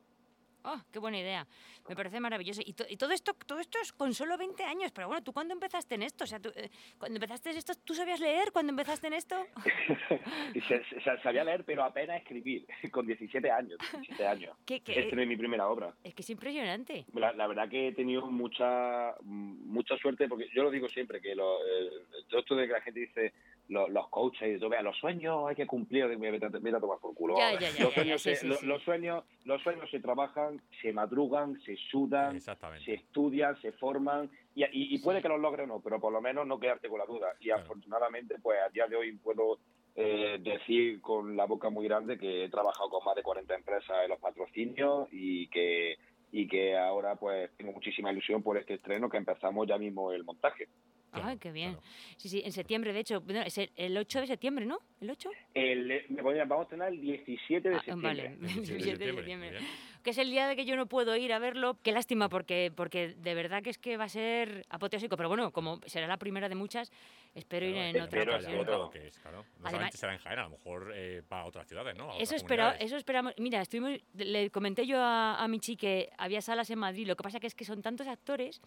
[0.65, 1.45] Oh, qué buena idea.
[1.89, 2.61] Me parece maravilloso.
[2.65, 4.91] Y, to- y todo esto todo esto es con solo 20 años.
[4.93, 6.23] Pero bueno, ¿tú cuándo empezaste en esto?
[6.23, 9.45] O sea, tú, eh, cuando empezaste en esto, ¿tú sabías leer cuando empezaste en esto?
[11.23, 13.77] Sabía leer, pero apenas escribir, con 17 años.
[13.91, 14.55] 17 años.
[14.65, 14.99] ¿Qué, qué?
[15.01, 15.93] Esta no es mi primera obra.
[16.03, 17.05] Es que es impresionante.
[17.13, 21.35] La, la verdad que he tenido mucha mucha suerte, porque yo lo digo siempre, que
[21.35, 21.89] lo, eh,
[22.29, 23.33] todo esto de que la gente dice
[23.69, 26.49] lo- los coaches y todo, vea, los sueños hay que cumplir, vete a-
[26.79, 27.35] tomar por culo.
[27.37, 28.65] Ya, ya, ya, los, sueños sí, se, sí, lo- sí.
[28.65, 32.39] los sueños los sueños se trabajan, se madrugan, se sudan,
[32.85, 36.11] se estudian, se forman y, y- y puede que los logre o no, pero por
[36.13, 37.33] lo menos no quedarte con la duda.
[37.39, 37.63] Y Claro.
[37.63, 39.59] afortunadamente, pues a día de hoy puedo
[39.95, 43.95] eh, decir con la boca muy grande que he trabajado con más de 40 empresas
[44.03, 45.97] en los patrocinios y que
[46.31, 50.23] y que ahora pues tengo muchísima ilusión por este estreno que empezamos ya mismo el
[50.23, 50.67] montaje.
[51.13, 51.73] Claro, Ay, qué bien.
[51.73, 51.87] claro.
[52.17, 53.21] Sí, sí, en septiembre, de hecho.
[53.21, 54.79] bueno, es el, el 8 de septiembre, ¿no?
[54.99, 55.29] ¿El 8?
[55.53, 56.05] El,
[56.47, 58.09] vamos a tener el 17 de Ah, septiembre.
[58.13, 58.37] vale.
[58.39, 59.49] 17 de 17 de septiembre, septiembre.
[59.51, 59.71] muy bien.
[60.03, 61.77] Que es el día de que yo no puedo ir a verlo.
[61.81, 65.15] Qué lástima, porque, porque de verdad que es que va a ser apoteósico.
[65.15, 66.91] Pero bueno, como será la primera de muchas,
[67.33, 68.65] espero ir en otra ocasión.
[68.65, 69.37] lo que es, claro.
[69.37, 72.11] No Además- solamente será en Jaén, a lo mejor eh, para otras ciudades, ¿no?
[72.11, 73.33] A Eso, espera, eso esperamos.
[73.37, 77.07] Mira, estuvimos, le comenté yo a, a Michi que había salas en Madrid.
[77.07, 78.59] Lo que pasa que es que son tantos actores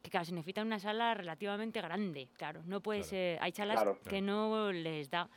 [0.00, 2.28] que, claro, se necesita una sala relativamente grande.
[2.36, 3.10] Claro, no puede Claro.
[3.10, 3.38] ser.
[3.42, 3.98] Hay salas Claro.
[4.08, 5.28] que no les da.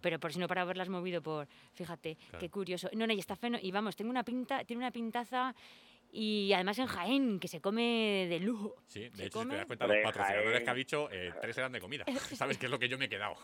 [0.00, 1.46] Pero por si no para haberlas movido por.
[1.74, 2.38] Fíjate, Claro.
[2.38, 2.88] qué curioso.
[2.94, 3.58] No, no, y está feno.
[3.60, 5.54] Y vamos, tengo una pinta, tiene una pintaza.
[6.10, 8.76] Y además en Jaén, que se come de lujo.
[8.86, 10.64] Sí, de hecho, si come- te das cuenta, los patrocinadores Jaén.
[10.64, 12.04] que ha dicho, eh, tres eran de comida.
[12.46, 13.36] ¿Sabes qué es lo que yo me he quedado?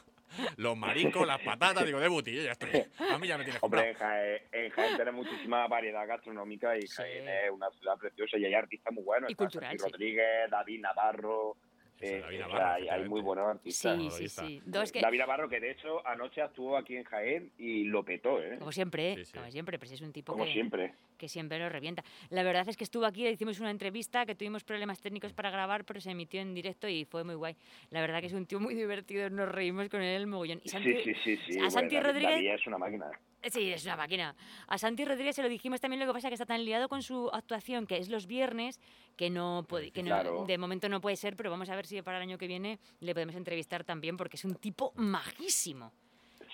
[0.56, 2.70] Los mariscos, las patatas, digo, de buti, yo ya estoy.
[3.10, 6.82] A mí ya me tienes Hombre, en Jaén, en Jaén tenemos muchísima variedad gastronómica y
[6.86, 6.94] Sí.
[6.96, 9.30] Jaén es una ciudad preciosa y hay artistas muy buenos.
[9.30, 9.84] Y cultural, sí.
[9.84, 11.58] Rodríguez, David Navarro.
[12.00, 13.22] Eh, David Navarro, hay, hay muy efectivamente.
[13.24, 13.98] buenos artistas.
[13.98, 14.62] Sí, sí, sí.
[14.66, 18.42] Dos que, David Navarro, que de hecho anoche actuó aquí en Jaén y lo petó,
[18.42, 18.56] ¿eh?
[18.58, 19.16] como siempre, ¿eh?
[19.18, 19.32] Sí, sí.
[19.38, 20.92] como siempre, pero si es un tipo Como que, siempre.
[21.16, 22.02] que siempre lo revienta.
[22.30, 25.50] La verdad es que estuvo aquí, le hicimos una entrevista, que tuvimos problemas técnicos para
[25.50, 27.56] grabar, pero se emitió en directo y fue muy guay.
[27.90, 30.60] La verdad que es un tío muy divertido, nos reímos con él el mogollón.
[30.64, 31.52] Y Santi, Sí, sí, sí.
[31.54, 31.60] sí.
[31.60, 33.06] a Santi Rodríguez- David es una máquina.
[33.50, 34.34] Sí, es una máquina.
[34.68, 36.88] A Santi Rodríguez se lo dijimos también, lo que pasa es que está tan liado
[36.88, 38.80] con su actuación, que es los viernes,
[39.16, 40.44] que no puede, que no- Claro.
[40.46, 42.78] de momento no puede ser, pero vamos a ver si para el año que viene
[43.00, 45.92] le podemos entrevistar también, porque es un tipo majísimo.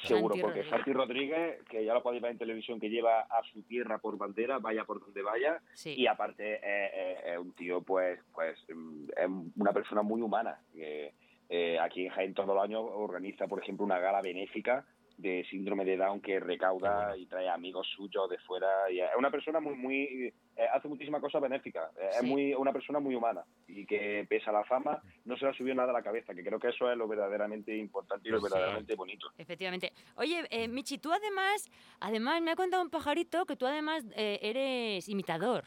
[0.03, 0.71] Seguro, Santi porque Rodríguez.
[0.71, 4.17] Santi Rodríguez, que ya lo podéis ver en televisión, que lleva a su tierra por
[4.17, 5.95] bandera, vaya por donde vaya, Sí.
[5.95, 10.59] y aparte es, es- es un tío, pues, pues mm, es una persona muy humana.
[10.73, 11.13] que,
[11.51, 14.87] eh, aquí en Jaén todos los años organiza, por ejemplo, una gala benéfica
[15.21, 18.91] de síndrome de Down que recauda y trae amigos suyos de fuera.
[18.91, 21.91] Y es una persona muy, muy eh, hace muchísimas cosas benéficas.
[21.97, 22.27] Eh, Es Sí.
[22.27, 25.55] muy una persona muy humana y que pese a la fama no se le ha
[25.55, 28.41] subido nada a la cabeza, que creo que eso es lo verdaderamente importante y lo
[28.41, 28.55] Pues sí.
[28.55, 29.29] verdaderamente bonito.
[29.39, 29.93] Efectivamente.
[30.17, 31.69] Oye, eh, Michi, tú además,
[32.01, 35.65] además me ha contado un pajarito que tú además eh, eres imitador.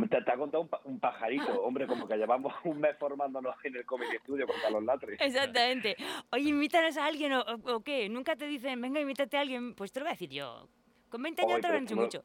[0.09, 3.75] Te, te ha contado un, un pajarito, hombre, como que llevamos un mes formándonos en
[3.75, 5.17] el Comedy Studio con Carlos Latre.
[5.19, 5.95] Exactamente.
[6.31, 8.07] Oye, imítanos a alguien o, o- qué.
[8.09, 9.75] Nunca te dicen, venga, imítate a alguien.
[9.75, 10.67] Pues te lo voy a decir yo.
[11.09, 12.23] Con 20 años te lo han no- mucho.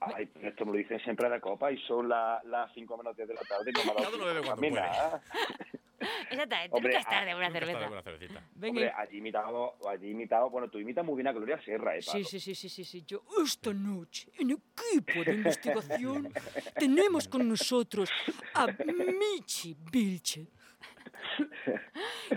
[0.00, 3.16] Ay, pero esto me lo dicen siempre de copa y son la- las 5 menos
[3.16, 5.22] 10 de la tarde y no me Cada uno bebe a cuando nada.
[6.30, 6.76] Exactamente.
[6.76, 7.86] Hombre, nunca es tarde ah, una cerveza.
[7.88, 8.42] buena cervecita.
[8.54, 8.68] Venga.
[8.70, 12.22] Hombre, allí imitado, allí imitado, bueno, tú imitas muy bien a Gloria Serra, eh, Sí,
[12.24, 13.04] sí, sí, sí, sí, sí.
[13.06, 16.30] Yo, esta noche, en equipo de investigación,
[16.78, 18.10] tenemos con nosotros
[18.54, 20.48] a Michi Vilche.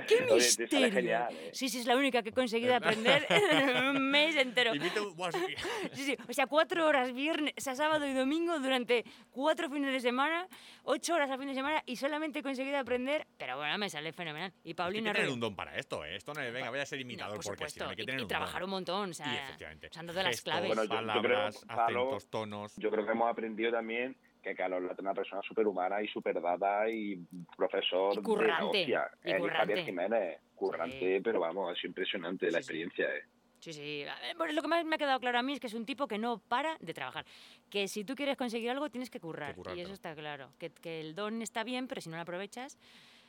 [0.08, 0.92] ¡Qué Oye, misterio!
[0.92, 1.50] genial, ¿eh?
[1.54, 4.72] Sí, sí, es la única que he conseguido aprender en un mes entero.
[4.74, 4.80] Un-
[5.94, 6.04] sí.
[6.04, 10.00] Sí, o sea, cuatro horas viernes, o sea, sábado y domingo durante cuatro fines de
[10.00, 10.48] semana,
[10.84, 14.12] ocho horas a fin de semana y solamente he conseguido aprender, pero bueno, me sale
[14.14, 14.52] fenomenal.
[14.64, 16.16] Y Hay que Paulina tener un don para esto, ¿eh?
[16.16, 18.06] Esto no es, venga, voy a ser No, imitador por porque sí, hay que y-
[18.06, 18.78] tener y, un trabajar un don.
[18.78, 19.88] montón, o sea, Y efectivamente.
[19.92, 20.68] usando de las claves.
[20.68, 22.76] Bueno, yo- yo creo, palabras, acentos, tonos.
[22.78, 26.08] Yo creo que hemos aprendido también que Carlos Latre es una persona súper humana y
[26.08, 27.20] súper dada y
[27.58, 29.12] profesor Y currante, de la hostia.
[29.24, 29.58] y y currante.
[29.58, 32.58] Javier Jiménez, currante, pero vamos, es impresionante la Sí, sí.
[32.82, 33.06] experiencia.
[33.16, 33.24] eh.
[33.60, 34.06] Sí, sí.
[34.38, 36.08] Bueno, lo que más me ha quedado claro a mí es que es un tipo
[36.08, 37.26] que no para de trabajar.
[37.70, 39.54] Que si tú quieres conseguir algo, tienes que currar.
[39.56, 39.94] currar, y eso claro.
[39.96, 40.50] está claro.
[40.58, 42.78] Que, que el don está bien, pero si no lo aprovechas,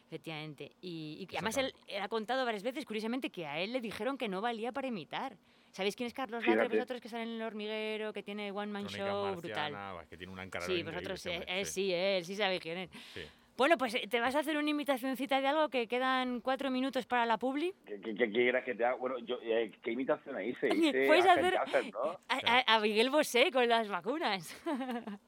[0.07, 0.71] efectivamente.
[0.81, 3.81] Y, y que además él, él ha contado varias veces, curiosamente, que a él le
[3.81, 5.37] dijeron que no valía para imitar.
[5.73, 6.68] ¿Sabéis quién es Carlos Latre?
[6.68, 9.73] Vosotros que salen en el hormiguero, que tiene One Man Crónica Show, brutal.
[9.73, 12.59] marciana, es que tiene un encarado Sí, vosotros, ese eh, eh, sí, él sí sabe
[12.61, 12.91] quién es.
[13.14, 13.23] sí.
[13.57, 17.05] Bueno, pues eh, te vas a hacer una imitacióncita de algo que quedan cuatro minutos
[17.07, 17.75] para la publi.
[17.87, 18.97] ¿Qué, qué, qué quieras que te haga?
[18.97, 20.68] Bueno, yo, eh, ¿qué imitación hice?
[20.75, 21.59] Hice Puedes a hacer-
[21.93, 22.18] ¿no?
[22.27, 24.57] A, a- a Miguel Bosé con las vacunas.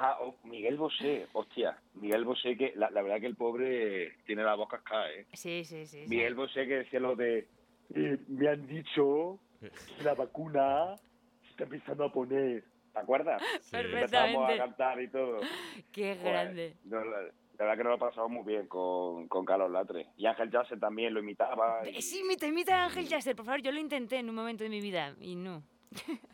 [0.00, 1.76] Ah, oh, Miguel Bosé, hostia.
[1.94, 5.26] Miguel Bosé, que la, la verdad que el pobre tiene la voz cascada, ¿eh?
[5.32, 6.02] Sí, sí, sí.
[6.04, 6.08] sí.
[6.08, 7.48] Miguel Bosé que decía lo de...
[7.94, 9.40] eh, me han dicho
[10.04, 10.96] la vacuna
[11.42, 13.40] se está empezando a poner ¿te acuerdas?
[13.62, 13.76] Sí.
[13.76, 15.40] Empezamos a cantar y todo.
[15.92, 16.76] Qué Pues, grande.
[16.84, 20.06] no, la, la verdad que nos lo pasamos muy bien con, con Carlos Latre.
[20.16, 21.80] Y Ángel Janssen también lo imitaba.
[21.88, 23.60] y- Sí, imita, imita a Ángel Yasser, por favor.
[23.62, 25.62] Yo lo intenté en un momento de mi vida y no.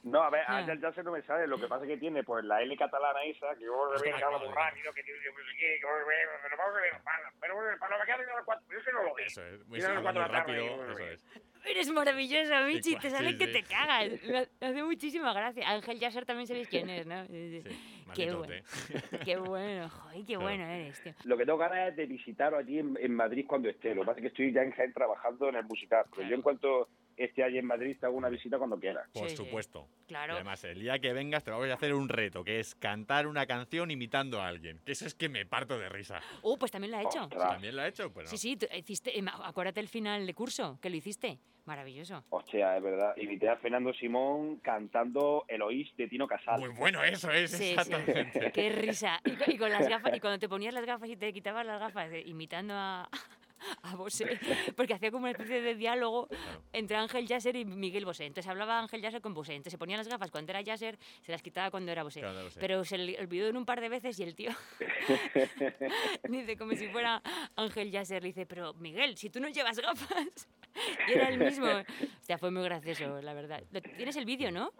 [0.02, 0.42] No, a ver.
[0.46, 1.46] Ángel Janssen no me sale.
[1.46, 4.38] Lo que pasa es que tiene pues la L catalana esa, que yo que habla
[4.38, 5.86] muy rápido, que tiene no sé qué, que
[6.42, 6.92] pero vamos a ver,
[7.40, 9.26] pero bueno, para lo que queda de las cuatro, yo que no lo veo.
[9.26, 11.24] Eso es, muy, la rápido, eso es.
[11.64, 12.96] Eres maravilloso, Michi.
[12.96, 13.52] Te sale sí, que sí.
[13.52, 14.22] te cagas.
[14.24, 15.68] Me ha- me hace muchísima gracia.
[15.70, 17.26] Ángel Yasser también sabéis quién es, ¿no?
[17.26, 17.62] Sí,
[18.14, 18.54] Qué bueno.
[19.24, 20.40] Qué bueno, joder, qué Claro.
[20.42, 21.14] bueno eres, tío.
[21.24, 23.94] Lo que tengo ganas es de visitaros allí en, en Madrid cuando esté.
[23.94, 26.02] Lo que pasa es que estoy ya en Jaén trabajando en el musical.
[26.04, 26.28] Pero Claro.
[26.28, 29.08] yo en cuanto esté allí en Madrid te hago una visita cuando quieras.
[29.12, 29.44] Por Sí, sí.
[29.44, 29.88] supuesto.
[30.04, 30.34] Y Claro.
[30.34, 33.46] además, el día que vengas te vamos a hacer un reto, que es cantar una
[33.46, 34.80] canción imitando a alguien.
[34.84, 36.20] Que eso es que me parto de risa.
[36.42, 37.22] Uh, pues también lo ha hecho.
[37.24, 37.50] Ostras.
[37.52, 38.12] ¿También lo ha hecho?
[38.12, 38.30] Pues no.
[38.30, 41.38] Sí, sí, tú hiciste, em, acuérdate el final de curso, que lo hiciste.
[41.66, 42.22] Maravilloso.
[42.28, 43.16] Hostia, es verdad.
[43.16, 46.60] Invité a Fernando Simón cantando El Oís de Tino Casal.
[46.60, 47.70] Muy bueno eso es, Sí, sí.
[47.70, 48.52] exactamente.
[48.52, 49.18] Qué risa.
[49.46, 52.12] Y con las gafas, y cuando te ponías las gafas y te quitabas las gafas,
[52.12, 53.08] eh, imitando a,
[53.82, 54.38] a Bosé,
[54.76, 56.28] porque hacía como una especie de diálogo
[56.72, 58.26] entre Ángel Yasser y Miguel Bosé.
[58.26, 59.54] Entonces hablaba Ángel Yasser con Bosé.
[59.54, 62.20] Entonces se ponía las gafas cuando era Yasser, se las quitaba cuando era Bosé.
[62.20, 62.48] Claro.
[62.58, 64.50] Pero se le olvidó en un par de veces y el tío
[66.28, 67.22] dice como si fuera
[67.56, 68.22] Ángel Yasser.
[68.22, 70.48] Le dice, pero Miguel, si tú no llevas gafas.
[71.08, 71.66] Y era el mismo.
[71.66, 71.84] O
[72.22, 73.62] sea, fue muy gracioso, la verdad.
[73.96, 74.72] Tienes el vídeo, ¿no?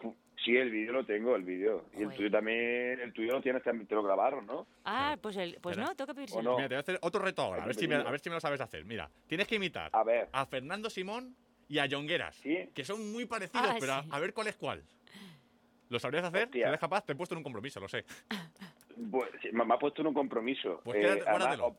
[0.45, 1.87] Sí, el vídeo lo tengo, el vídeo.
[1.99, 4.67] Y el tuyo también, el tuyo lo tienes también, te lo grabaron, ¿no?
[4.85, 6.41] Ah, pues, el, pues no, tengo que pedírselo.
[6.41, 6.57] ¿O no?
[6.57, 8.09] Mira, te voy a hacer otro reto ahora, a ver, si me, Repetido.
[8.09, 8.85] a ver si me lo sabes hacer.
[8.85, 11.35] Mira, tienes que imitar A ver, a Fernando Simón
[11.67, 12.69] y a Jongueras, ¿sí?
[12.75, 14.09] que son muy parecidos, Ah, pero a, sí.
[14.13, 14.83] a ver cuál es cuál.
[15.89, 16.41] ¿Lo sabrías hacer?
[16.43, 16.69] Si Hostia.
[16.69, 18.05] eres capaz, te he puesto en un compromiso, lo sé.
[19.11, 20.81] Pues, me ha puesto en un compromiso.
[20.85, 21.77] Pues quédate, además, guárdatelo.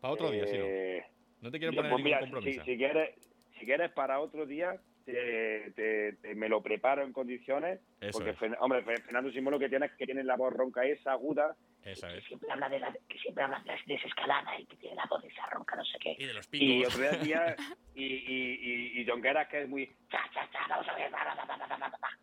[0.00, 0.64] Para otro día, si no.
[0.66, 1.04] eh,
[1.40, 2.64] No te quiero poner pues ningún mira, compromiso.
[2.64, 3.14] Si, si quieres,
[3.58, 7.80] si quieres para otro día, te, te- te- me lo preparo en condiciones.
[8.00, 8.52] Eso porque, es.
[8.60, 11.54] Hombre, Fer- Fernando Simón lo que tiene es que tiene la voz ronca esa, aguda.
[11.84, 12.24] Esa Que es.
[12.24, 15.24] siempre habla de la, que siempre habla de la desescalada y que tiene la voz
[15.24, 16.14] esa ronca, no sé qué.
[16.18, 16.94] Y de los Y picos.
[16.94, 17.56] otro día,
[17.94, 19.86] y, y, y, y Jonqueras, que es muy...
[20.10, 21.10] Cha, cha, cha, vamos a ver.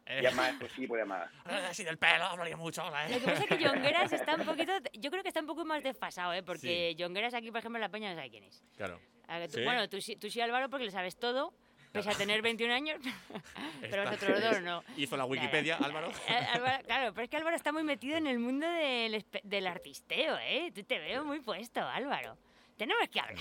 [0.06, 1.30] Eh, Y además, pues sí, pues además.
[1.46, 2.82] Así del pelo, hablaría mucho.
[2.88, 3.10] ¿eh?
[3.14, 4.72] Lo que pasa es que Jongueras está un poquito.
[4.94, 6.42] Yo creo que está un poco más desfasado, ¿eh?
[6.42, 8.64] Porque Jongueras aquí, por ejemplo, en La Peña no sabe quién es.
[8.76, 9.00] Claro.
[9.46, 9.64] Tú- ¿Sí?
[9.64, 11.54] Bueno, tú, sí- tú sí, Álvaro, porque le sabes todo,
[11.92, 13.00] pese a tener 21 años.
[13.82, 14.84] pero Está- vosotros dos no.
[14.98, 16.12] Hizo la Wikipedia, Álvaro.
[16.28, 19.68] Eh, Álvaro- claro, pero es que Álvaro está muy metido en el mundo del, del
[19.68, 20.72] artisteo, ¿eh?
[20.74, 22.38] Tú te veo muy puesto, Álvaro.
[22.78, 23.40] Tenemos que hablar.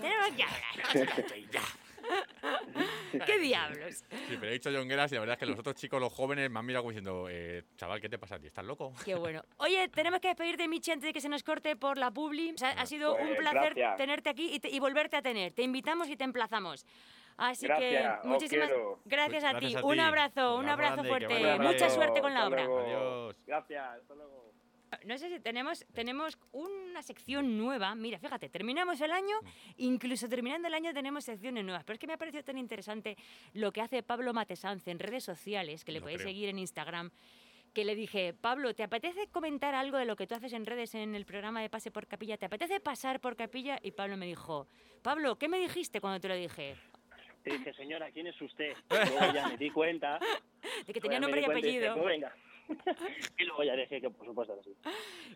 [0.00, 1.24] Tenemos que hablar.
[3.26, 3.96] ¿Qué diablos?
[4.10, 6.50] Sí, pero he dicho Jongueras y la verdad es que los otros chicos, los jóvenes,
[6.50, 8.46] me han mirado como diciendo, eh, chaval, ¿qué te pasa a ti?
[8.46, 8.92] ¿Estás loco?
[9.04, 9.42] Qué bueno.
[9.58, 12.52] Oye, tenemos que despedirte, Michi, antes de que se nos corte por la publi.
[12.54, 13.96] O sea, ha sido un Pues, placer gracias.
[13.96, 15.52] tenerte aquí y, te- y volverte a tener.
[15.52, 16.86] Te invitamos y te emplazamos.
[17.42, 18.70] Así Gracias, que muchísimas
[19.06, 19.72] gracias a ti.
[19.72, 20.00] Gracias a Un ti.
[20.00, 21.62] abrazo, un Un abrazo abrazo grande, que fuerte.
[21.62, 22.64] Mucha suerte con la Hasta obra.
[22.66, 22.80] luego.
[22.80, 23.36] Adiós.
[23.46, 24.50] Gracias, hasta luego.
[25.06, 27.94] No sé si tenemos, tenemos una sección nueva.
[27.94, 29.36] Mira, fíjate, terminamos el año,
[29.78, 31.84] incluso terminando el año tenemos secciones nuevas.
[31.84, 33.16] Pero es que me ha parecido tan interesante
[33.54, 36.28] lo que hace Pablo Matesanz en redes sociales, que le podéis creo.
[36.28, 37.10] seguir en Instagram,
[37.72, 40.92] que le dije, Pablo, ¿te apetece comentar algo de lo que tú haces en redes
[40.96, 42.36] en el programa de Pase por Capilla?
[42.36, 43.78] ¿Te apetece pasar por Capilla?
[43.80, 44.66] Y Pablo me dijo,
[45.02, 46.74] Pablo, ¿qué me dijiste cuando te lo dije?
[47.42, 48.74] Te dije, señora, ¿quién es usted?
[48.90, 50.18] Luego ya me di cuenta.
[50.86, 51.94] De que tenía nombre y di cuenta dije, apellido.
[51.94, 52.34] pues venga.
[53.38, 54.76] y luego ya dije que por supuesto que sí.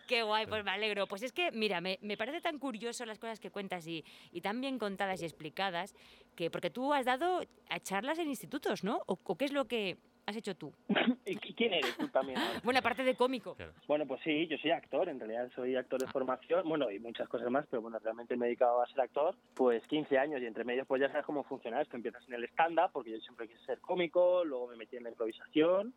[0.06, 1.06] Qué guay, pues me alegro.
[1.06, 4.40] Pues es que, mira, me, me parece tan curioso las cosas que cuentas y, y
[4.40, 5.94] tan bien contadas y explicadas,
[6.36, 9.02] que porque tú has dado a charlas en institutos, ¿no?
[9.06, 10.72] ¿O, o qué es lo que has hecho tú?
[11.26, 12.38] ¿Y qui- quién eres tú también?
[12.38, 12.60] ahora?
[12.64, 13.54] Bueno, aparte de cómico.
[13.54, 13.72] Claro.
[13.86, 17.28] Bueno, pues sí, yo soy actor, en realidad soy actor de formación, bueno, y muchas
[17.28, 20.46] cosas más, pero bueno, realmente me he dedicado a ser actor, pues 15 años y
[20.46, 23.48] entre medios pues ya sabes cómo funciona esto, empiezas en el stand-up, porque yo siempre
[23.48, 25.94] quise ser cómico, luego me metí en la improvisación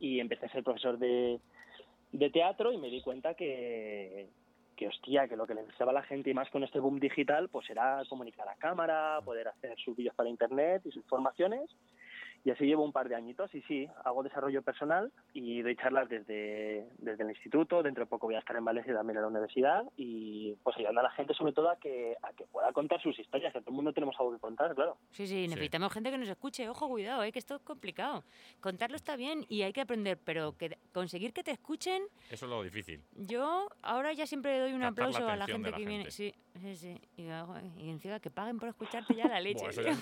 [0.00, 1.38] y empecé a ser profesor de,
[2.12, 4.28] de teatro y me di cuenta que,
[4.76, 6.98] que hostia, que lo que le necesitaba a la gente y más con este boom
[6.98, 11.70] digital, pues era comunicar a cámara, poder hacer sus vídeos para internet y sus formaciones.
[12.44, 16.08] Y así llevo un par de añitos y sí, hago desarrollo personal y doy charlas
[16.08, 19.28] desde, desde el instituto, dentro de poco voy a estar en Valencia también en la
[19.28, 23.00] universidad y pues ayudando a la gente sobre todo a que, a que pueda contar
[23.00, 24.96] sus historias, que todo el mundo tenemos algo que contar, claro.
[25.12, 26.68] Sí, sí, necesitamos gente que nos escuche.
[26.68, 27.30] Ojo, cuidado, ¿eh?
[27.30, 28.24] que esto es complicado.
[28.60, 32.50] Contarlo está bien y hay que aprender, pero que conseguir que te escuchen, Eso es
[32.50, 33.04] lo difícil.
[33.14, 36.04] yo ahora ya siempre doy un Captar la aplauso a la gente la que viene.
[36.04, 36.10] gente.
[36.10, 37.00] Sí, sí, sí.
[37.16, 39.60] Y, hago- y encima que paguen por escucharte ya la leche.
[39.60, 40.00] Buah, eso, ya, eso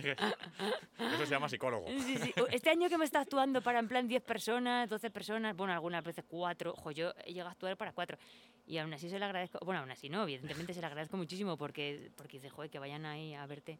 [0.00, 0.08] sí.
[0.98, 1.86] Eso se llama psicólogo.
[2.02, 2.34] Sí, sí.
[2.52, 6.02] Este año que me está actuando para en plan 10 personas, 12 personas, bueno, algunas
[6.04, 8.18] veces 4, ojo, yo he llegado a actuar para 4.
[8.66, 11.56] Y aún así se le agradezco, bueno, aún así no, evidentemente se le agradezco muchísimo
[11.56, 13.78] porque, porque dice, joder, que vayan ahí a verte.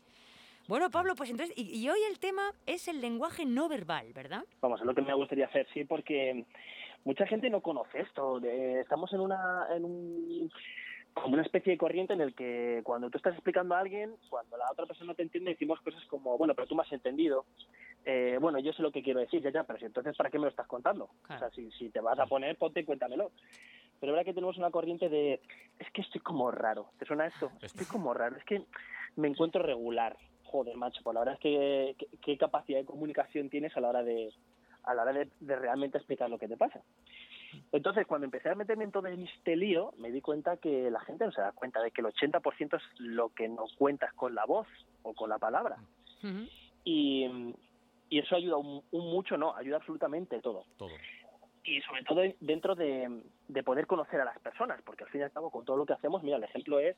[0.67, 4.45] Bueno, Pablo, pues entonces, y, y hoy el tema es el lenguaje no verbal, ¿verdad?
[4.61, 6.45] Vamos, es lo que me gustaría hacer, sí, porque
[7.05, 8.39] mucha gente no conoce esto.
[8.41, 10.53] de- estamos en una, en un,
[11.15, 14.57] como una especie de corriente en el que cuando tú estás explicando a alguien, cuando
[14.57, 17.45] la otra persona no te entiende, decimos cosas como, bueno, pero tú me has entendido.
[18.05, 20.39] Eh, bueno, yo sé lo que quiero decir, ya, ya, pero si entonces, ¿para qué
[20.39, 21.11] me lo estás contando?
[21.23, 21.47] Claro.
[21.47, 23.33] O sea, si, si te vas a poner, ponte y cuéntamelo.
[24.01, 25.41] Pero es verdad que tenemos una corriente de,
[25.79, 26.91] es que estoy como raro.
[26.99, 27.51] ¿Te suena esto?
[27.63, 28.63] Estoy como raro, es que
[29.17, 30.17] me encuentro regular.
[30.45, 33.89] Joder, macho, pues la verdad es que qué- qué capacidad de comunicación tienes a la
[33.91, 34.33] hora de
[34.85, 36.81] a la hora de, de realmente explicar lo que te pasa.
[37.73, 41.25] Entonces, cuando empecé a meterme en todo este lío, me di cuenta que la gente
[41.25, 44.45] no se da cuenta de que el 80% es lo que no cuentas con la
[44.45, 44.67] voz
[45.03, 45.77] o con la palabra.
[46.85, 47.27] Y,
[48.11, 50.91] y eso ayuda un, un mucho, no, ayuda absolutamente todo Todo.
[51.77, 55.25] Y sobre todo dentro de, de poder conocer a las personas, porque al fin y
[55.25, 56.97] al cabo con todo lo que hacemos, mira, el ejemplo es,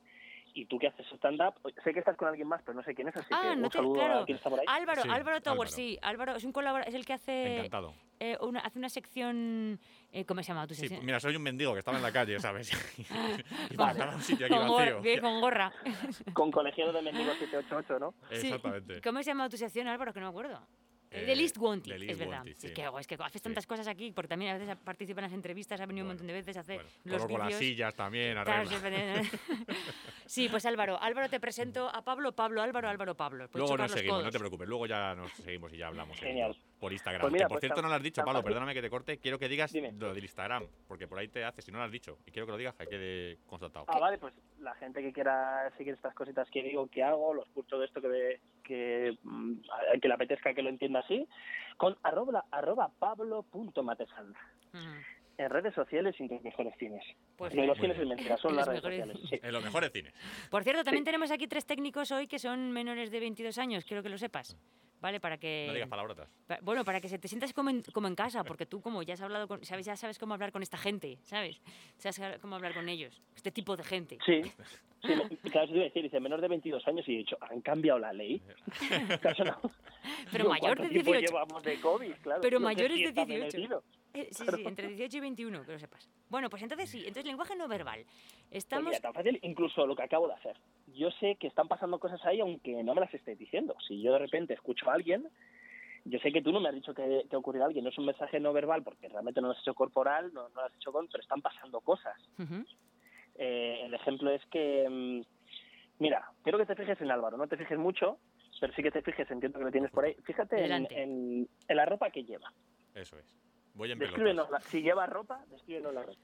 [0.53, 1.53] y tú que haces stand-up,
[1.83, 3.63] sé que estás con alguien más, pero no sé quién es, así Ah, que no
[3.65, 4.19] un te- saludo claro.
[4.19, 4.65] a quien está por ahí.
[4.67, 5.69] Álvaro, Sí, Álvaro Tower, Álvaro.
[5.71, 5.97] sí.
[6.01, 7.93] Álvaro es un colabora- es el que hace Encantado.
[8.19, 9.79] eh, una, hace una sección,
[10.11, 11.05] eh, ¿cómo se llama tu Sí, sección?
[11.05, 12.69] mira, soy un mendigo que estaba en la calle, ¿sabes?
[13.71, 13.91] y Vale.
[13.93, 15.21] estaba en un sitio aquí con, gor- vacío.
[15.21, 15.71] con gorra.
[16.33, 18.13] Con colegiado de Mendigo 788, ¿no?
[18.37, 18.47] Sí.
[18.47, 19.01] Exactamente.
[19.01, 20.13] ¿Cómo se llama tu sección, Álvaro?
[20.13, 20.61] Que no me acuerdo.
[21.11, 22.37] Eh, The Least Wanted, The es verdad.
[22.37, 22.73] Wanted, Sí, sí.
[22.73, 25.81] que, es que haces tantas cosas aquí, porque también a veces participa en las entrevistas,
[25.81, 29.21] ha venido un montón de veces a hacer Bueno, los las sillas también, arregla.
[30.25, 33.49] sí, pues Álvaro, Álvaro te presento a Pablo, Pablo, Álvaro, Álvaro, Pablo.
[33.53, 34.67] Luego nos seguimos, no te preocupes.
[34.69, 36.55] Luego ya nos seguimos y ya hablamos en Genial.
[36.81, 37.21] Por Instagram.
[37.21, 39.19] Pues mira, que por pues cierto no lo has dicho, Pablo, perdóname que te corte.
[39.19, 39.91] Quiero que digas Dime.
[39.93, 42.17] lo del Instagram, porque por ahí te haces si no lo has dicho.
[42.25, 43.85] Y quiero que lo digas, que quede constatado.
[43.87, 47.47] Ah, vale, pues la gente que quiera seguir estas cositas que digo, que hago, los
[47.49, 49.53] cursos de esto que, ve- que, mm,
[50.01, 51.27] que le apetezca que lo entienda así,
[51.77, 52.89] con arroba, arroba.
[55.37, 57.03] En redes sociales y en tus mejores cines.
[57.37, 59.29] Pues los cines es mentira, son En las los redes mejores sociales.
[59.41, 59.47] sí.
[59.47, 60.13] En los mejores cines.
[60.49, 64.01] Por cierto, también tenemos aquí tres técnicos hoy que son menores de 22 años, quiero
[64.03, 64.57] que lo sepas.
[65.01, 65.19] ¿Vale?
[65.19, 65.65] Para que...
[65.67, 66.29] No digas palabrotas.
[66.47, 69.01] Pa- Bueno, para que se te sientas como en, como en casa, porque tú como
[69.01, 71.59] ya has hablado con, sabes, ya sabes cómo hablar con esta gente, ¿sabes?
[71.97, 74.19] Sabes cómo hablar con ellos, este tipo de gente.
[74.25, 74.51] Sí, sí
[75.01, 75.25] claro,
[75.63, 77.97] eso te iba a decir, dice menor de 22 años y he dicho, ¿han cambiado
[77.97, 78.41] la ley?
[79.21, 79.71] Claro, no.
[80.31, 81.31] Pero mayor ¿cuánto de tiempo 18.
[81.33, 82.13] llevamos de COVID?
[82.21, 83.83] Claro, Pero mayores de está bien 18.
[84.13, 86.09] Eh, sí, sí, entre 18 y 21, que lo sepas.
[86.29, 88.03] Bueno, pues entonces sí, entonces lenguaje no verbal.
[88.03, 88.87] Pues Estamos...
[88.87, 90.57] mira, tan fácil, incluso lo que acabo de hacer.
[90.87, 93.75] Yo sé que están pasando cosas ahí, aunque no me las estés diciendo.
[93.87, 95.29] Si yo de repente escucho a alguien,
[96.03, 98.05] yo sé que tú no me has dicho que, que ocurrirá alguien, no es un
[98.05, 100.91] mensaje no verbal, porque realmente no lo has hecho corporal, no, no lo has hecho
[100.91, 102.17] con, pero están pasando cosas.
[103.35, 105.21] Eh, el ejemplo es que, mm,
[105.99, 108.19] mira, quiero que te fijes en Álvaro, no te fijes mucho,
[108.59, 110.15] pero sí que te fijes, entiendo que lo tienes por ahí.
[110.23, 111.01] Fíjate en, Delante.
[111.01, 112.51] en- en la ropa que lleva.
[112.93, 113.25] Eso es.
[113.73, 116.19] Voy en Descríbenos, la- si lleva ropa, descríbenos la ropa.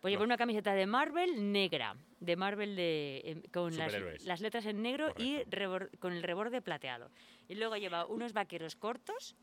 [0.00, 4.66] Pues lleva una camiseta de Marvel negra, de Marvel de, em, con las, las letras
[4.66, 7.08] en negro y rebor- con el reborde plateado.
[7.48, 9.36] Y luego lleva unos vaqueros cortos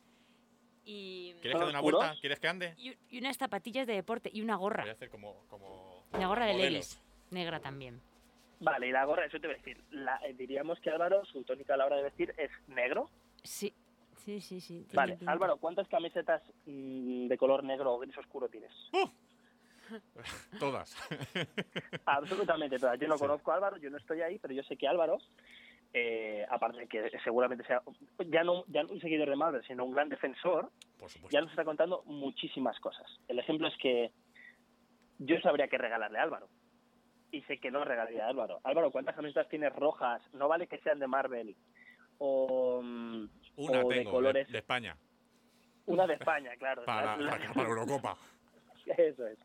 [0.83, 2.15] y, ¿Quieres que dé una vuelta?
[2.19, 2.73] ¿Quieres que ande?
[2.77, 4.83] y, y unas zapatillas de deporte y una gorra.
[4.83, 5.45] Voy a hacer como.
[5.47, 6.55] como Una gorra de.
[6.55, 7.01] Levis,
[7.31, 8.01] negra también.
[8.59, 9.81] Vale, y la gorra, eso te voy a decir.
[9.91, 13.09] La- eh, diríamos que Álvaro, su tónica a la hora de vestir es negro.
[13.43, 13.73] Sí,
[14.39, 14.95] sí, sí, sí.
[14.95, 15.31] Vale, pinta.
[15.31, 18.71] Álvaro, ¿cuántas camisetas mm, de color negro o gris oscuro tienes?
[20.59, 20.95] Todas.
[22.05, 22.99] Absolutamente todas.
[22.99, 23.21] Yo no Sí.
[23.21, 25.17] conozco a Álvaro, yo no estoy ahí, pero yo sé que Álvaro,
[25.93, 27.81] eh, aparte de que seguramente sea
[28.27, 30.69] ya no, ya no un seguidor de Marvel, sino un gran defensor,
[30.99, 33.07] Por ya nos está contando muchísimas cosas.
[33.27, 34.11] El ejemplo es que
[35.17, 36.47] yo sabría qué regalarle a Álvaro.
[37.31, 38.59] Y sé que no regalaría a Álvaro.
[38.63, 40.21] Álvaro, ¿cuántas camisetas tienes rojas?
[40.33, 41.55] No vale que sean de Marvel.
[42.17, 43.25] O, mm,
[43.59, 44.47] Una o tengo, de, colores.
[44.51, 44.95] de España.
[45.85, 46.83] Una de España, claro.
[46.85, 48.17] Para, La- para, para Eurocopa.
[48.97, 49.37] Eso es.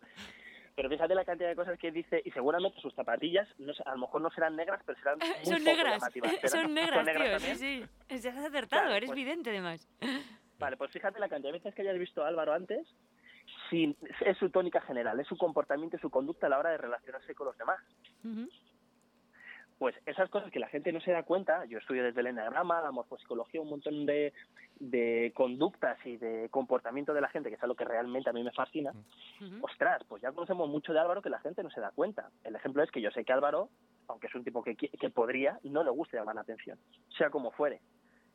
[0.77, 3.93] Pero fíjate la cantidad de cosas que dice y seguramente sus zapatillas no sé, a
[3.93, 6.33] lo mejor no serán negras, pero serán muy Son poco negras, llamativas.
[6.41, 7.57] ¿Serán- son negras, tío, también?
[7.59, 8.19] sí, sí.
[8.19, 9.89] Se has acertado, Claro, eres pues- vidente además.
[10.59, 12.87] Vale, pues fíjate la cantidad de veces que hayas visto a Álvaro antes,
[13.71, 16.79] sin, es su tónica general, es su comportamiento y su conducta a la hora de
[16.79, 17.79] relacionarse con los demás.
[18.25, 18.49] Ujú.
[19.79, 22.81] Pues esas cosas que la gente no se da cuenta, yo estudio desde el enagrama,
[22.81, 24.33] la morfopsicología, un montón de,
[24.79, 28.43] de conductas y de comportamiento de la gente, que es algo que realmente a mí
[28.43, 28.93] me fascina,
[29.41, 29.64] Ujú.
[29.66, 32.31] ostras, pues ya conocemos mucho de Álvaro que la gente no se da cuenta.
[32.45, 33.68] El ejemplo es que yo sé que Álvaro,
[34.07, 36.79] aunque es un tipo que, que podría, no le gusta llamar la atención,
[37.18, 37.81] sea como fuere.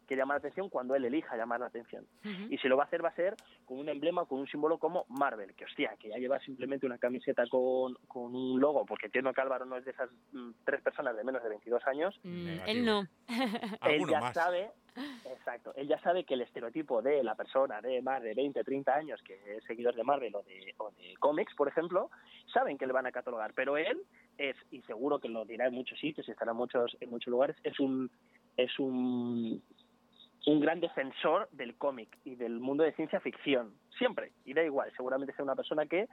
[0.09, 2.03] Que llamar la atención cuando él elija llamar la atención.
[2.49, 4.79] Y si lo va a hacer, va a ser con un emblema, con un símbolo
[4.79, 9.05] como Marvel, que hostia, que ya lleva simplemente una camiseta con, con un logo, porque
[9.05, 12.19] entiendo que Álvaro no es de esas mm, tres personas de menos de 22 años.
[12.23, 13.07] Mm, él no.
[13.87, 14.33] Él ya más.
[14.33, 14.71] sabe,
[15.25, 18.95] exacto, él ya sabe que el estereotipo de la persona de más de 20, 30
[18.95, 22.09] años que es seguidor de Marvel o de, o de cómics, por ejemplo,
[22.51, 24.01] saben que le van a catalogar, pero él
[24.39, 27.31] es, y seguro que lo dirá en muchos sitios y estará en muchos, en muchos
[27.31, 28.09] lugares, es un
[28.59, 29.61] es un,
[30.49, 33.73] un gran defensor del cómic y del mundo de ciencia ficción.
[33.97, 34.31] Siempre.
[34.45, 36.07] Y da igual, seguramente sea una persona que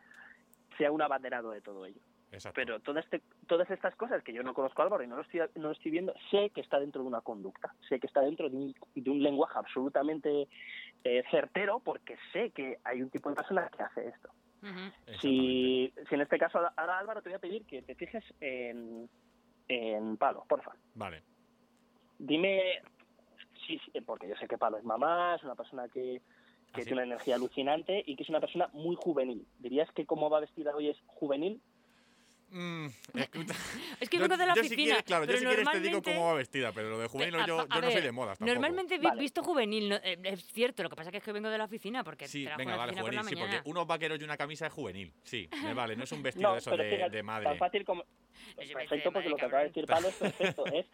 [0.76, 2.01] sea un abanderado de todo ello.
[2.32, 2.57] Exacto.
[2.57, 5.22] Pero todo este, todas estas cosas que yo no conozco a Álvaro y no lo,
[5.22, 8.20] estoy, no lo estoy viendo, sé que está dentro de una conducta, sé que está
[8.20, 10.49] dentro de un, de un lenguaje absolutamente
[11.05, 14.30] eh, certero porque sé que hay un tipo de persona que hace esto.
[15.20, 19.09] Si, si en este caso, ahora Álvaro, te voy a pedir que te fijes en,
[19.68, 20.72] en Palo, porfa.
[20.97, 21.22] Vale.
[22.18, 22.82] Dime,
[23.67, 26.21] sí, sí, porque yo sé que Palo es mamá, es una persona que,
[26.75, 29.47] que ¿Ah, tiene una energía alucinante y que es una persona muy juvenil.
[29.59, 31.61] ¿Dirías que cómo va vestida hoy es juvenil?
[32.51, 33.55] Mm, escucha.
[34.01, 34.85] Es que Yo- vengo de la yo si oficina.
[34.85, 37.09] quieres, claro, yo pero si quieres te digo normalmente- cómo va vestida, pero lo de
[37.09, 38.55] juvenil Pe- a- yo, a yo no soy ver, de modas tampoco.
[38.55, 39.21] Normalmente Vale.
[39.21, 41.64] visto juvenil, no- eh, es cierto, lo que pasa que es que vengo de la
[41.64, 43.57] oficina porque Sí, trabajo venga, en la vale, oficina por juvenil, la sí, mañana.
[43.59, 45.12] porque unos vaqueros y una camisa es juvenil.
[45.25, 47.57] Sí, me vale, no es un vestido de eso de, fíjate, de tan madre.
[47.59, 48.05] fácil como...
[48.59, 50.64] Es Perfecto, porque lo que acaba de decir Pablo es perfecto.
[50.73, 50.87] Es,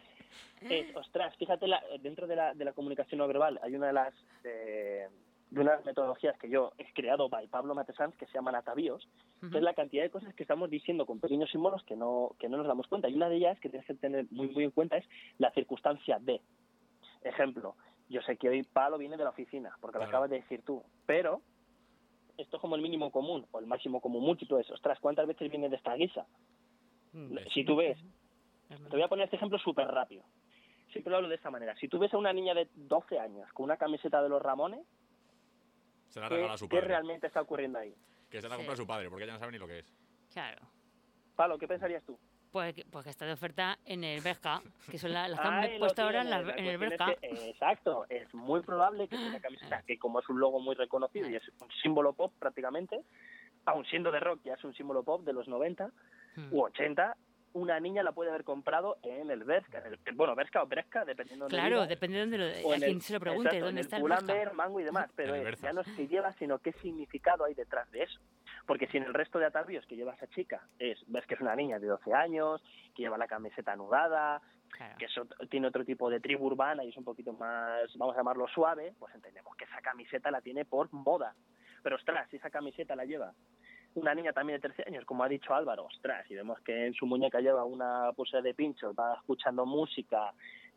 [0.61, 3.93] es, ostras, fíjate, la- dentro de la, de la comunicación no verbal hay una de
[3.93, 4.13] las
[4.43, 5.09] de,
[5.49, 9.07] de unas metodologías que yo he creado by Pablo Matesans que se llaman atavíos,
[9.39, 9.57] que Ujú.
[9.57, 12.57] es la cantidad de cosas que estamos diciendo con pequeños símbolos que no, que no
[12.57, 13.09] nos damos cuenta.
[13.09, 15.05] Y una de ellas que tienes que tener muy, muy en cuenta es
[15.37, 16.41] la circunstancia de.
[17.21, 17.75] Ejemplo,
[18.09, 20.83] yo sé que hoy Pablo viene de la oficina, porque lo acabas de decir tú,
[21.05, 21.41] pero
[22.37, 25.49] esto es como el mínimo común o el máximo común múltiplo es, ostras, ¿cuántas veces
[25.49, 26.25] viene de esta guisa?
[27.13, 28.05] Mm, Si tú ves, es
[28.77, 30.23] te voy a poner este ejemplo súper rápido.
[30.91, 31.75] Siempre lo hablo de esta manera.
[31.77, 34.85] Si tú ves a una niña de 12 años con una camiseta de los Ramones,
[36.09, 36.87] Se la ¿qué, a su qué padre.
[36.89, 37.95] realmente está ocurriendo ahí?
[38.29, 38.59] Que se la Sí.
[38.59, 39.93] compra a su padre, porque ella no sabe ni lo que es.
[40.31, 40.61] Claro.
[41.35, 42.17] Pablo, ¿qué pensarías tú?
[42.51, 44.61] Pues, que- pues que está de oferta en el Berca,
[44.91, 47.11] que son la- las que han puesto ahora en, la- en el Berca.
[47.13, 50.75] es que, exacto, es muy probable que una camiseta que como es un logo muy
[50.75, 53.03] reconocido y es un símbolo pop prácticamente,
[53.65, 55.89] aun siendo de rock ya es un símbolo pop de los 90
[56.35, 56.53] Mm.
[56.53, 57.15] u 80,
[57.53, 61.45] una niña la puede haber comprado en el en el- bueno, Berca o Bresca, dependiendo
[61.45, 61.89] de Claro, vivas.
[61.89, 63.85] depende de dónde lo, O a en quien el- se lo pregunte, exacto, dónde en
[63.85, 64.01] está el.
[64.03, 67.53] Pull&Bear, Mango y demás, pero es, ya no es que lleva, sino qué significado hay
[67.53, 68.19] detrás de eso.
[68.65, 71.41] Porque si en el resto de atavios que lleva esa chica es ves que es
[71.41, 72.63] una niña de 12 años,
[72.95, 74.41] que lleva la camiseta anudada,
[74.71, 74.95] Claro.
[74.97, 78.17] que eso tiene otro tipo de tribu urbana y es un poquito más, vamos a
[78.19, 81.35] llamarlo suave, pues entendemos que esa camiseta la tiene por moda.
[81.83, 83.33] Pero ostras, si esa camiseta la lleva
[83.95, 86.93] una niña también de 13 años, como ha dicho Álvaro, ostras, y vemos que en
[86.93, 90.33] su muñeca lleva una pulsera de pinchos, va escuchando música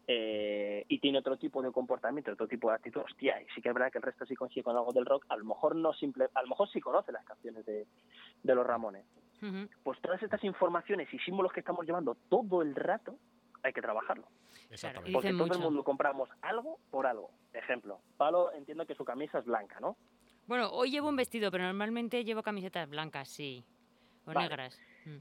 [0.06, 3.68] eh, y tiene otro tipo de comportamiento, otro tipo de actitud, hostia, y sí que
[3.68, 5.92] es verdad que el resto sí coincide con algo del rock, a lo mejor no
[5.94, 7.86] simple, a lo mejor sí conoce las canciones de,
[8.42, 9.04] de los Ramones.
[9.84, 13.16] Pues todas estas informaciones y símbolos que estamos llevando todo el rato,
[13.62, 14.26] hay que trabajarlo.
[14.70, 15.12] Exactamente.
[15.12, 17.30] Porque todo el mundo compramos algo por algo.
[17.52, 19.96] Ejemplo, Pablo entiendo que su camisa es blanca, ¿no?
[20.46, 23.64] Bueno, hoy llevo un vestido, pero normalmente llevo camisetas blancas, sí.
[24.24, 24.48] O Vale.
[24.48, 24.80] negras.
[25.04, 25.16] Mm.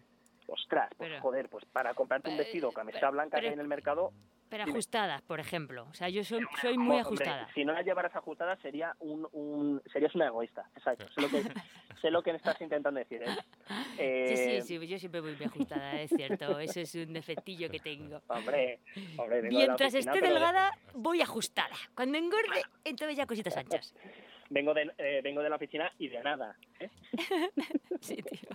[0.47, 3.47] Ostras, pues Pero- joder, pues para comprarte un vestido o camiseta pero- blanca que pero-
[3.49, 4.11] hay en el mercado,
[4.47, 4.73] Pero Dime.
[4.77, 5.87] ajustadas, por ejemplo.
[5.89, 6.41] O sea, yo soy,
[6.77, 7.49] muy hombre, ajustada.
[7.55, 10.69] si no la llevaras ajustada sería un, un serías una egoísta.
[10.75, 11.07] Exacto.
[11.15, 11.41] Sé lo que,
[12.01, 13.23] sé lo que estás intentando decir.
[13.23, 13.27] ¿eh?
[13.67, 16.59] Sí, Eh, sí, sí, yo siempre voy muy ajustada, es cierto.
[16.59, 18.21] Eso es un defectillo que tengo.
[18.27, 18.81] Hombre,
[19.17, 21.75] hombre, vengo de la Mientras oficina, esté delgada, voy ajustada.
[21.95, 23.95] Cuando engorde, entonces ya cositas anchas.
[24.49, 26.55] vengo de eh, vengo de la oficina y de nada.
[26.79, 26.89] ¿eh?
[28.01, 28.49] Sí, tío.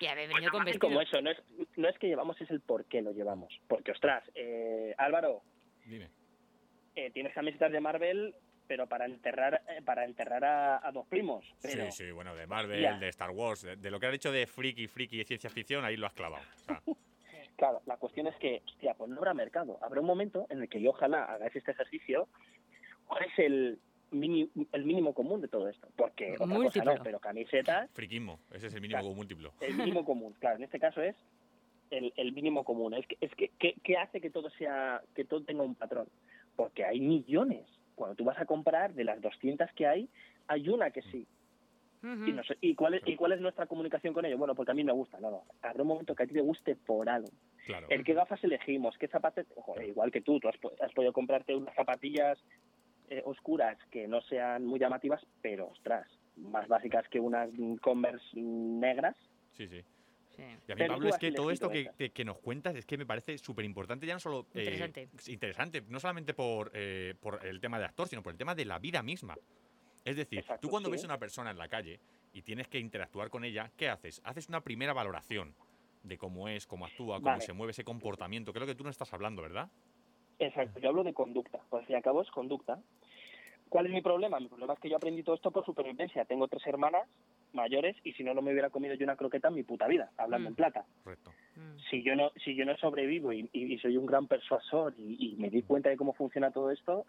[0.00, 0.88] Y haber venido con vestido.
[0.88, 1.38] como eso, no es,
[1.76, 3.58] no es que llevamos, es el por qué lo llevamos.
[3.66, 5.42] Porque, ostras, eh, Álvaro,
[5.86, 6.10] Dime.
[6.94, 8.34] eh, tienes camisetas de Marvel,
[8.66, 11.44] pero para enterrar eh, para enterrar a, a dos primos.
[11.62, 14.32] Pero, Sí, sí, bueno, de Marvel, de Star Wars, de, de lo que has dicho
[14.32, 16.44] de friki, friki y ciencia ficción, ahí lo has clavado.
[16.54, 16.82] O sea,
[17.56, 19.78] Claro, la cuestión es que, hostia, pues no habrá mercado.
[19.82, 22.28] Habrá un momento en el que yo ojalá hagáis este ejercicio.
[23.08, 23.80] ¿Cuál es el,
[24.10, 25.88] mini- el mínimo común de todo esto?
[25.96, 26.94] Porque otra cosa Múltiplo.
[26.96, 29.14] no, pero camisetas, friquismo, ese es el mínimo Claro.
[29.14, 29.52] múltiplo.
[29.60, 30.34] el mínimo común.
[30.38, 31.16] Claro, en este caso es
[31.90, 32.94] el, el mínimo común.
[32.94, 36.08] Es que, es que, ¿qué, qué hace que todo sea, que todo tenga un patrón?
[36.56, 37.66] Porque hay millones.
[37.94, 40.08] Cuando tú vas a comprar, de las 200 que hay,
[40.46, 41.26] hay una que sí.
[42.00, 44.38] Y, no sé- ¿y, cuál es, ¿Y cuál es nuestra comunicación con ello?
[44.38, 45.18] Bueno, porque a mí me gusta.
[45.18, 45.42] No, no.
[45.62, 47.28] Habrá un momento que a ti te guste por algo.
[47.66, 47.88] Claro.
[47.90, 51.56] El qué gafas elegimos, qué zapatos, joder, igual que tú, tú has, has podido comprarte
[51.56, 52.38] unas zapatillas
[53.10, 56.06] eh, oscuras que no sean muy llamativas, pero ostras,
[56.36, 57.50] más básicas que unas
[57.80, 59.16] Converse negras.
[59.52, 59.82] Sí, sí.
[60.36, 60.42] Sí.
[60.42, 62.76] Y a mí, Pero Pablo, es que todo esto que, elegido que- que nos cuentas
[62.76, 64.46] es que me parece súper importante, ya no solo.
[64.54, 65.08] eh, Interesante.
[65.16, 68.54] es interesante, no solamente por, eh, por el tema de actor, sino por el tema
[68.54, 69.36] de la vida misma.
[70.04, 70.92] Es decir, Exacto, tú cuando sí.
[70.92, 71.98] ves a una persona en la calle
[72.32, 74.20] y tienes que interactuar con ella, ¿qué haces?
[74.24, 75.54] Haces una primera valoración
[76.04, 77.40] de cómo es, cómo actúa, cómo Vale.
[77.42, 79.70] se mueve ese comportamiento, lo que tú no estás hablando, ¿verdad?
[80.38, 82.78] Exacto, yo hablo de conducta, pues al fin y al cabo es conducta.
[83.68, 84.40] ¿Cuál es mi problema?
[84.40, 86.24] Mi problema es que yo aprendí todo esto por supervivencia.
[86.24, 87.02] Tengo tres hermanas
[87.52, 90.10] mayores y si no, no me hubiera comido yo una croqueta en mi puta vida,
[90.16, 90.52] hablando Mm.
[90.52, 90.86] en plata.
[91.04, 91.32] Correcto.
[91.56, 91.76] Mm.
[91.90, 95.32] Si yo no si yo no sobrevivo y, y- y soy un gran persuasor y,
[95.32, 97.04] y me di cuenta de cómo funciona todo esto,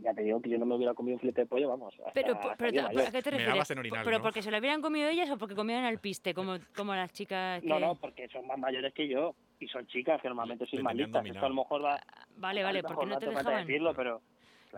[0.00, 1.92] ya te digo que yo no me hubiera comido un filete de pollo, vamos.
[1.98, 3.46] hasta- Pero, hasta pero, ¿a qué te refieres?
[3.48, 4.22] dabas en orinal, ¿Pero ¿no?
[4.22, 7.60] porque se lo hubieran comido ellas o porque comían al piste, como, como las chicas
[7.60, 7.66] que...
[7.68, 10.94] No, no, porque son más mayores que yo y son chicas que normalmente soy más
[10.94, 11.24] listas.
[11.24, 12.00] Esto a lo mejor va.
[12.36, 13.66] Vale, a lo vale, mejor porque no te dejaban...
[13.66, 14.20] decirlo, pero.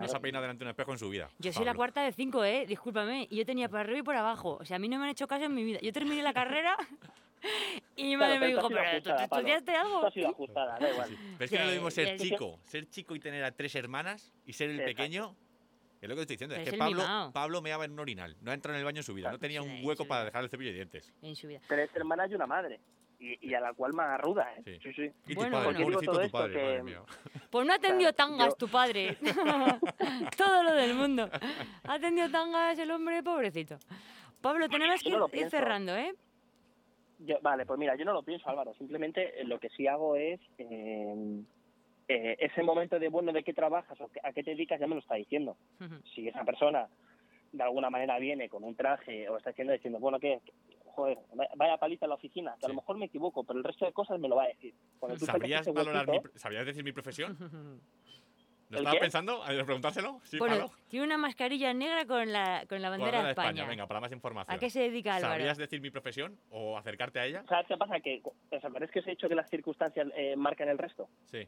[0.00, 1.28] No se ha peinado delante de un espejo en su vida.
[1.38, 2.66] Yo soy la cuarta de cinco, ¿eh?
[2.66, 3.28] Discúlpame.
[3.30, 4.58] Y yo tenía por arriba y por abajo.
[4.60, 5.78] O sea, a mí no me han hecho caso en mi vida.
[5.80, 6.76] Yo terminé la carrera
[7.96, 9.46] y mi madre Claro, me dijo, tú ¿pero tú ajustada, te Pablo.
[9.48, 10.06] estudiaste Tú algo?
[10.06, 11.10] has sido ajustada, da igual.
[11.38, 14.32] Pero es que no lo mismo ser chico, ser chico y tener a tres hermanas
[14.44, 14.96] y ser el Exacto.
[14.96, 15.36] pequeño.
[16.00, 16.54] Es lo que estoy diciendo.
[16.56, 17.30] Pero Es es que Pablo.
[17.32, 18.36] Pablo meaba en un orinal.
[18.42, 19.30] No ha entrado en el baño en su vida.
[19.30, 21.14] No tenía Sí, un hueco para dejar el cepillo de dientes.
[21.22, 21.60] En su vida.
[21.68, 22.80] Tres hermanas y una madre.
[23.20, 24.62] Y, y a la cual más ruda, ¿eh?
[24.64, 24.78] Sí.
[24.82, 25.10] Sí, sí.
[25.28, 25.88] Y Bueno, tu padre, bueno.
[25.90, 26.98] Digo todo tu esto padre, que- madre.
[27.50, 29.16] Pues no ha atendido Claro, tangas yo- tu padre.
[30.36, 31.30] Todo lo del mundo.
[31.84, 33.78] Ha atendido tangas el hombre, pobrecito.
[34.40, 36.12] Pablo, tenemos que no ir cerrando, ¿eh?
[37.20, 38.74] Yo, vale, pues mira, yo no lo pienso, Álvaro.
[38.74, 40.40] Simplemente lo que sí hago es.
[40.58, 41.42] eh,
[42.08, 44.78] eh, ese momento de, bueno, ¿de qué trabajas o a qué te dedicas?
[44.78, 45.56] Ya me lo está diciendo.
[46.14, 46.86] Si esa persona
[47.52, 50.40] de alguna manera viene con un traje o está haciendo diciendo, bueno, ¿qué?
[50.94, 51.18] Joder,
[51.56, 52.80] vaya- paliza en la oficina, que a lo Sí.
[52.80, 54.74] mejor me equivoco, pero el resto de cosas me lo va a decir.
[55.18, 57.36] Tú ¿Sabrías, valorar mi, ¿Sabrías decir mi profesión?
[58.70, 59.00] ¿Lo ¿El estabas qué?
[59.00, 59.42] pensando?
[59.44, 60.20] ¿A preguntárselo?
[60.24, 63.66] ¿Sí, Bueno, tiene una mascarilla negra con la, con la bandera de España.
[63.66, 64.56] Venga, para más información.
[64.56, 65.34] ¿A qué se dedica Álvaro?
[65.34, 67.44] ¿Sabrías decir mi profesión o acercarte a ella?
[67.48, 68.00] ¿Sabes qué pasa?
[68.00, 71.08] Que, ¿Os acordáis que os he dicho que las circunstancias eh, marcan el resto?
[71.26, 71.46] Sí.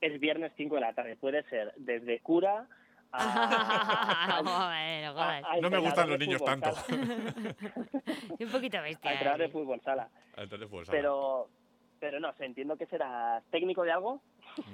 [0.00, 1.16] Es viernes 5 de la tarde.
[1.16, 2.68] Puede ser desde cura
[3.12, 4.40] a...
[4.42, 5.44] bueno, joder.
[5.44, 6.76] a- a No me gustan los de niños fútbol tanto.
[6.76, 6.98] sala.
[8.40, 9.12] Un poquito A bestia.
[9.12, 9.48] entrenador de ¿eh?
[9.50, 10.08] fútbol sala.
[10.36, 11.48] Entonces, pues, Pero,
[12.00, 14.20] pero no sé, entiendo que serás técnico de algo.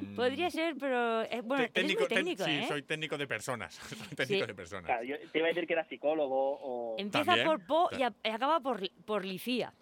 [0.01, 1.22] mm, Podría ser, pero...
[1.22, 2.64] eh, bueno, te- eres muy técnico, sí, ¿eh?
[2.68, 3.74] soy técnico de personas.
[3.74, 4.47] soy técnico Sí.
[4.49, 4.87] de personas.
[4.87, 6.97] Claro, yo te iba a decir que era psicólogo o...
[6.99, 7.47] Empieza También.
[7.47, 9.72] por Po y, a- y acaba por, por Licía.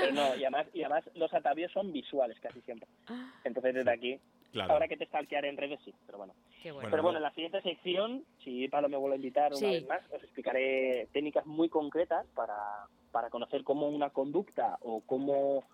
[0.00, 2.88] Pero no, y además, y además los atavíos son visuales casi siempre.
[3.44, 4.20] Entonces desde aquí,
[4.52, 4.74] Claro.
[4.74, 6.34] ahora que te stalkear en redes sí, pero bueno.
[6.62, 6.74] Qué bueno.
[6.82, 7.24] Bueno, pero bueno, no.
[7.24, 9.64] en la siguiente sección, si Pablo me vuelve a invitar una Sí.
[9.66, 12.54] vez más, os explicaré técnicas muy concretas para,
[13.12, 15.64] para conocer cómo una conducta o cómo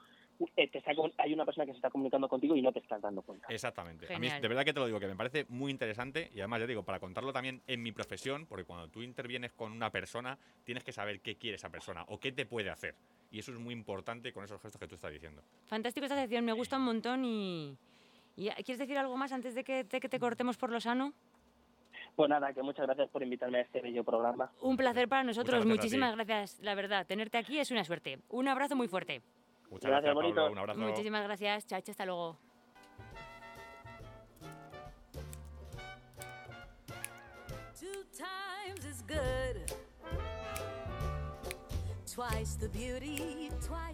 [0.54, 3.22] te está hay una persona que se está comunicando contigo y no te estás dando
[3.22, 3.46] cuenta.
[3.48, 4.06] Exactamente.
[4.06, 4.42] A mí, Genial.
[4.42, 6.84] de verdad que te lo digo, que me parece muy interesante y además, ya digo,
[6.84, 10.92] para contarlo también en mi profesión, porque cuando tú intervienes con una persona, tienes que
[10.92, 12.94] saber qué quiere esa persona o qué te puede hacer.
[13.30, 15.42] Y eso es muy importante con esos gestos que tú estás diciendo.
[15.66, 17.76] Fantástico esta sección, me gusta un montón y...
[18.36, 21.12] y- ¿Quieres decir algo más antes de que te, que te cortemos por lo sano?
[22.14, 24.50] Pues nada, que muchas gracias por invitarme a este bello programa.
[24.60, 27.06] Un placer para nosotros, muchísimas gracias, la verdad.
[27.06, 28.18] Tenerte aquí es una suerte.
[28.28, 29.22] Un abrazo muy fuerte.
[29.70, 30.52] Muchas Gracias, gracias, Pablo.
[30.52, 30.80] Un abrazo.
[30.80, 32.38] Muchísimas gracias, chacho, hasta luego.
[37.78, 39.78] Two times is good.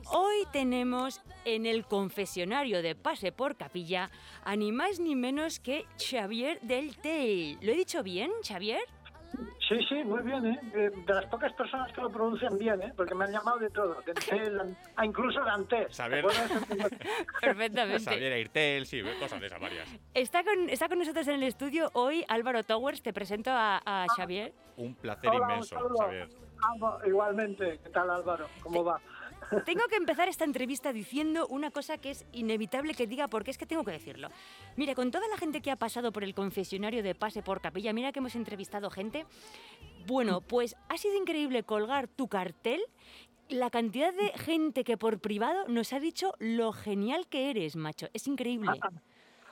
[0.07, 4.11] Hoy tenemos en el confesionario de Pase por Capilla
[4.45, 7.59] a ni más ni menos que Xavier del Tell.
[7.61, 8.81] ¿Lo he dicho bien, Xavier?
[9.69, 10.61] Sí, sí, muy bien, ¿eh?
[10.75, 12.93] De, de las pocas personas que lo pronuncian bien, ¿eh?
[12.97, 14.13] Porque me han llamado de todo, de
[14.97, 15.97] ah, incluso de Antes.
[15.97, 16.25] Saber-
[17.41, 18.05] Perfectamente.
[18.05, 19.89] Xavier Airtel, sí, cosas de esas varias.
[20.13, 23.03] Está con, está con nosotros en el estudio hoy Álvaro Towers.
[23.03, 24.53] Te presento a, a Xavier.
[24.77, 25.77] Un placer Hola, inmenso.
[25.99, 26.29] Xavier.
[27.07, 28.47] Igualmente, ¿qué tal Álvaro?
[28.63, 29.01] ¿Cómo va?
[29.63, 33.59] Tengo que empezar esta entrevista diciendo una cosa que es inevitable que diga porque es
[33.59, 34.29] que tengo que decirlo.
[34.77, 37.93] Mira, con toda la gente que ha pasado por el confesionario de Pase por Capilla,
[37.93, 39.27] mira que hemos entrevistado gente.
[40.07, 42.81] Bueno, pues ha sido increíble colgar tu cartel.
[43.49, 48.09] La cantidad de gente que por privado nos ha dicho lo genial que eres, macho.
[48.15, 48.81] Es increíble.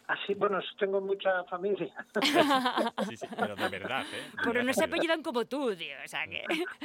[0.08, 1.94] Así, bueno, tengo mucha familia.
[3.08, 4.22] Sí, sí, pero de verdad, ¿eh?
[4.36, 5.94] De Pero no se apellidan como tú, tío.
[6.04, 6.44] O sea que.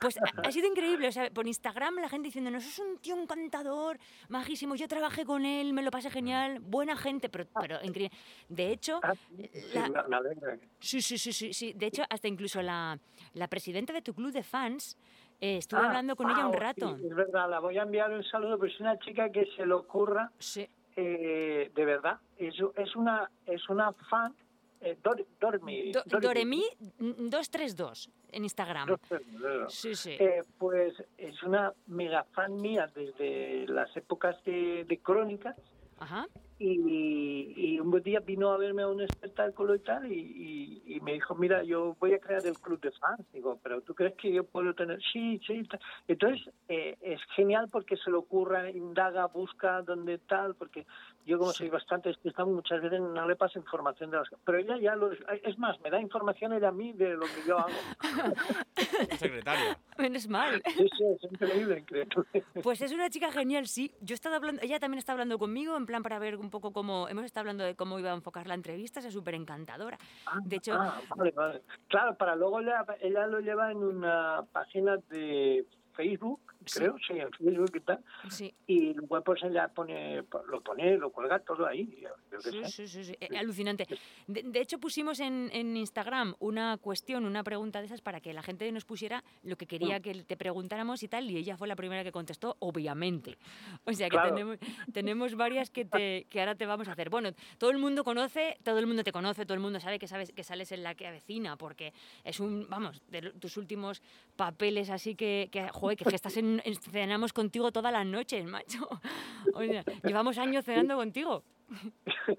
[0.00, 1.08] Pues ha, sido increíble.
[1.08, 3.98] O sea, por Instagram la gente diciendo, no, es un tío encantador,
[4.28, 4.76] majísimo.
[4.76, 8.16] Yo trabajé con él, me lo pasé genial, buena gente, pero, pero increíble.
[8.48, 10.56] De hecho, Ah, sí, La- me- me alegra.
[10.78, 11.72] sí, sí, sí, sí, sí.
[11.72, 12.96] De hecho, hasta incluso la,
[13.34, 14.96] la presidenta de tu club de fans
[15.40, 16.96] eh, estuve Ah, hablando con ella un rato.
[16.96, 19.66] sí, es verdad, la voy a enviar un saludo, pero es una chica que se
[19.66, 20.68] le ocurra, Sí.
[21.00, 22.18] Eh, de verdad.
[22.36, 24.34] Es, es una es una fan,
[24.80, 25.92] eh, Dor- Dormi.
[25.92, 26.02] Do-.
[26.20, 26.64] Doremi
[26.98, 28.96] 232 en Instagram.
[29.68, 30.16] Sí, sí.
[30.18, 35.56] Eh, pues es una mega fan mía desde las épocas de, de crónicas
[35.98, 36.26] Ajá.
[36.58, 40.96] Y, y un buen día vino a verme a un espectáculo y tal, y, y-
[40.96, 43.20] y me dijo, mira, yo voy a crear el club de fans.
[43.32, 44.98] Digo, pero ¿tú crees que yo puedo tener?
[45.12, 45.62] Sí, sí.
[45.64, 45.78] tal.
[46.08, 50.86] Entonces, eh, es genial porque se le ocurra, indaga, busca dónde tal, porque
[51.26, 54.78] yo como soy bastante despistado, muchas veces no le paso información de las Pero ella
[54.78, 55.12] ya lo...
[55.12, 57.70] Es más, me da información ella a mí de lo que yo hago.
[59.18, 59.78] Secretaria.
[59.98, 60.62] Menos mal.
[60.76, 62.24] Sí, sí, es increíble, increíble.
[62.62, 63.92] Pues es una chica genial, sí.
[64.00, 66.72] Yo he estado hablando, ella también está hablando conmigo, en plan para ver un poco
[66.72, 69.98] cómo, hemos estado hablando de cómo iba a enfocar la entrevista, es súper encantadora.
[70.44, 71.62] De hecho, Ah, vale, vale.
[71.88, 76.78] Claro, para luego ella, ella lo lleva en una página de Facebook, Sí.
[76.80, 78.04] creo, sí, en Facebook y tal.
[78.30, 78.54] sí.
[78.66, 82.04] Y luego pues ella pone, lo pone, lo cuelga todo ahí.
[82.66, 83.86] Sí, sí, sí, alucinante.
[84.26, 88.32] De, de hecho, pusimos en, en Instagram una cuestión, una pregunta de esas para que
[88.32, 91.66] la gente nos pusiera lo que quería que te preguntáramos y tal, y ella fue
[91.68, 93.36] la primera que contestó, obviamente.
[93.84, 94.30] O sea que Claro.
[94.34, 94.58] tenemos,
[94.92, 97.08] tenemos varias que, te, que ahora te vamos a hacer.
[97.10, 100.06] Bueno, todo el mundo conoce, todo el mundo te conoce, todo el mundo sabe que
[100.08, 101.92] sabes que sales en la que avecina, porque
[102.24, 104.02] es un, vamos, de tus últimos
[104.36, 106.57] papeles así que, que joder, que, que estás en-
[106.90, 108.88] cenamos contigo todas las noches, macho.
[109.54, 111.42] O sea, llevamos años cenando contigo.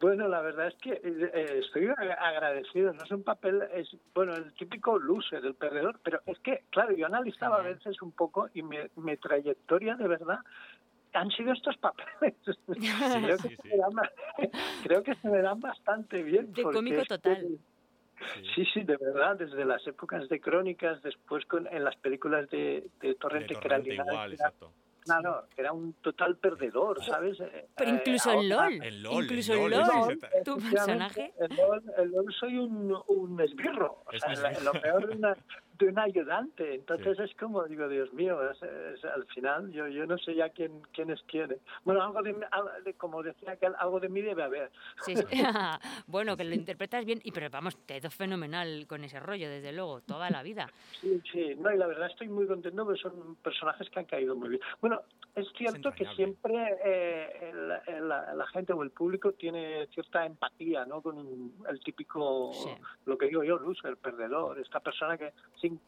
[0.00, 2.92] Bueno, la verdad es que eh, estoy ag- agradecido.
[2.92, 6.00] No es un papel, es bueno, el típico loser, el perdedor.
[6.02, 10.08] Pero es que, claro, yo analizaba a veces un poco y mi, mi trayectoria de
[10.08, 10.40] verdad
[11.12, 12.34] han sido estos papeles.
[12.66, 13.56] creo, sí, que sí.
[13.62, 14.10] Se me dan, ba-
[14.82, 16.52] creo que se me dan bastante bien.
[16.52, 17.18] De porque cómico es que-
[18.26, 18.44] total.
[18.54, 22.84] Sí, sí, de verdad, desde las épocas de crónicas, después con, en las películas de,
[23.00, 24.72] de De Torrente, que era Torrente igual, era- exacto.
[25.00, 27.40] claro, que era un total perdedor, ¿sabes?
[27.40, 28.82] Eh, Pero eh, incluso en ahora- LOL.
[28.84, 30.12] En LOL, incluso en en LOL, LOL.
[30.20, 31.32] sí, tu personaje.
[31.38, 34.72] En LOL, en LOL soy un, un esbirro, o Es sea, la- esbirro.
[34.72, 35.36] lo peor de, una,
[35.82, 36.74] de un ayudante.
[36.76, 40.48] Entonces es como, digo, Dios mío, es- es- al final yo yo no sé ya
[40.50, 41.56] quién, quién es quién.
[41.84, 42.34] Bueno, algo de,
[42.94, 44.70] como decía que algo de mí debe haber.
[45.04, 45.24] Sí, sí.
[46.06, 49.48] bueno, que lo interpretas bien, y pero vamos, te ha ido fenomenal con ese rollo,
[49.48, 50.70] desde luego, toda la vida.
[51.00, 54.36] Sí, sí, no, y la verdad estoy muy contento porque son personajes que han caído
[54.36, 54.60] muy bien.
[54.80, 55.02] Bueno,
[55.34, 56.54] es cierto que siempre
[56.84, 61.00] eh, el- el- la, la gente o el público tiene cierta empatía, ¿no?
[61.00, 62.68] Con un- el típico, Sí.
[63.06, 65.80] lo que digo yo, loser, el perdedor, esta persona que sin,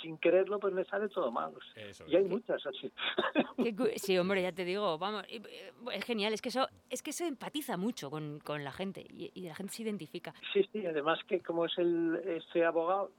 [0.00, 1.52] sin quererlo pues le sale todo mal.
[1.56, 2.92] o sea, Eso y hay muchas así.
[3.96, 5.40] Sí, hombre, ya te digo, vamos, eh,
[5.92, 9.30] es genial, es que eso, es que eso empatiza mucho con, con la gente y,
[9.34, 10.34] y la gente se identifica.
[10.52, 13.10] Sí, sí, además que como es el este abogado,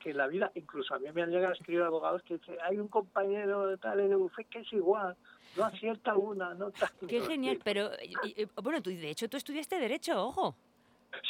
[0.00, 2.78] que la vida, incluso a mí me han llegado a escribir abogados que dicen, hay
[2.78, 5.16] un compañero de tal en el bufet que es igual,
[5.56, 6.90] no acierta una, no tal.
[7.08, 10.56] Qué genial, pero y- y- bueno, tú, de hecho tú estudiaste Derecho, ojo.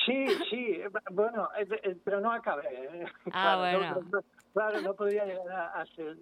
[0.06, 2.68] Sí, sí, eh, bueno, eh, eh, pero no acabé.
[2.72, 3.04] ¿eh?
[3.32, 4.10] Ah, Claro, no- bueno.
[4.12, 6.16] no- claro, no podía llegar a, a ser.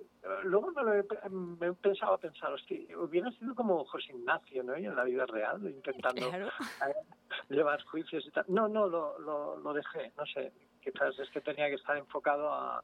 [0.45, 4.63] Luego me lo he, me he pensado a pensar, hostia, hubiera sido como José Ignacio,
[4.63, 4.77] ¿no?
[4.79, 6.49] Y en la vida real, intentando Claro.
[7.49, 8.45] llevar juicios y tal.
[8.49, 10.53] No, no, lo, lo, lo dejé, no sé,
[10.83, 12.83] quizás es que tenía que estar enfocado a,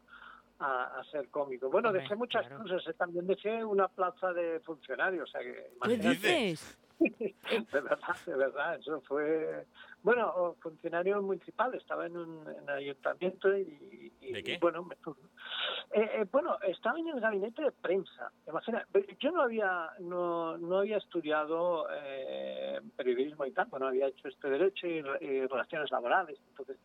[0.58, 1.70] a, a ser cómico.
[1.70, 2.62] Bueno, Hombre, dejé muchas claro.
[2.62, 6.78] cosas, eh, también dejé una plaza de funcionario, o sea que ¿Qué dices?
[6.98, 9.66] De verdad, de verdad, eso fue...
[10.06, 14.12] Bueno, funcionario municipal, estaba en un en ayuntamiento y...
[14.20, 14.52] y- ¿De qué?
[14.54, 18.30] y bueno, me- eh, eh, bueno, estaba en el gabinete de prensa.
[18.46, 18.86] Imagina,
[19.18, 24.48] yo no había no, no había estudiado eh, periodismo y tal, bueno, había hecho este
[24.48, 26.76] derecho y, y relaciones laborales, entonces,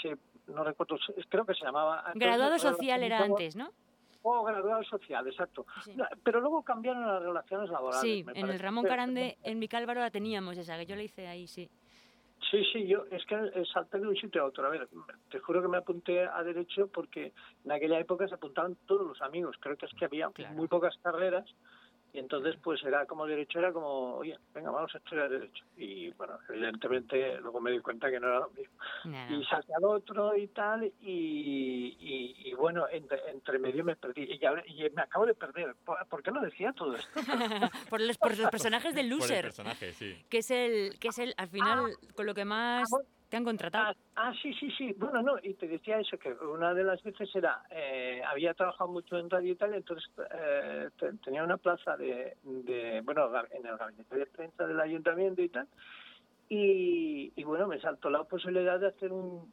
[0.00, 0.10] sí,
[0.46, 0.96] no recuerdo,
[1.28, 2.04] creo que se llamaba...
[2.14, 3.72] Graduado entonces, social era antes, ¿no?
[4.22, 5.64] Oh, graduado social, exacto.
[5.82, 5.94] Sí.
[5.96, 8.02] No, pero luego cambiaron a las relaciones laborales.
[8.02, 8.58] Sí, me en el.
[8.58, 11.70] Ramón Carande, en Vicálvaro la teníamos esa, que yo la hice ahí, sí.
[12.50, 14.66] Sí, sí, yo es que salté de un sitio a otro.
[14.66, 14.88] A ver,
[15.30, 17.32] te juro que me apunté a Derecho porque
[17.64, 19.56] en aquella época se apuntaban todos los amigos.
[19.60, 20.54] Creo que es que había Claro.
[20.54, 21.44] muy pocas carreras
[22.12, 25.64] y entonces pues era como Derecho, era como, oye, venga, vamos a estudiar Derecho.
[25.76, 28.74] Y bueno, evidentemente luego me di cuenta que no era lo mismo.
[29.30, 30.92] Y salté al otro y tal y,
[32.00, 34.22] y, y bueno, entre, entre medio me perdí.
[34.22, 35.74] Y, ya- y me acabo de perder.
[35.84, 37.10] ¿Por, por qué no decía todo esto?
[37.90, 40.16] por, los, por los personajes del Por el loser, personaje, sí.
[40.28, 43.06] que es el, que es el, al final, con lo que más bueno.
[43.30, 43.84] Te han contratado.
[43.86, 44.92] Ah, ah, sí, sí, sí.
[44.98, 48.90] Bueno, no, y te decía eso, que una de las veces era, eh, había trabajado
[48.90, 53.64] mucho en radio y tal, entonces eh, te- tenía una plaza de, de, bueno, en
[53.66, 55.68] el gabinete de prensa del ayuntamiento y tal,
[56.48, 59.52] y, y bueno, me saltó la posibilidad de hacer un,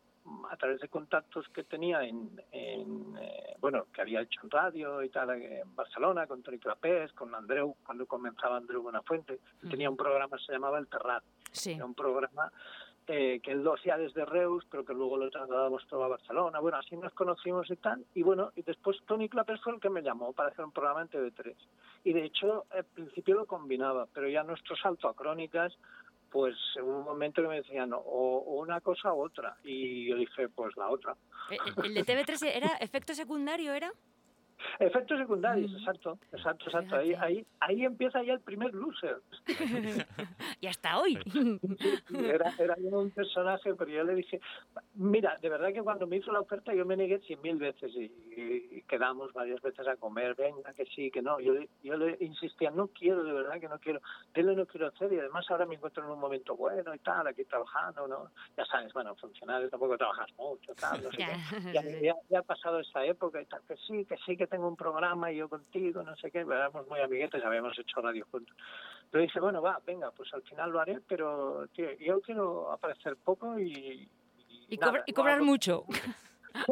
[0.49, 5.03] a través de contactos que tenía en, en, eh, bueno, que había hecho en radio
[5.03, 9.97] y tal, en Barcelona, con Toni Clapés, con Andreu, cuando comenzaba Andreu Buenafuente, tenía un
[9.97, 11.73] programa se llamaba El Terrat, Sí.
[11.73, 12.51] era un programa
[13.07, 16.59] eh, que él lo hacía desde Reus, pero que luego lo trasladamos todo a Barcelona.
[16.59, 18.05] Bueno, así nos conocimos y tal.
[18.13, 21.03] Y bueno, y después Tony Clapper fue el que me llamó para hacer un programa
[21.03, 21.55] en TV3.
[22.03, 25.73] Y de hecho, al principio lo combinaba, pero ya nuestro salto a crónicas,
[26.29, 29.55] pues hubo un momento que me decían o, o una cosa u otra.
[29.63, 31.15] Y yo dije, pues la otra.
[31.49, 33.91] Eh, eh, ¿El de TV3 era efecto secundario, era?
[34.79, 36.95] Efectos secundarios, exacto, exacto, exacto.
[36.95, 39.21] Ahí, ahí, ahí empieza ya el primer loser.
[40.61, 41.17] y hasta hoy.
[42.13, 44.39] Era, era un personaje, pero yo le dije,
[44.95, 47.91] mira, de verdad que cuando me hizo la oferta yo me negué cien mil veces
[47.95, 48.05] y,
[48.35, 51.39] y- y quedamos varias veces a comer, venga, que sí, que no.
[51.39, 54.01] Yo, le- yo le insistía, no quiero, de verdad que no quiero,
[54.33, 57.27] tele no quiero hacer y además ahora me encuentro en un momento bueno y tal,
[57.27, 58.31] aquí trabajando, ¿no?
[58.57, 61.27] Ya sabes, bueno, funcionarios tampoco trabajas mucho, tal, no sé Ya.
[61.27, 61.71] qué.
[61.73, 64.67] Ya, ya, ya ha pasado esa época y tal, que sí, que sí, que tengo
[64.67, 68.55] un programa y yo contigo, no sé qué, éramos muy amiguetes, habíamos hecho radio juntos.
[69.11, 73.15] Pero dije, bueno, va, venga, pues al final lo haré, pero tío, yo quiero aparecer
[73.17, 74.09] poco y...
[74.69, 75.85] Y, nada, cobra- y no cobrar hago- mucho.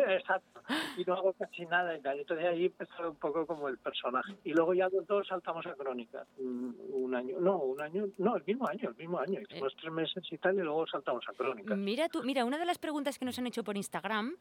[0.08, 0.62] Exacto.
[0.98, 2.20] Y no hago casi nada y tal.
[2.20, 4.34] Entonces ahí empezó un poco como el personaje.
[4.44, 6.26] Y luego ya los dos saltamos a Crónica.
[6.38, 9.40] Un, un año, no, un año, no, el mismo año, el mismo año.
[9.42, 11.76] Hicimos tres meses y tal y luego saltamos a Crónica.
[11.76, 14.36] Mira tú, mira, una de las preguntas que nos han hecho por Instagram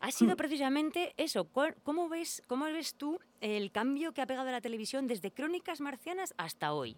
[0.00, 1.44] ha sido precisamente eso.
[1.44, 5.80] ¿cuál- ¿Cómo ves, cómo ves tú el cambio que ha pegado la televisión desde Crónicas
[5.80, 6.96] Marcianas hasta hoy?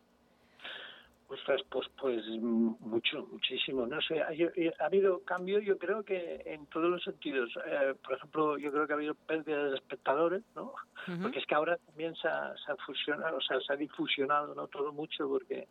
[1.47, 3.87] Pues, pues mucho, muchísimo.
[3.87, 7.51] No sé, ha, ha habido cambio, yo creo que en todos los sentidos.
[7.67, 10.73] Eh, por ejemplo, yo creo que ha habido pérdida de espectadores, ¿no?
[11.21, 14.55] Porque es que ahora también se ha, se ha fusionado, o sea, se ha difusionado,
[14.55, 14.69] ¿no?
[14.69, 15.69] Todo mucho, porque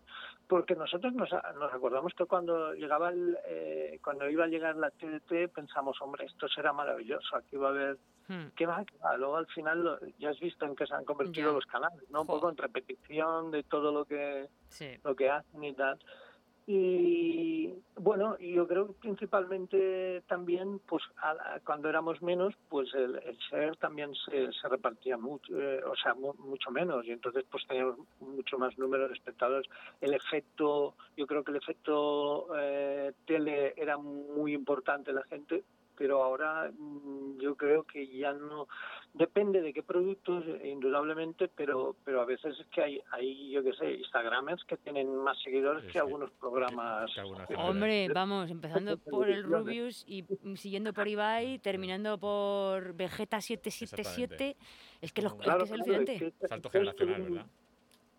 [0.48, 4.92] porque nosotros nos, nos acordamos que cuando llegaba el, eh, cuando iba a llegar la
[4.92, 8.48] TDT pensamos, hombre, esto será maravilloso, aquí va a haber Hmm.
[8.56, 8.86] ¿Qué va?
[9.18, 12.22] Luego al final lo- ya has visto en qué se han convertido los canales, ¿no?
[12.22, 14.98] Un poco en repetición de todo lo que Sí.
[15.04, 16.00] lo que hacen y tal.
[16.66, 23.38] Y bueno, yo creo que principalmente también, pues a- cuando éramos menos, pues el, el
[23.38, 27.66] share también se, se repartía mucho, eh, o sea, mu- mucho menos, y entonces pues
[27.68, 29.70] teníamos mucho más número de espectadores.
[30.00, 35.64] El efecto, yo creo que el efecto eh, tele era muy importante la gente,
[36.04, 38.68] pero ahora mm, yo creo que ya no
[39.14, 43.72] depende de qué productos indudablemente pero pero a veces es que hay hay yo qué
[43.72, 47.10] sé instagramers que tienen más seguidores que algunos programas
[47.58, 50.26] Hombre, vamos, empezando por el Rubius y
[50.56, 54.58] siguiendo por Ibai, terminando por Vegeta 777.
[55.02, 56.16] Es que, los, es, que Claro, es claro, alucinante.
[56.16, 57.46] es que- Salto que generacional, ¿verdad?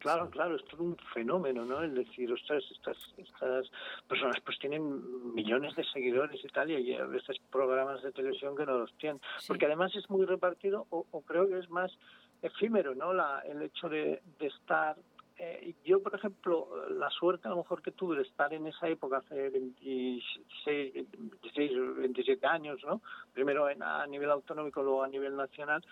[0.05, 1.81] Claro, claro, es todo un fenómeno, ¿no?
[1.81, 3.71] El decir, ostras, estas, estas
[4.07, 8.55] personas pues tienen millones de seguidores y tal, y hay a veces programas de televisión
[8.55, 9.23] que no los tienen.
[9.49, 11.91] Porque además es muy repartido, o, o creo que es más
[12.43, 13.15] efímero, ¿no?
[13.15, 14.95] La, el hecho de, de estar...
[15.39, 18.87] eh, yo, por ejemplo, la suerte a lo mejor que tuve de estar en esa
[18.89, 23.01] época, hace 26, 26 27 años, ¿no?
[23.33, 25.83] Primero en, a nivel autonómico, luego a nivel nacional,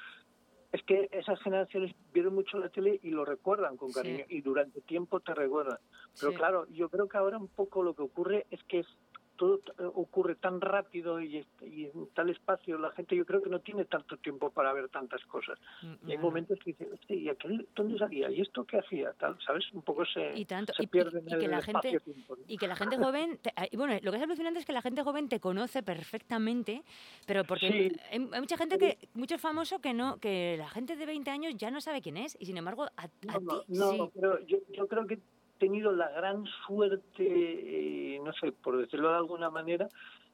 [0.72, 3.94] es que esas generaciones vieron mucho la tele y lo recuerdan con Sí.
[3.94, 5.78] cariño y durante tiempo te recuerdan.
[6.18, 6.38] Pero Sí.
[6.38, 8.98] claro, yo creo que ahora un poco lo que ocurre es que es-
[9.42, 13.58] todo t- ocurre tan rápido y, en tal espacio, la gente yo creo que no
[13.58, 15.58] tiene tanto tiempo para ver tantas cosas.
[16.06, 18.30] Y hay momentos que dicen, "Hostia, ¿y aquel dónde salía?
[18.30, 19.12] ¿Y esto qué hacía?
[19.14, 19.64] Tal, ¿Sabes?
[19.72, 21.98] Un poco se, Y tanto, se y- y- pierde en y que el la gente
[22.46, 24.72] y que la gente joven te- ah, y bueno lo que es alucinante es que
[24.72, 26.82] la gente joven te conoce perfectamente
[27.26, 28.00] pero porque Sí.
[28.10, 31.54] hay, hay mucha gente que mucho famoso que no que la gente de 20 años
[31.56, 34.40] ya no sabe quién es y sin embargo a, a No, ti no, sí pero
[34.46, 35.18] yo, yo creo que
[35.62, 39.88] tenido la gran suerte, eh, no sé, por decirlo de alguna manera,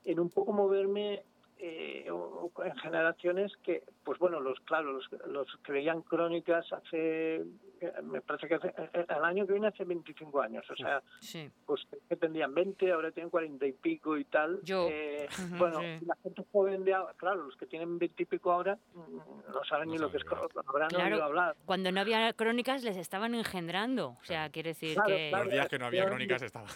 [0.07, 1.23] en un poco moverme
[1.59, 6.73] eh, o- o en generaciones que, pues bueno, los claro, los, los que veían crónicas
[6.73, 10.77] hace, eh, me parece que hace, eh, el año que viene hace 25 años, o
[10.77, 14.61] sea, sí pues que tendrían 20, ahora tienen 40 y pico y tal.
[14.63, 14.87] Yo.
[14.91, 15.29] Eh,
[15.59, 16.05] bueno, sí.
[16.07, 19.65] la gente joven de ahora, claro, los que tienen 20 y pico ahora mm, no
[19.69, 21.57] saben ni lo que es, habrán oído claro hablar.
[21.67, 25.45] cuando no había crónicas les estaban engendrando o sea quiere decir Claro, que claro.
[25.45, 26.69] Los días que no había crónicas estaban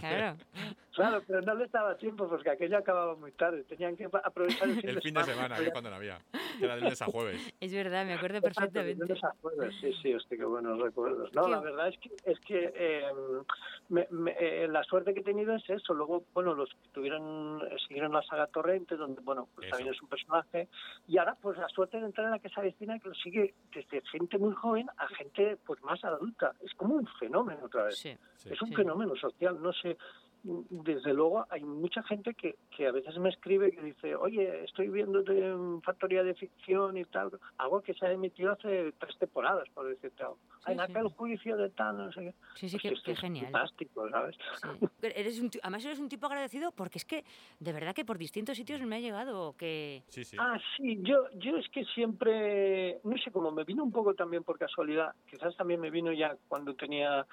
[0.00, 0.36] claro
[0.92, 3.62] Claro, pero no les daba tiempo porque aquello acababa muy tarde.
[3.64, 6.18] Tenían que aprovechar el fin, El fin de semana, que es cuando no había.
[6.60, 7.54] Era de lunes a jueves.
[7.60, 9.74] es verdad me acuerdo de perfectamente lunes a jueves.
[9.80, 11.32] Sí, sí, hostia, qué buenos recuerdos.
[11.34, 13.04] No, Qué- la verdad es que, es que eh,
[13.88, 15.94] me- me- eh, la suerte que he tenido es eso.
[15.94, 19.76] Luego, bueno, los que tuvieron, siguieron la saga Torrente, donde, bueno, pues Eso.
[19.76, 20.68] también es un personaje.
[21.08, 23.54] Y ahora, pues la suerte de entrar en la que se avecina, que lo sigue
[23.74, 26.54] desde gente muy joven a gente, pues más adulta.
[26.64, 27.98] Es como un fenómeno otra vez.
[27.98, 28.74] sí es un sí.
[28.74, 29.96] fenómeno social, no sé.
[30.42, 34.88] Desde luego hay mucha gente que, que a veces me escribe que dice, oye, estoy
[34.88, 39.18] viendo de mm, Factoría de Ficción y tal, algo que se ha emitido hace tres
[39.18, 40.38] temporadas, por decirte algo.
[40.64, 40.84] Sí, en sí.
[40.84, 42.34] aquel juicio de tal, no sé qué.
[42.54, 43.52] Sí, sí, Pues qué es genial.
[43.52, 44.36] Fantástico, ¿sabes?
[44.62, 44.86] Sí.
[45.02, 47.24] Eres un, además eres un tipo agradecido porque es que
[47.58, 50.02] de verdad que por distintos sitios me ha llegado que...
[50.08, 50.36] Sí, sí.
[50.38, 54.44] Ah, sí, yo, yo es que siempre, no sé cómo, me vino un poco también
[54.44, 57.26] por casualidad, quizás también me vino ya cuando tenía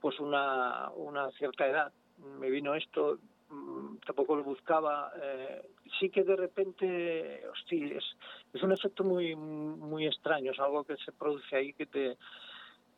[0.00, 1.92] pues una, una cierta edad,
[2.24, 3.18] me vino esto,
[3.48, 5.62] mm, tampoco lo buscaba, eh,
[5.98, 8.04] sí que de repente, hostia, es,
[8.52, 12.16] es un efecto muy, muy extraño, es algo que se produce ahí que te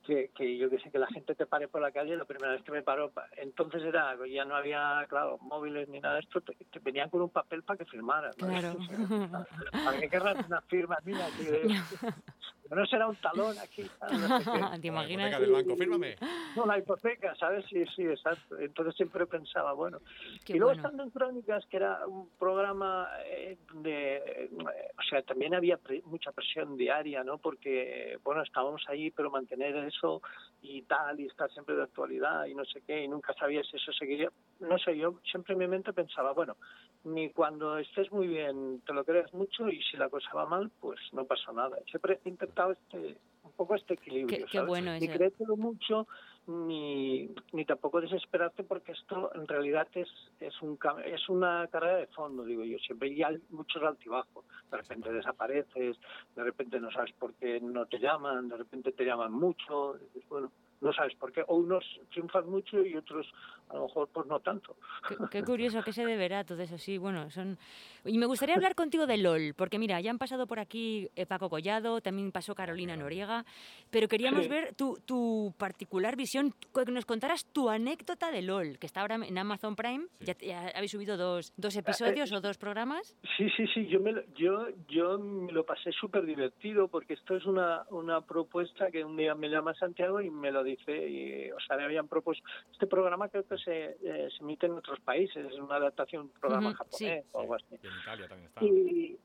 [0.02, 2.52] que, que yo que sé, que la gente te pare por la calle, la primera
[2.52, 6.20] vez que me paró, pa- entonces era, ya no había, claro, móviles ni nada de
[6.20, 8.38] esto, te, te venían con un papel para que firmaras.
[8.38, 8.46] ¿no?
[8.46, 8.78] Claro.
[9.84, 10.96] ¿Para qué querrás una firma?
[11.02, 11.28] Mira,
[12.70, 13.82] no será un talón aquí.
[14.10, 14.58] no sé qué.
[14.58, 15.08] ¿Te La imaginas?
[15.30, 16.16] hipoteca del banco, fírmame.
[16.56, 17.64] No, la hipoteca, ¿sabes?
[17.68, 18.58] Sí, sí, exacto.
[18.58, 19.98] Entonces siempre pensaba, bueno.
[20.44, 20.82] Qué y luego bueno.
[20.82, 24.50] estando en Crónicas, que era un programa eh, de...
[24.98, 27.38] o sea, también había pre- mucha presión diaria, ¿no?
[27.38, 30.22] Porque, bueno, estábamos ahí, pero mantener eso
[30.62, 33.76] y tal, y estar siempre de actualidad y no sé qué, y nunca sabías si
[33.76, 34.30] eso seguiría.
[34.60, 36.56] No sé, yo siempre en mi mente pensaba, bueno,
[37.04, 40.70] ni cuando estés muy bien te lo creas mucho y si la cosa va mal,
[40.80, 41.78] pues no pasa nada.
[41.90, 44.38] Siempre he intentado este un poco este equilibrio.
[44.38, 44.68] Qué- qué ¿sabes?
[44.68, 46.08] bueno Ni creértelo mucho,
[46.46, 50.08] ni, ni tampoco desesperarte porque esto en realidad es
[50.40, 52.78] es un es una carrera de fondo, digo yo.
[52.78, 54.44] Siempre hay al- muchos altibajos.
[54.70, 55.96] De repente desapareces,
[56.34, 59.94] de repente no sabes por qué no te llaman, de repente te llaman mucho.
[60.14, 61.42] dices, Bueno, no sabes por qué.
[61.48, 63.26] O unos triunfan mucho y otros
[63.68, 64.76] a lo mejor pues no tanto.
[65.08, 66.78] Qué, qué curioso, ¿qué se deberá todo eso?
[66.78, 67.58] Sí, bueno, son...
[68.04, 71.26] Y me gustaría hablar contigo de LOL, porque mira, ya han pasado por aquí eh,
[71.26, 73.44] Paco Collado, también pasó Carolina Noriega,
[73.90, 74.48] pero queríamos Sí.
[74.50, 79.16] ver tu, tu particular visión, que nos contaras tu anécdota de LOL, que está ahora
[79.16, 80.26] en Amazon Prime, Sí.
[80.26, 83.16] ya, ya habéis subido dos, dos episodios o dos programas.
[83.36, 87.34] Sí, sí, sí, yo me lo, yo, yo me lo pasé súper divertido porque esto
[87.34, 91.50] es una, una propuesta que un día me llama Santiago y me lo dice, y,
[91.50, 95.00] o sea, me habían propuesto, este programa creo que se, eh, se emite en otros
[95.00, 97.78] países, es una adaptación de un programa japonés o algo así.
[97.82, 98.64] Y en Italia también está.
[98.64, 99.18] Y,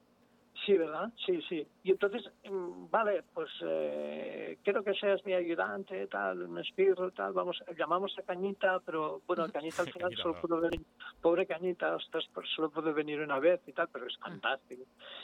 [0.66, 1.12] sí, ¿verdad?
[1.26, 1.68] Sí, sí.
[1.84, 7.34] Y entonces, mm, vale, pues eh, quiero que seas mi ayudante, tal, un espirro, tal,
[7.34, 10.82] vamos, llamamos a Cañita, pero bueno, Cañita al final solo pudo venir,
[11.22, 14.84] pobre Cañita, ostras, pues solo puede venir una vez y tal, pero es fantástico.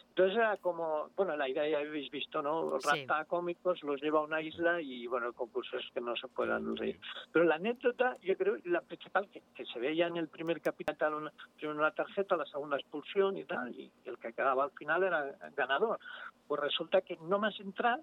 [0.09, 2.79] Entonces era como, bueno, la idea ya habéis visto, ¿no?
[2.79, 3.05] Sí.
[3.05, 6.27] Rata cómicos los lleva a una isla y bueno, el concurso es que no se
[6.27, 6.99] puedan reír.
[7.31, 10.61] Pero la anécdota, yo creo, la principal, que, que se ve ya en el primer
[10.61, 14.63] capítulo, tal, una, primero una tarjeta, la segunda expulsión y tal, y el que quedaba
[14.63, 15.99] al final era ganador.
[16.47, 17.99] Pues resulta que no más entrar,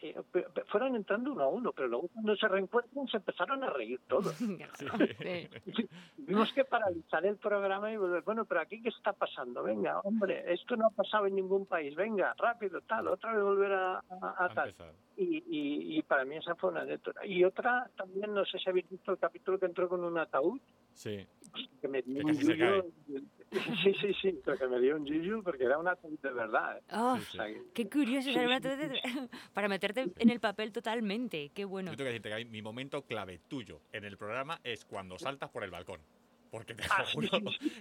[0.00, 0.14] eh,
[0.66, 4.34] fueron entrando uno a uno, pero luego cuando se reencuentran se empezaron a reír todos.
[4.78, 5.48] Sí.
[6.26, 10.42] Tuvimos que paralizar el programa y volver, bueno, pero aquí qué está pasando, venga, hombre,
[10.52, 14.44] esto no ha pasado en ningún país, venga, rápido, tal, otra vez volver a, a-
[14.44, 14.74] a tal.
[15.16, 17.24] Y, y, y para mí esa fue una anécdota.
[17.24, 20.60] Y otra, también, no sé si habéis visto el capítulo que entró con un ataúd,
[20.94, 21.26] Sí.
[21.80, 22.22] que me dio
[23.82, 26.78] Sí, sí, sí, pero que me dio un yuyu porque era un ataúd de verdad.
[26.78, 26.82] ¿eh?
[26.92, 29.00] Oh, O sea, qué curioso, Sí, tontería de-
[29.54, 31.90] para meterte en el papel totalmente, qué bueno.
[31.92, 35.50] Yo tengo que decirte que mi momento clave tuyo en el programa es cuando saltas
[35.50, 36.00] por el balcón.
[36.54, 37.28] Porque te Ah, sí, juro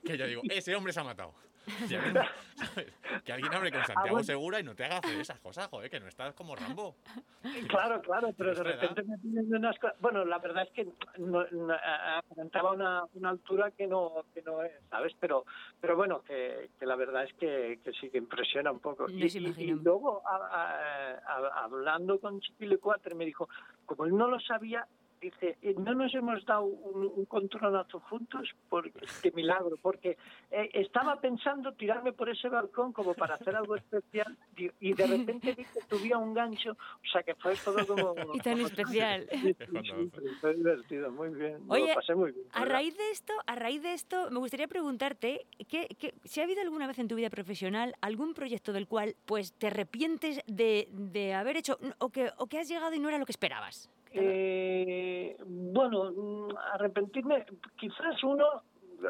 [0.03, 1.35] que yo digo, ese hombre se ha matado.
[3.23, 4.23] Que alguien hable con Santiago Ah, bueno.
[4.23, 6.95] Segura y no te haga hacer esas cosas, joder, que no estás como Rambo.
[7.69, 9.95] Claro, claro, pero de repente me piden unas cosas.
[9.99, 10.87] Bueno, la verdad es que
[11.19, 11.73] no, no,
[12.17, 15.13] aparentaba una, una altura que no, que no es, ¿sabes?
[15.19, 15.45] Pero,
[15.79, 19.07] pero bueno, que, que la verdad es que, que sí que impresiona un poco.
[19.09, 23.47] Y, luego, a- a- a- hablando con Chipile Cuatre, me dijo,
[23.85, 24.87] como él no lo sabía,
[25.23, 28.91] dice, "Eh, no nos hemos dado un, un controlazo juntos, porque,
[29.21, 30.17] qué milagro, porque
[30.51, 34.37] eh, estaba pensando tirarme por ese balcón como para hacer algo especial
[34.79, 38.13] y, de repente vi que tuviera un gancho, o sea que fue todo como...
[38.33, 39.27] Y tan como- especial.
[39.31, 42.45] Sí, sí, fue divertido, muy bien, Oye, lo pasé muy bien.
[42.51, 42.75] A ¿verdad?
[42.75, 45.87] raíz de esto, a raíz de esto, me gustaría preguntarte que
[46.25, 49.67] si ha habido alguna vez en tu vida profesional algún proyecto del cual pues te
[49.67, 53.25] arrepientes de, de haber hecho o que, o que has llegado y no era lo
[53.25, 53.89] que esperabas.
[54.13, 57.45] Eh, bueno, mm, arrepentirme,
[57.75, 58.45] quizás uno,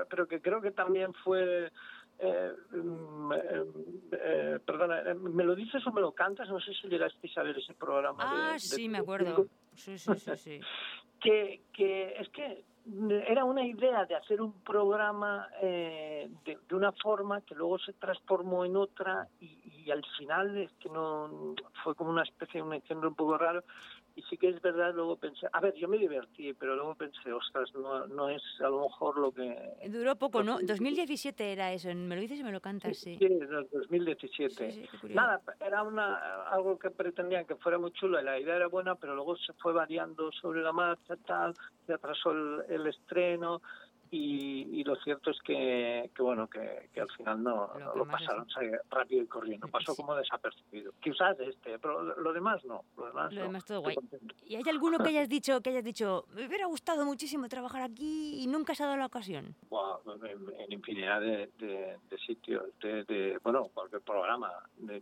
[0.09, 1.71] pero que creo que también fue.
[2.19, 3.65] Eh, mm, eh,
[4.11, 6.47] eh, perdona, eh, ¿me lo dices o me lo cantas?
[6.49, 8.23] No sé si llegasteis a ver ese programa.
[8.23, 9.47] Ah, de sí, me acuerdo.
[9.73, 10.61] Sí, sí, sí, sí.
[11.19, 12.63] que, que es que
[13.27, 17.93] era una idea de hacer un programa eh, de, de una forma que luego se
[17.93, 22.67] transformó en otra y, y al final es que no fue como una especie de
[22.67, 23.63] un engendro un poco raro
[24.15, 27.33] y sí que es verdad, luego pensé, a ver, yo me divertí, pero luego pensé,
[27.33, 29.55] ostras, no, no es a lo mejor lo que...
[29.89, 30.59] Duró poco, ¿no?
[30.61, 33.15] 2017 era eso, me lo dices y me lo cantas, sí.
[33.17, 34.71] Sí, en el 2017.
[34.71, 35.13] Sí, sí.
[35.13, 38.95] Nada, era una, algo que pretendían que fuera muy chulo y la idea era buena,
[38.95, 41.55] pero luego se fue variando sobre la marcha, tal,
[41.87, 43.61] se atrasó el, el estreno
[44.15, 47.91] y, y lo cierto es que, que bueno, que, que al final no, Lo no
[47.93, 48.47] que lo más es- pasaron
[48.91, 50.01] rápido y corriendo, pasó Sí.
[50.01, 50.93] como desapercibido.
[51.01, 53.47] Quizás este, pero lo, demás no, lo demás Lo no.
[53.47, 53.95] demás todo Estoy guay.
[53.95, 54.35] contento.
[54.45, 58.41] ¿Y hay alguno que hayas dicho, que hayas dicho, me hubiera gustado muchísimo trabajar aquí
[58.43, 59.55] y nunca se ha dado la ocasión?
[60.05, 64.51] En, en infinidad de, de- de sitios, de, de, bueno, cualquier programa.
[64.77, 65.01] de-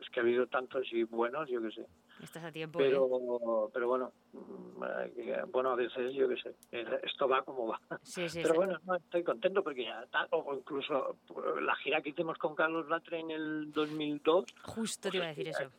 [0.00, 1.86] es que ha habido tantos y buenos, yo qué sé.
[2.22, 2.84] Estás a tiempo, ¿eh?
[2.84, 4.82] Pero, pero bueno, mm,
[5.14, 7.80] que- bueno, a veces yo qué sé, eh, esto va como va.
[8.02, 12.10] Sí, sí, Pero bueno, no, estoy contento porque ya, o incluso pues, la gira que
[12.10, 15.70] hicimos con Carlos Latre en el 2002, Justo te iba a decir eso.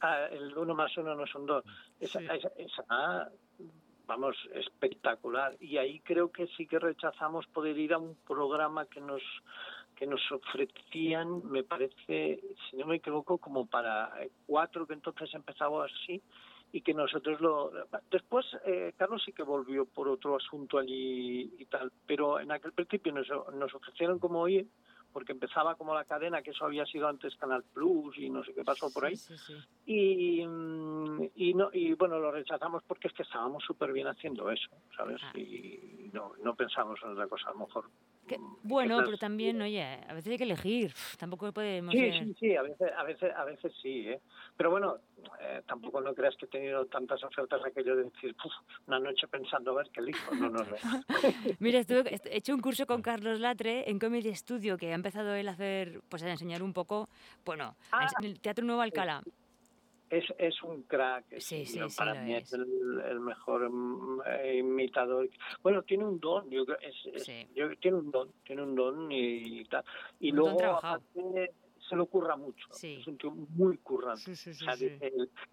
[0.00, 1.64] ah, el uno más uno no son dos.
[2.00, 2.26] Esa, Sí.
[2.30, 3.30] esa- esa,
[4.06, 5.56] vamos, espectacular.
[5.60, 9.22] Y ahí creo que sí que rechazamos poder ir a un programa que nos
[9.94, 12.40] que nos ofrecían, me parece,
[12.70, 14.10] si no me equivoco, como para
[14.46, 16.20] cuatro que entonces empezaba así
[16.74, 17.70] y que nosotros lo
[18.10, 22.72] después eh, Carlos sí que volvió por otro asunto allí y tal pero en aquel
[22.72, 24.66] principio nos, nos ofrecieron como ir
[25.12, 28.54] porque empezaba como la cadena que eso había sido antes Canal Plus y no sé
[28.54, 29.58] qué pasó por ahí Sí, sí, sí.
[30.40, 34.50] y, mm, y no y bueno lo rechazamos porque es que estábamos súper bien haciendo
[34.50, 35.38] eso sabes Ah.
[35.38, 37.84] y no no pensamos en otra cosa a lo mejor
[38.26, 40.94] Que- bueno, pero también, oye, a veces hay que elegir.
[41.18, 44.20] Tampoco podemos Sí, sí, sí, a veces, a veces, a veces sí, ¿eh?
[44.56, 44.98] Pero bueno,
[45.40, 48.52] eh, tampoco no creas que he tenido tantas ofertas aquello de decir, "Puf,
[48.86, 50.34] una noche pensando a ver qué elijo.
[50.36, 50.66] No, no, no.
[51.60, 54.94] Mira, estuve, est- he hecho un curso con Carlos Latre en Comedy Studio, que ha
[54.94, 57.08] empezado él a hacer, pues a enseñar un poco,
[57.44, 58.06] bueno, Ah.
[58.20, 59.22] en el Teatro Nuevo Alcalá.
[60.12, 61.24] Es, es un crack.
[61.30, 62.52] es Sí, sí, sí para mí es.
[62.52, 65.26] el, el mejor mm, eh, imitador.
[65.62, 69.10] Bueno, tiene un don, yo creo, es, es- yo- tiene un don, tiene un don
[69.10, 69.82] y, tal.
[70.20, 71.52] Y Un don luego aparte,
[71.92, 72.66] se lo curra mucho.
[72.70, 72.96] Sí.
[73.00, 74.34] Es un tío muy currante.
[74.34, 75.12] Sí, sí, O sea, dice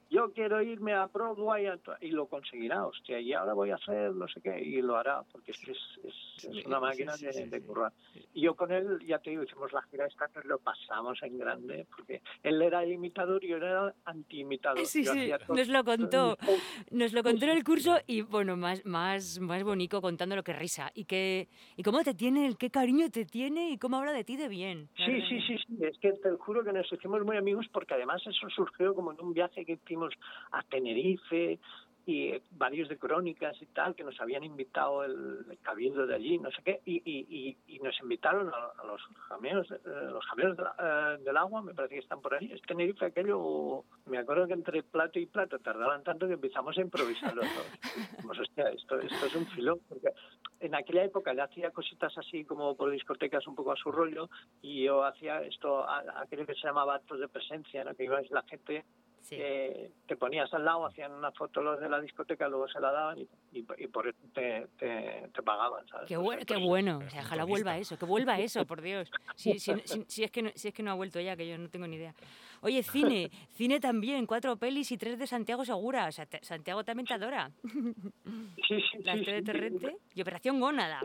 [0.10, 4.14] yo quiero irme a Broadway a y lo conseguirá, hostia, y ahora voy a hacer
[4.16, 7.91] no sé qué, y lo hará, porque es es, es- una máquina de, de currar.
[8.34, 11.38] Y yo con él, ya te digo, hicimos la gira esta, nos lo pasamos en
[11.38, 14.86] grande, porque él era imitador y yo era anti-imitador.
[14.86, 16.38] Sí, Yo sí, nos lo contó.
[16.91, 20.53] Nos lo contó en el curso y, bueno, más, más, más bonito contando lo que
[20.53, 20.90] risa.
[20.94, 24.38] Y, que, y cómo te tiene, qué cariño te tiene y cómo habla de ti
[24.38, 24.90] de bien.
[24.95, 28.22] Sí, sí, sí, sí, es que te juro que nos hicimos muy amigos porque además
[28.26, 30.14] eso surgió como en un viaje que hicimos
[30.51, 31.60] a Tenerife
[32.10, 36.38] y varios de crónicas y tal, que nos habían invitado el, el cabildo de allí,
[36.40, 37.27] no sé qué, y, y,
[37.68, 39.77] y, y nos invitaron a, a los jameos, eh,
[40.11, 42.52] los jameos de la- eh, del agua, me parece que están por ahí.
[42.52, 46.81] Es Tenerife aquello, me acuerdo que entre plato y plato tardaban tanto que empezamos a
[46.81, 47.68] improvisar los dos.
[48.15, 50.10] Dijimos, hostia, esto, esto es un filón, porque
[50.61, 54.30] en aquella época le hacía cositas así como por discotecas un poco a su rollo
[54.61, 57.94] y yo hacía esto, a- aquello que se llamaba actos de presencia, ¿no?
[57.95, 58.84] que ibas la gente,
[59.22, 59.36] Sí.
[59.40, 62.91] eh, te ponías al lado, hacían una foto los de la discoteca, luego se la
[62.91, 66.08] daban y, y, y por eso te, te, te pagaban, ¿sabes?
[66.08, 66.98] Qué, bueno, qué bueno.
[67.06, 69.10] O sea, ojalá vuelva eso, que vuelva eso, por Dios.
[69.36, 71.48] Si, si, si- si es que no, si es que no ha vuelto ya, que
[71.48, 72.14] yo no tengo ni idea.
[72.62, 76.08] Oye, cine, cine también, cuatro pelis y tres de Santiago Segura.
[76.08, 77.50] O sea, te- Santiago también te adora.
[77.64, 81.02] Sí, sí, Las tres de y Operación Gónada.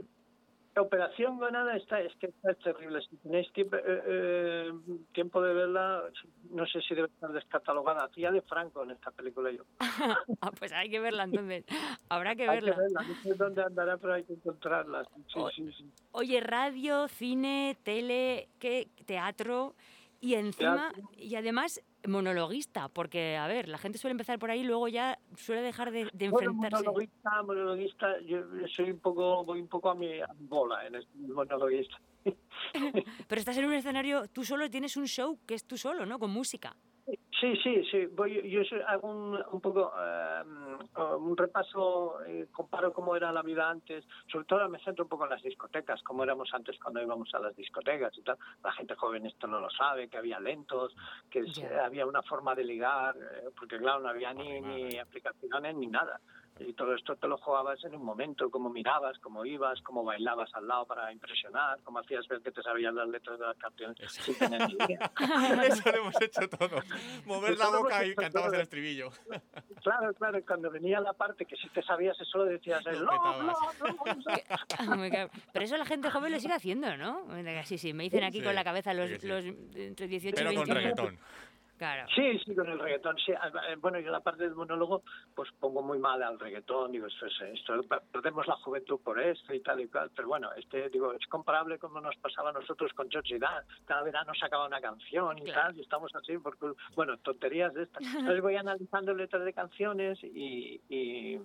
[0.76, 3.01] Operación Gonada está, es que está terrible.
[3.09, 4.72] Si tenéis tiempo, eh, eh,
[5.12, 6.02] tiempo de verla,
[6.51, 8.05] no sé si debe estar descatalogada.
[8.05, 9.62] Hacía de Franco en esta película yo.
[10.40, 11.64] Ah, pues hay que verla entonces.
[12.09, 12.82] Habrá que Hay que verla.
[12.82, 15.05] verla, no sé dónde andará, pero hay que encontrarla.
[15.28, 15.90] Sí, O- sí, sí.
[16.12, 18.88] Oye, radio, cine, tele, ¿qué?
[19.06, 19.74] teatro
[20.20, 21.10] y encima, Teatro.
[21.16, 25.18] y además monologuista, porque, a ver, la gente suele empezar por ahí y luego ya
[25.36, 26.85] suele dejar de, de Bueno, enfrentarse.
[26.85, 32.01] monologuista, monologuista, yo soy un poco, voy un poco a mi, bola en este monologuista.
[33.28, 36.18] Pero estás en un escenario, tú solo tienes un show que es tú solo, ¿no?
[36.18, 36.76] Con música.
[37.40, 38.06] Sí, sí, sí.
[38.06, 40.43] Voy, yo hago un, un poco eh,
[41.19, 44.05] un repaso, eh, comparo cómo era la vida antes.
[44.31, 47.40] Sobre todo me centro un poco en las discotecas, cómo éramos antes cuando íbamos a
[47.40, 48.39] las discotecas y tal.
[48.62, 50.94] La gente joven esto no lo sabe, que había lentos,
[51.31, 51.85] que Ya.
[51.85, 56.20] había una forma de ligar, eh, porque claro, no había ni, ni aplicaciones ni nada.
[56.60, 60.48] Y todo esto te lo jugabas en un momento, cómo mirabas, cómo ibas, cómo bailabas
[60.55, 63.97] al lado para impresionar, cómo hacías ver que te sabían las letras de las canciones
[64.01, 64.22] Eso.
[64.22, 65.10] sin tener ni idea.
[65.66, 66.85] Eso lo hemos hecho todos.
[67.26, 68.62] Mover la Eso boca y cantabas el todos.
[68.62, 69.10] estribillo.
[69.85, 73.05] Claro, claro, y cuando venía la parte que sí te sabías, eso lo decías el
[73.05, 73.39] "No, petabas.
[73.39, 75.31] no, no", o sea, Me cago.
[75.52, 77.26] Pero eso la gente joven lo sigue haciendo, ¿no?
[77.64, 78.44] Sí, sí, me dicen aquí Sí.
[78.44, 79.26] con la cabeza los, Sí, sí.
[79.28, 80.81] los entre 18 Pero y con 21.
[80.81, 81.18] reggaetón.
[81.76, 82.06] Claro.
[82.14, 83.16] Sí, sí, con el reggaetón.
[83.18, 83.32] Sí.
[83.32, 85.02] Eh, Bueno, yo la parte del monólogo,
[85.34, 86.92] pues pongo muy mal al reggaetón.
[86.92, 87.74] Digo, esto es esto,
[88.12, 90.10] perdemos la juventud por esto y tal y cual.
[90.14, 93.64] Pero bueno, este, digo, es comparable como nos pasaba a nosotros con George Dan.
[93.86, 95.62] Cada verano sacaba una canción y Claro.
[95.62, 98.02] tal, y estamos así, porque, bueno, tonterías de estas.
[98.05, 100.80] Entonces voy analizando letras de canciones y.
[100.88, 101.40] y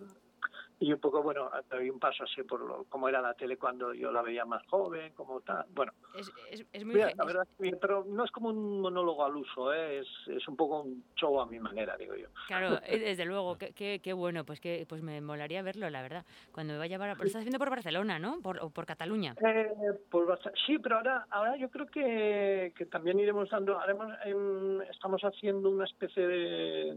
[0.81, 3.93] y un poco, bueno, doy un paso así por lo, cómo era la tele cuando
[3.93, 5.65] yo la veía más joven, como tal.
[5.72, 6.95] Bueno, Es, es- es muy...
[6.95, 9.99] Mira, la verdad, bien, pero no es como un monólogo al uso, ¿eh?
[9.99, 12.27] es, es un poco un show a mi manera, digo yo.
[12.47, 16.01] Claro, eh, desde luego, qué, qué- qué bueno, pues que pues me molaría verlo, la
[16.01, 16.26] verdad.
[16.53, 17.15] Cuando me vaya para...
[17.15, 18.39] Lo estás haciendo por Barcelona, ¿no?
[18.41, 19.35] Por, o por Cataluña.
[19.45, 19.72] Eh,
[20.11, 25.22] bast- sí, pero ahora, ahora yo creo que, que también iremos dando, haremos, em, estamos
[25.23, 26.93] haciendo una especie de,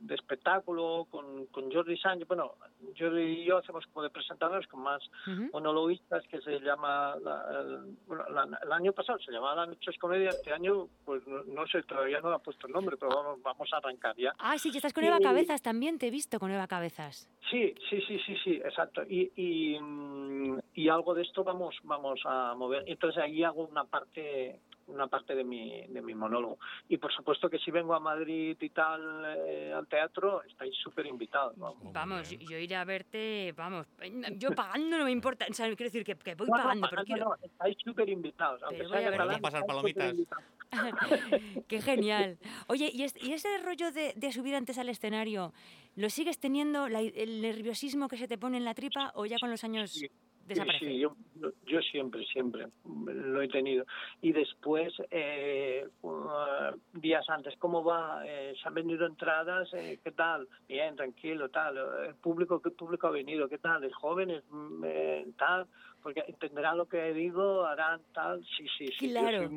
[0.00, 2.52] de espectáculo con, con Jordi Sánchez, bueno,
[2.96, 5.50] Jordi y yo hacemos como de presentadores con más Ujú.
[5.52, 9.90] monologuistas que se llama, la- el, bueno, la- el año pasado se llamaba La Noche
[9.90, 12.96] es Comedia, este año pues no, no sé, todavía no le ha puesto el nombre,
[12.96, 14.32] pero vamos, vamos a arrancar ya.
[14.38, 17.28] Ah, sí, que estás con Eva Y- Cabezas también, te he visto con Eva Cabezas.
[17.50, 19.02] Sí, sí, sí, sí, sí, exacto.
[19.08, 22.84] Y, y, mm, y algo de esto vamos, vamos a mover.
[22.86, 26.58] Entonces ahí hago una parte, una parte de mi, de mi monólogo.
[26.88, 31.06] Y por supuesto que si vengo a Madrid y tal eh, al teatro, estáis súper
[31.06, 31.54] invitados.
[31.58, 32.28] vamos.
[32.30, 33.86] Yo, yo iré a verte, vamos,
[34.36, 36.86] yo pagando no me importa, o sea, quiero decir que, que voy No, no, pagando,
[36.90, 37.24] pero no, quiero...
[37.26, 38.62] no, estáis súper invitados.
[38.62, 40.14] Aunque sea a catalán, pasar palomitas.
[41.68, 42.38] Qué genial.
[42.66, 45.52] Oye, ¿y, es- y ese rollo de, de subir antes al escenario,
[45.96, 49.36] ¿lo sigues teniendo, la- el nerviosismo que se te pone en la tripa o ya
[49.38, 50.10] con los años Sí,
[50.48, 50.84] desaparece?
[50.84, 51.14] Sí, sí, yo,
[51.66, 53.84] yo siempre, siempre lo he tenido.
[54.20, 56.18] Y después, eh, uh,
[56.92, 58.22] días antes, ¿cómo va?
[58.26, 59.72] Eh, ¿Se han vendido entradas?
[59.74, 60.48] Eh, ¿Qué tal?
[60.66, 61.78] Bien, tranquilo, tal.
[62.06, 63.48] ¿El público qué público ha venido?
[63.48, 63.84] ¿Qué tal?
[63.84, 64.42] ¿Es jóvenes?
[64.50, 65.66] Mm, eh, tal.
[66.02, 68.44] Porque entenderán lo que digo, harán tal.
[68.44, 69.10] Sí, sí, sí.
[69.10, 69.48] Claro.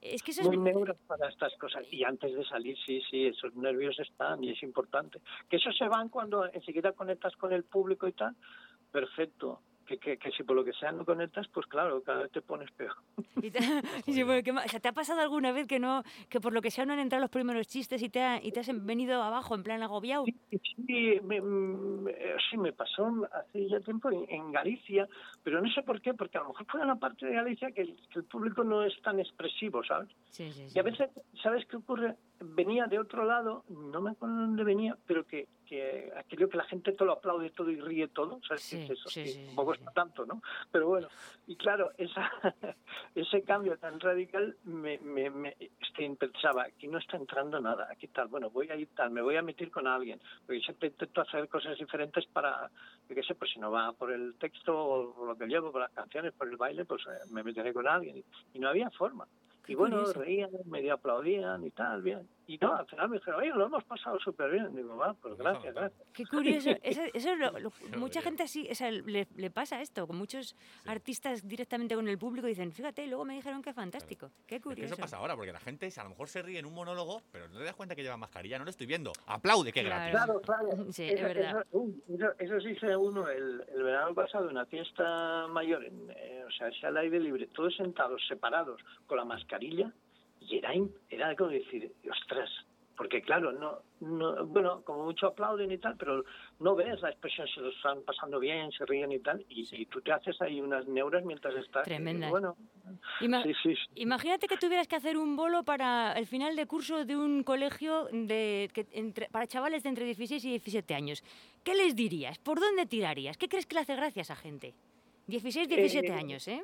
[0.00, 0.46] Es que eso es...
[0.46, 1.86] muy neuro para estas cosas.
[1.90, 5.20] Y antes de salir, sí, sí, esos nervios están y es importante.
[5.48, 8.34] Que esos se van cuando enseguida conectas con el público y tal.
[8.92, 9.60] Perfecto.
[9.86, 12.40] Que, que, que si por lo que sea no conectas, pues claro, cada vez te
[12.40, 12.94] pones peor.
[13.42, 13.58] Y te,
[14.06, 14.64] y sí, bueno, ¿qué más?
[14.64, 16.94] O sea, ¿te ha pasado alguna vez que no, que por lo que sea no
[16.94, 19.82] han entrado los primeros chistes y te, ha- y te has venido abajo en plan
[19.82, 20.24] agobiado?
[20.50, 21.40] Sí, me,
[22.50, 25.06] sí, me pasó hace ya tiempo en, en Galicia,
[25.42, 27.70] pero no sé por qué, porque a lo mejor fue en la parte de Galicia
[27.72, 30.08] que el, que el público no es tan expresivo, ¿sabes?
[30.30, 30.72] Sí, sí, sí.
[30.74, 31.10] Y a veces,
[31.42, 32.14] ¿sabes qué ocurre?
[32.40, 36.64] Venía de otro lado, no me acuerdo dónde venía, pero que, que aquello que la
[36.64, 38.62] gente todo lo aplaude todo y ríe todo, ¿sabes?
[38.62, 39.08] Sí, qué es eso?
[39.08, 40.42] sí, Sí, sí, tampoco está tanto, ¿no?
[40.70, 41.08] Pero bueno,
[41.46, 42.30] y claro, esa,
[43.14, 48.08] ese cambio tan radical me, me, me este, pensaba, aquí no está entrando nada, aquí
[48.08, 51.20] tal, bueno, voy a ir tal, me voy a meter con alguien, porque siempre intento
[51.20, 52.70] hacer cosas diferentes para,
[53.08, 55.72] yo qué sé, pues si no va por el texto o por lo que llevo,
[55.72, 58.18] por las canciones, por el baile, pues eh, me meteré con alguien.
[58.18, 58.24] Y,
[58.54, 59.26] y no había forma.
[59.64, 60.20] Qué Y bueno, curioso.
[60.20, 62.28] reían, medio aplaudían y tal, bien.
[62.46, 64.74] Y no, al final me dijeron, oye, lo hemos pasado súper bien.
[64.76, 66.02] Digo, va, pues Pues gracias, gracias.
[66.12, 66.70] Qué curioso.
[66.82, 70.16] Eso, eso es lo- lo- mucha gente así, o sea, le, le pasa esto, con
[70.16, 70.54] muchos
[70.84, 74.30] artistas directamente con el público dicen, fíjate, y luego me dijeron que fantástico.
[74.46, 74.94] Qué Es que curioso.
[74.94, 77.48] eso pasa ahora, porque la gente a lo mejor se ríe en un monólogo, pero
[77.48, 79.12] no te das cuenta que lleva mascarilla, no lo estoy viendo.
[79.26, 80.12] Aplaude, qué Claro.
[80.12, 80.42] gratis.
[80.44, 80.84] Claro, claro.
[80.92, 81.66] Sí, es eso, verdad.
[81.70, 86.44] Eso, eso, eso sí hice uno el, el verano pasado, una fiesta mayor, en, eh,
[86.46, 89.90] o sea, ese al aire libre, todos sentados, separados, con la mascarilla,
[90.48, 90.72] y era,
[91.10, 92.50] era como decir, ostras,
[92.96, 96.24] porque claro, no, no, bueno, como mucho aplauden y tal, pero
[96.60, 99.86] no ves la expresión, se lo están pasando bien, se ríen y tal, y, y
[99.86, 101.82] tú te haces ahí unas neuras mientras estás.
[101.84, 102.30] Tremendas.
[102.30, 102.56] Bueno,
[103.20, 103.82] Ima- sí, sí, sí.
[103.96, 108.04] Imagínate que tuvieras que hacer un bolo para el final de curso de un colegio
[108.12, 111.24] de, que entre- para chavales de entre 16 y 17 años.
[111.64, 112.38] ¿Qué les dirías?
[112.38, 113.36] ¿Por dónde tirarías?
[113.36, 114.72] ¿Qué crees que le hace gracia a esa gente?
[115.26, 116.62] 16, 17 Eh, años, ¿eh?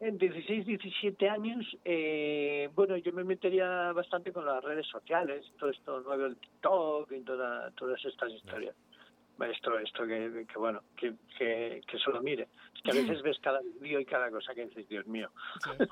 [0.00, 5.70] En 16, 17 años, eh, bueno, yo me metería bastante con las redes sociales, todo
[5.70, 8.76] esto nuevo, el TikTok y toda, todas estas historias.
[9.40, 12.48] Esto, esto que, que bueno, que, que, que se lo mire.
[12.82, 15.30] Que a veces ves cada vídeo y cada cosa que dices, Dios mío.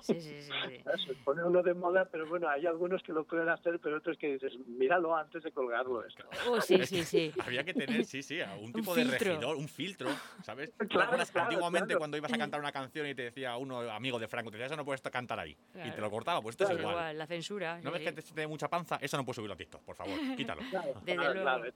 [0.01, 0.43] Sí, sí, sí.
[0.43, 0.83] sí, sí.
[1.07, 4.17] Se pone uno de moda, pero bueno, hay algunos que lo pueden hacer, pero otros
[4.19, 6.25] que dices, míralo antes de colgarlo esto.
[6.49, 7.33] Oh, sí, sí, sí.
[7.45, 9.19] Había que tener, sí, sí, un tipo de filtro.
[9.33, 10.09] regidor, un filtro,
[10.43, 10.73] ¿sabes?
[10.79, 11.99] ¿Tú te Claro, acuerdas claro, antiguamente claro.
[11.99, 14.67] cuando ibas a cantar una canción y te decía uno amigo de Franco, te decía,
[14.67, 15.57] eso no puedes cantar ahí.
[15.85, 16.93] Y te lo cortaba, pues esto es igual.
[16.95, 17.81] igual, la censura.
[17.83, 18.99] ¿No sí, ves que te tiene mucha panza?
[19.01, 20.63] Eso no puedes subirlo a TikTok, por favor, quítalo.
[20.71, 21.43] Claro, Desde claro, luego.
[21.43, 21.73] claro.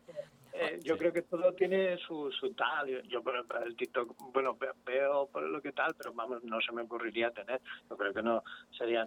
[0.52, 0.98] Eh, yo Sí.
[0.98, 3.02] creo que todo tiene su, su tal.
[3.08, 6.60] Yo- por ejemplo, el TikTok, bueno, ve- veo por lo que tal, pero vamos, no
[6.60, 7.60] se me ocurriría tener.
[7.88, 8.42] Yo creo que no
[8.76, 9.06] sería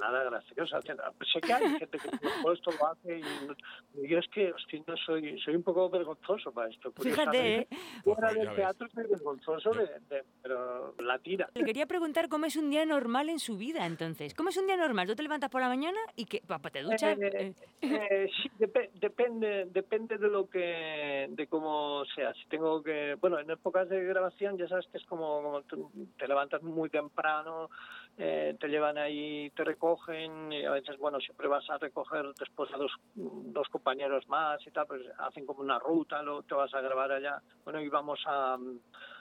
[0.00, 0.80] nada gracioso.
[0.82, 4.96] Sé que hay gente que por supuesto lo hace y yo es que hostia, no
[4.96, 6.92] soy, soy un poco vergonzoso para esto.
[7.00, 7.68] Fíjate, ¿eh?
[8.02, 11.48] Fuera ya del teatro soy vergonzoso, de, de- pero la tira.
[11.54, 14.34] Le quería preguntar cómo es un día normal en su vida, entonces.
[14.34, 15.06] ¿Cómo es un día normal?
[15.06, 17.18] ¿Tú te levantas por la mañana y que papá te duchas?
[17.20, 22.32] Eh, Eh, Eh, sí, depe- depende, depende de lo que, de cómo sea.
[22.34, 25.90] Si tengo que, bueno, en épocas de grabación ya sabes que es como, como tú
[26.18, 27.70] te levantas muy temprano,
[28.16, 32.72] eh, te llevan ahí, te recogen y a veces, bueno, siempre vas a recoger después
[32.72, 36.72] a dos, dos compañeros más y tal, pues hacen como una ruta, luego te vas
[36.74, 37.42] a grabar allá.
[37.64, 38.56] Bueno, íbamos a,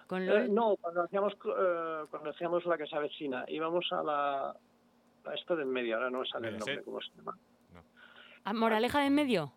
[0.07, 0.53] con eh, LOL.
[0.53, 5.55] no, cuando hacíamos, eh, cuando hacíamos la que se avecina, íbamos a la, a esto
[5.55, 7.37] de en medio, ahora no me sale el nombre, ¿cómo se llama?
[8.45, 9.53] ¿A Ah, ¿Moraleja de en medio?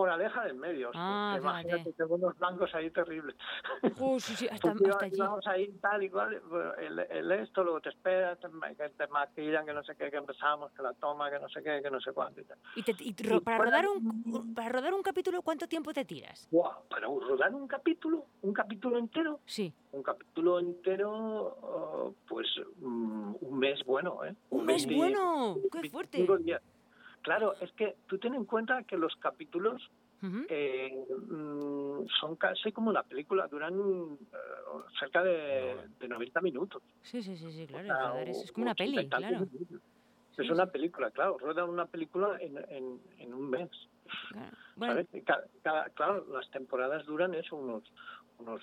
[0.00, 0.90] Moraleja del medio.
[0.94, 3.36] Ah, que imagínate, tengo unos blancos ahí terribles.
[4.00, 5.16] Uh, sí, sí, hasta, iba- hasta allí.
[5.16, 6.40] íbamos ahí tal y cual,
[6.78, 10.16] el, el esto, luego te esperas, te, que te maquillan, que no sé qué, que
[10.16, 12.58] empezamos, que la toma, que no sé qué, que no sé cuánto y tal.
[12.76, 16.04] Y te- y ro- para, rodar un, un- para rodar un capítulo, ¿cuánto tiempo te
[16.04, 16.46] tiras?
[16.50, 19.72] Guau, pero rodar un capítulo, un capítulo entero, Sí.
[19.92, 22.46] un capítulo entero, oh, pues
[22.80, 24.34] mm, un mes bueno, ¿eh?
[24.50, 25.54] ¡Un mes 20 bueno!
[25.72, 26.42] ¡Qué 25 fuerte!
[26.44, 26.62] días.
[27.22, 29.90] Claro, es que tú ten en cuenta que los capítulos
[30.22, 30.44] Ujú.
[30.48, 30.92] eh,
[31.28, 34.36] mm, son casi como una película, duran eh,
[34.98, 36.82] cerca de, de 90 minutos.
[37.02, 37.84] Sí, sí, sí, sí, claro.
[37.84, 39.46] O sea, joder, es, como una 80 y peli, claro.
[39.50, 39.80] minutos.
[40.36, 43.70] Sí, Es una película, claro, ruedan una película en, en, en un mes.
[45.94, 46.24] claro.
[46.32, 47.84] Las temporadas duran eso, unos,
[48.38, 48.62] unos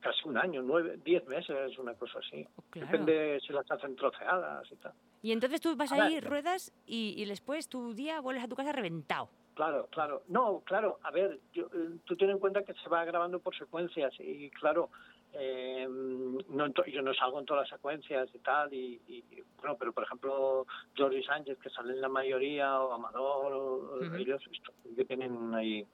[0.00, 2.46] casi un año, nueve, diez meses, una cosa así.
[2.70, 2.86] claro.
[2.86, 4.92] Depende si las hacen troceadas y tal.
[5.22, 6.04] Y entonces tú vas A ver.
[6.04, 9.28] ahí, ruedas y, y después tu día vuelves a tu casa reventado.
[9.54, 10.22] Claro, claro.
[10.28, 13.54] No, claro, a ver, yo, eh, tú ten en cuenta que se va grabando por
[13.54, 14.88] secuencias y claro,
[15.34, 19.22] eh, no, yo no salgo en todas las secuencias y tal, y, y,
[19.58, 20.66] bueno, pero por ejemplo,
[20.96, 24.14] Jordi Sánchez, que sale en la mayoría, o Amador, o, o Ujú.
[24.16, 25.84] ellos esto, que tienen ahí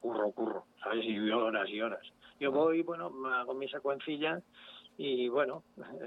[0.00, 1.04] curro, curro, ¿sabes?
[1.04, 2.02] Y horas y horas.
[2.38, 4.40] Yo voy, bueno, hago mi secuencilla
[4.98, 5.62] y bueno,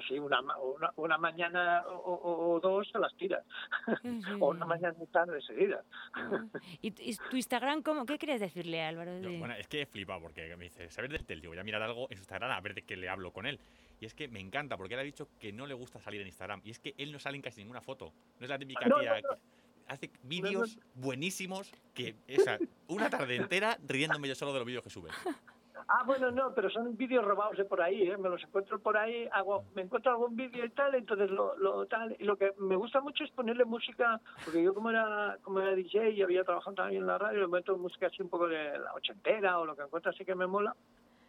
[0.07, 3.44] sí, una, una, una mañana o, o- o dos se las tiras,
[4.40, 5.84] o una mañana y tarde seguida.
[6.82, 8.06] ¿Y, y tu Instagram cómo?
[8.06, 9.20] ¿Qué querías decirle, Álvaro?
[9.20, 11.41] Yo, de- bueno, es que he flipado porque me dice, ¿sabes del tel?
[11.41, 13.45] Digo, voy a mirar algo en su Instagram a ver de qué le hablo con
[13.45, 13.60] él.
[14.02, 16.28] Y es que me encanta porque él ha dicho que no le gusta salir en
[16.28, 16.61] Instagram.
[16.64, 18.14] Y es que él no sale en casi ninguna foto.
[18.40, 19.30] No es la típica No, tía no,
[19.88, 22.57] hace vídeos buenísimos que, o sea,
[22.88, 25.10] una tarde entera riéndome yo solo de los vídeos que sube.
[25.88, 28.18] Ah, bueno, no, pero son vídeos robados de por ahí, ¿eh?
[28.18, 31.85] me los encuentro por ahí, hago, me encuentro algún vídeo y tal, entonces lo, lo
[31.88, 35.60] tal, y lo que me gusta mucho es ponerle música, porque yo como era, como
[35.61, 38.47] era DJ y había trabajado también en la radio, le meto música así un poco
[38.47, 40.76] de la ochentera o lo que encuentro así que me mola,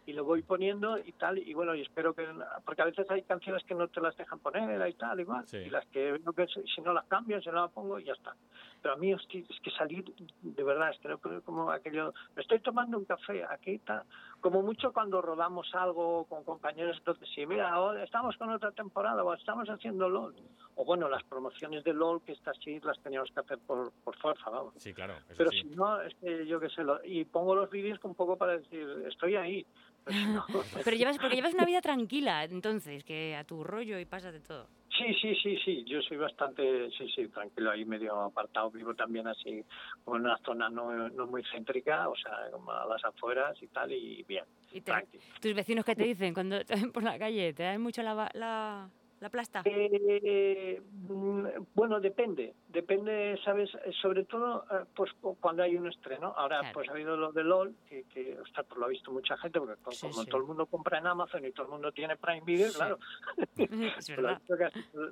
[0.05, 2.27] y lo voy poniendo y tal, y bueno, y espero que,
[2.65, 5.57] porque a veces hay canciones que no te las dejan poner y tal, igual, Sí.
[5.57, 8.13] y las que, que si si no las cambio, si no las pongo, y ya
[8.13, 8.33] está.
[8.81, 10.03] Pero a mí es que salir,
[10.41, 14.05] de verdad, es que no creo como aquello, me estoy tomando un café, aquí está,
[14.39, 19.23] como mucho cuando rodamos algo con compañeros, entonces sí, mira, ahora estamos con otra temporada
[19.23, 20.35] o estamos haciendo LOL.
[20.75, 24.15] O bueno, las promociones de LOL, que estas sí las teníamos que hacer por, por
[24.17, 24.73] fuerza, vamos.
[24.77, 25.61] Sí, claro, eso Pero sí.
[25.61, 28.57] si no, es que yo qué sé, lo- y pongo los vídeos un poco para
[28.57, 29.65] decir, estoy ahí.
[30.03, 30.45] Pero si no-
[30.83, 34.39] Pero llevas, porque llevas una vida tranquila, entonces, que a tu rollo y pasas de
[34.39, 34.67] todo.
[35.01, 39.27] Sí, sí, sí, sí, yo soy bastante, sí, sí, tranquilo, ahí medio apartado, vivo también
[39.27, 39.63] así,
[40.03, 43.67] como en una zona no, no muy céntrica, o sea, como a las afueras y
[43.67, 44.93] tal, y bien, Y te-
[45.41, 48.89] tus vecinos que te dicen cuando te ven por la calle, te dan mucho la,
[49.21, 49.61] la plasta.
[49.65, 51.45] Eh, mm,
[51.75, 53.69] bueno, depende, depende, ¿sabes?
[53.85, 56.33] Eh, Sobre todo, eh, pues cu- cuando hay un estreno.
[56.35, 56.73] Ahora, Claro.
[56.73, 59.59] pues ha habido lo de LOL, que, que ostras, pues lo ha visto mucha gente,
[59.59, 60.29] porque Sí, como sí.
[60.29, 62.75] todo el mundo compra en Amazon y todo el mundo tiene Prime Video, Sí.
[62.75, 62.97] claro,
[63.57, 64.41] es lo ha verdad.
[64.41, 65.11] visto todo-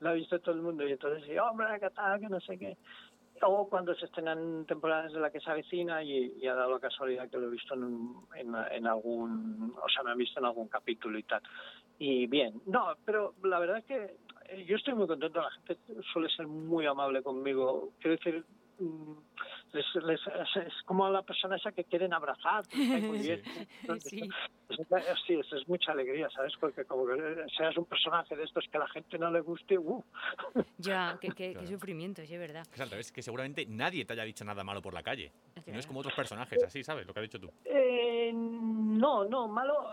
[0.00, 0.86] lo ha visto todo el mundo.
[0.88, 2.76] Y entonces, sí, hombre, qué tal, que no sé qué.
[3.42, 6.78] O cuando se estrenan temporadas de la que se avecina y, y ha dado la
[6.80, 10.38] casualidad que lo he visto en, un- en, en algún, o sea, me han visto
[10.40, 11.42] en algún capítulo y tal.
[12.00, 14.16] Y bien, no, pero la verdad es que
[14.48, 15.76] eh, yo estoy muy contento, la gente
[16.14, 17.90] suele ser muy amable conmigo.
[18.00, 18.42] Quiero decir,
[18.78, 19.12] mm,
[19.72, 23.42] les, les- es, es como a la persona esa que quieren abrazar, muy bien.
[23.82, 24.20] Entonces, Sí.
[24.22, 24.50] es-
[25.26, 26.52] Sí, eso es mucha alegría, ¿sabes?
[26.60, 29.76] Porque como que seas un personaje de estos que a la gente no le guste,
[29.76, 30.02] ¡uh!
[30.78, 31.66] Ya, qué, qué- qué Claro.
[31.66, 32.64] sufrimiento, sí, es verdad.
[32.72, 35.32] Es al revés, que seguramente nadie te haya dicho nada malo por la calle.
[35.66, 37.06] No es como otros personajes, así, ¿sabes?
[37.06, 37.50] Lo que has dicho tú.
[37.64, 39.88] Eh, no, no, malo.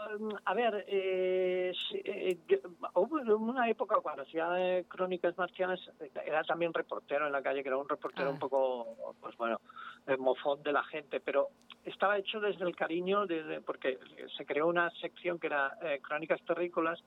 [0.46, 2.38] A ver, eh, sí, eh,
[2.94, 5.80] hubo una época cuando hacía eh, Crónicas Marcianas,
[6.26, 8.34] era también reportero en la calle, que era un reportero Ah.
[8.34, 9.60] un poco, pues bueno,
[10.08, 11.50] eh, mofón de la gente, pero
[11.84, 13.98] estaba hecho desde el cariño, desde, porque
[14.38, 17.02] se creó una sección que era eh, Crónicas Terrícolas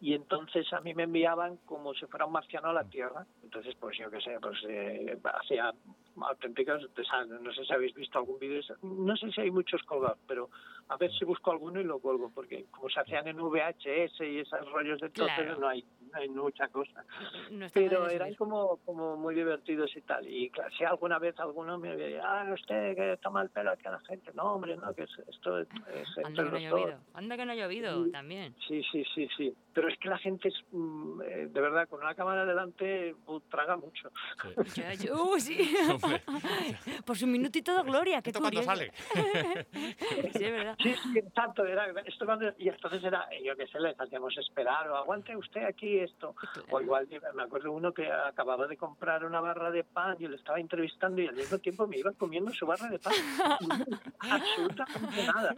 [0.00, 3.24] y entonces a mí me enviaban como si fuera un marciano a la Tierra.
[3.42, 5.72] Entonces, pues yo qué sé, pues eh, hacía
[6.20, 7.40] auténticas, desastres.
[7.40, 10.50] no sé si habéis visto algún vídeo, no sé si hay muchos colgados, pero
[10.88, 14.38] a ver si busco alguno y lo cuelgo, porque como se hacían en VHS y
[14.40, 15.60] esos rollos de entonces Claro.
[15.60, 17.04] no hay no hay mucha cosa.
[17.50, 20.26] No está Pero eran como, como muy divertidos y tal.
[20.28, 23.86] Y claro, si alguna vez alguno me decía, ah, usted que toma el pelo aquí
[23.86, 24.30] a la gente.
[24.34, 26.98] No, hombre, no, que es- esto es, es Anda que no ha llovido.
[27.14, 28.54] Anda que no ha llovido también.
[28.66, 29.54] Sí, sí, sí, sí.
[29.72, 33.40] Pero es que la gente es, mm, eh, de verdad, con una cámara delante uh,
[33.50, 34.10] traga mucho.
[34.74, 35.10] Sí.
[35.10, 35.58] Uh, sí.
[37.04, 38.66] Por su minutito de gloria, qué ¿Esto curioso.
[38.66, 38.92] sale?
[40.36, 40.76] Sí, es verdad.
[40.82, 41.64] Sí, sí, exacto.
[41.64, 45.64] Era, esto cuando- y entonces era, yo qué sé, les hacíamos esperar, o aguante usted
[45.64, 46.34] aquí esto.
[46.70, 50.36] O igual, me acuerdo uno que acababa de comprar una barra de pan, yo le
[50.36, 53.12] estaba entrevistando y al mismo tiempo me iba comiendo su barra de pan.
[54.20, 55.54] Absolutamente nada.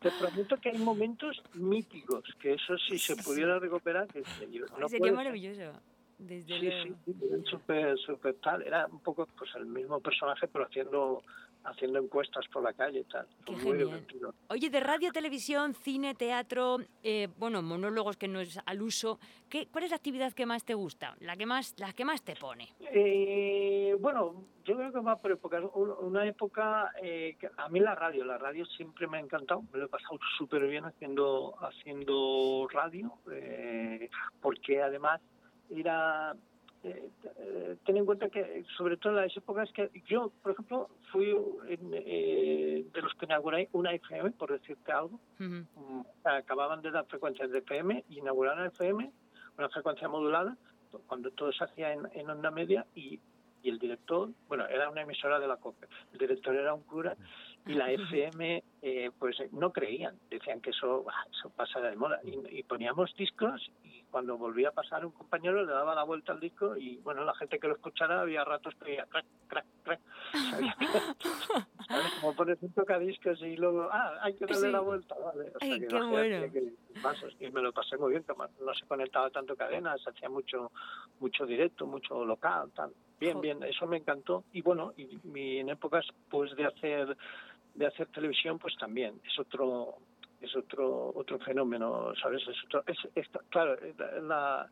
[0.00, 4.88] Te prometo que hay momentos míticos, que eso sí se pudiera recuperar, que yo- no
[4.88, 5.72] Sería maravilloso.
[6.18, 6.96] Desde Sí, luego.
[7.06, 8.62] sí, sí, súper, súper tal.
[8.62, 11.22] Era un poco pues el mismo personaje, pero haciendo
[11.64, 13.26] haciendo encuestas por la calle y tal.
[13.44, 13.78] Qué genial.
[13.78, 14.34] divertido.
[14.48, 19.18] Oye, de radio, televisión, cine, teatro, eh, bueno, monólogos que no es al uso,
[19.48, 21.16] ¿qué, ¿cuál es la actividad que más te gusta?
[21.20, 22.68] La que más, la que más te pone.
[22.92, 25.62] Eh, bueno, yo creo que va por épocas.
[25.74, 29.62] Un- Una época, eh, que a mí la radio, la radio siempre me ha encantado.
[29.72, 34.08] Me lo he pasado súper bien haciendo, haciendo radio, eh,
[34.40, 35.20] porque además
[35.68, 36.34] era.
[36.82, 40.88] Eh, eh, ten en cuenta que, sobre todo en las épocas que yo, por ejemplo,
[41.12, 41.30] fui
[41.68, 45.20] en, eh, de los que inauguré una FM, por decirte algo.
[45.38, 45.60] Mm,
[46.24, 49.10] acababan de dar frecuencias de FM y inauguraron FM,
[49.58, 50.56] una frecuencia modulada,
[51.06, 53.20] cuando todo se hacía en, en onda media y,
[53.62, 57.16] y el director, bueno, era una emisora de la COPE, el director era un cura
[57.66, 62.20] y la FM eh, pues no creían, decían que eso, bah, eso pasa de moda
[62.24, 66.32] y, y poníamos discos y cuando volvía a pasar un compañero le daba la vuelta
[66.32, 69.66] al disco y bueno, la gente que lo escuchara había ratos que oía crack, crack,
[69.84, 70.00] crack.
[71.88, 72.12] ¿sabes?
[72.20, 74.72] Como pones un tocadiscos y luego, ah, hay que darle Sí.
[74.72, 75.50] la vuelta, vale.
[75.54, 76.52] O sea, Ay, que qué bueno.
[76.52, 77.44] que.
[77.44, 78.32] Y me lo pasé muy bien, que
[78.64, 80.70] no se conectaba tanto cadenas, hacía mucho
[81.18, 82.92] mucho directo, mucho local, tal.
[83.18, 84.44] Bien, bien, eso me encantó.
[84.52, 87.16] Y bueno, y, y en épocas pues de hacer
[87.80, 89.94] de hacer televisión, pues también es otro
[90.40, 92.42] es otro otro fenómeno, ¿sabes?
[92.46, 93.76] Es otro, es, es- claro,
[94.22, 94.70] la-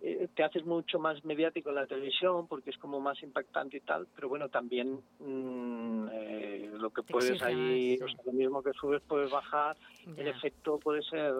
[0.00, 3.80] eh, te haces mucho más mediático en la televisión porque es como más impactante y
[3.80, 8.72] tal, pero bueno, también mm, eh, lo que puedes ahí, o sea, lo mismo que
[8.72, 9.76] subes puedes bajar,
[10.16, 11.32] el efecto puede ser,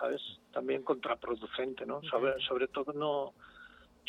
[0.00, 0.20] ¿sabes?
[0.52, 2.00] También contraproducente, ¿no?
[2.10, 3.34] Sobre, sobre todo no...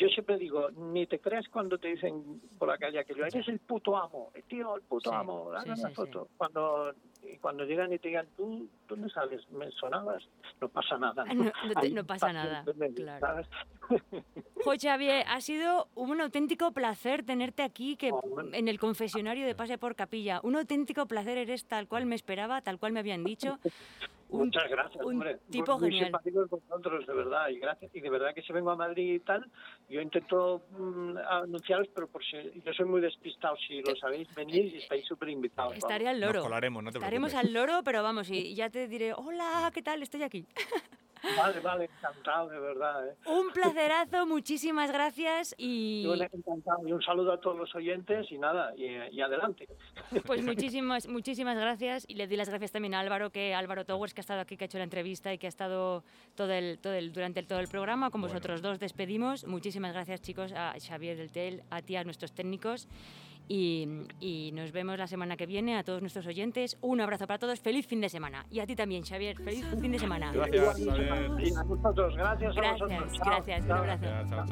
[0.00, 3.58] Yo siempre digo, ni te creas cuando te dicen por la calle aquello, eres el
[3.58, 6.28] puto amo, el tío, el puto Sí, amo, dame sí, sí, foto.
[6.38, 9.46] Cuando y cuando llegan y te digan, tú, ¿dónde sales?
[9.50, 10.26] ¿Me sonabas?
[10.58, 11.22] No pasa nada.
[11.26, 11.44] No,
[11.84, 12.64] no no pasa nada,
[12.96, 13.20] claro.
[13.20, 13.46] ¿sabes?
[14.64, 18.58] Jo, Xavier, ha sido un auténtico placer tenerte aquí que Hombre.
[18.58, 20.40] en el confesionario de Pase por Capilla.
[20.42, 23.58] Un auténtico placer, eres tal cual me esperaba, tal cual me habían dicho.
[24.30, 25.38] Un- Muchas gracias, un hombre.
[25.50, 26.06] tipo muy, muy genial.
[26.06, 27.48] simpáticos vosotros, de verdad.
[27.48, 27.94] Y gracias.
[27.94, 29.44] Y de verdad que si vengo a Madrid y tal,
[29.88, 34.72] yo intento mm, anunciaros, pero por si yo soy muy despistado, si lo sabéis, venís
[34.74, 35.70] y estáis súper invitados.
[35.72, 35.84] vamos.
[35.84, 36.42] Estaré al Nos loro.
[36.42, 37.48] colaremos, no te Estaremos preocupes.
[37.56, 40.02] al loro, pero vamos, y ya te diré, hola, ¿qué tal?
[40.02, 40.46] Estoy aquí.
[41.36, 43.08] Vale, vale, encantado, de verdad.
[43.08, 43.14] ¿eh?
[43.26, 46.86] Un placerazo, muchísimas gracias y encantado.
[46.88, 49.68] Y un saludo a todos los oyentes y nada, y, y adelante.
[50.26, 54.14] pues muchísimas, muchísimas gracias y le doy las gracias también a Álvaro, que Álvaro Towers,
[54.14, 56.78] que ha estado aquí, que ha hecho la entrevista y que ha estado todo el,
[56.78, 58.10] todo el, durante el- todo el programa.
[58.10, 58.32] Con Bueno.
[58.34, 59.46] vosotros dos despedimos.
[59.46, 62.88] Muchísimas gracias, chicos, a Xavier del Tel, a ti, a nuestros técnicos.
[63.52, 66.78] Y, y nos vemos la semana que viene, a todos nuestros oyentes.
[66.82, 68.46] Un abrazo para todos, feliz fin de semana.
[68.48, 70.30] Y a ti también, Xavier, feliz fin de semana.
[70.32, 71.32] Gracias, Xavier.
[71.40, 73.12] Y a vosotros, gracias a Gracias.
[73.12, 74.02] Chao, gracias, un abrazo.
[74.02, 74.46] Gracias, chao, chao.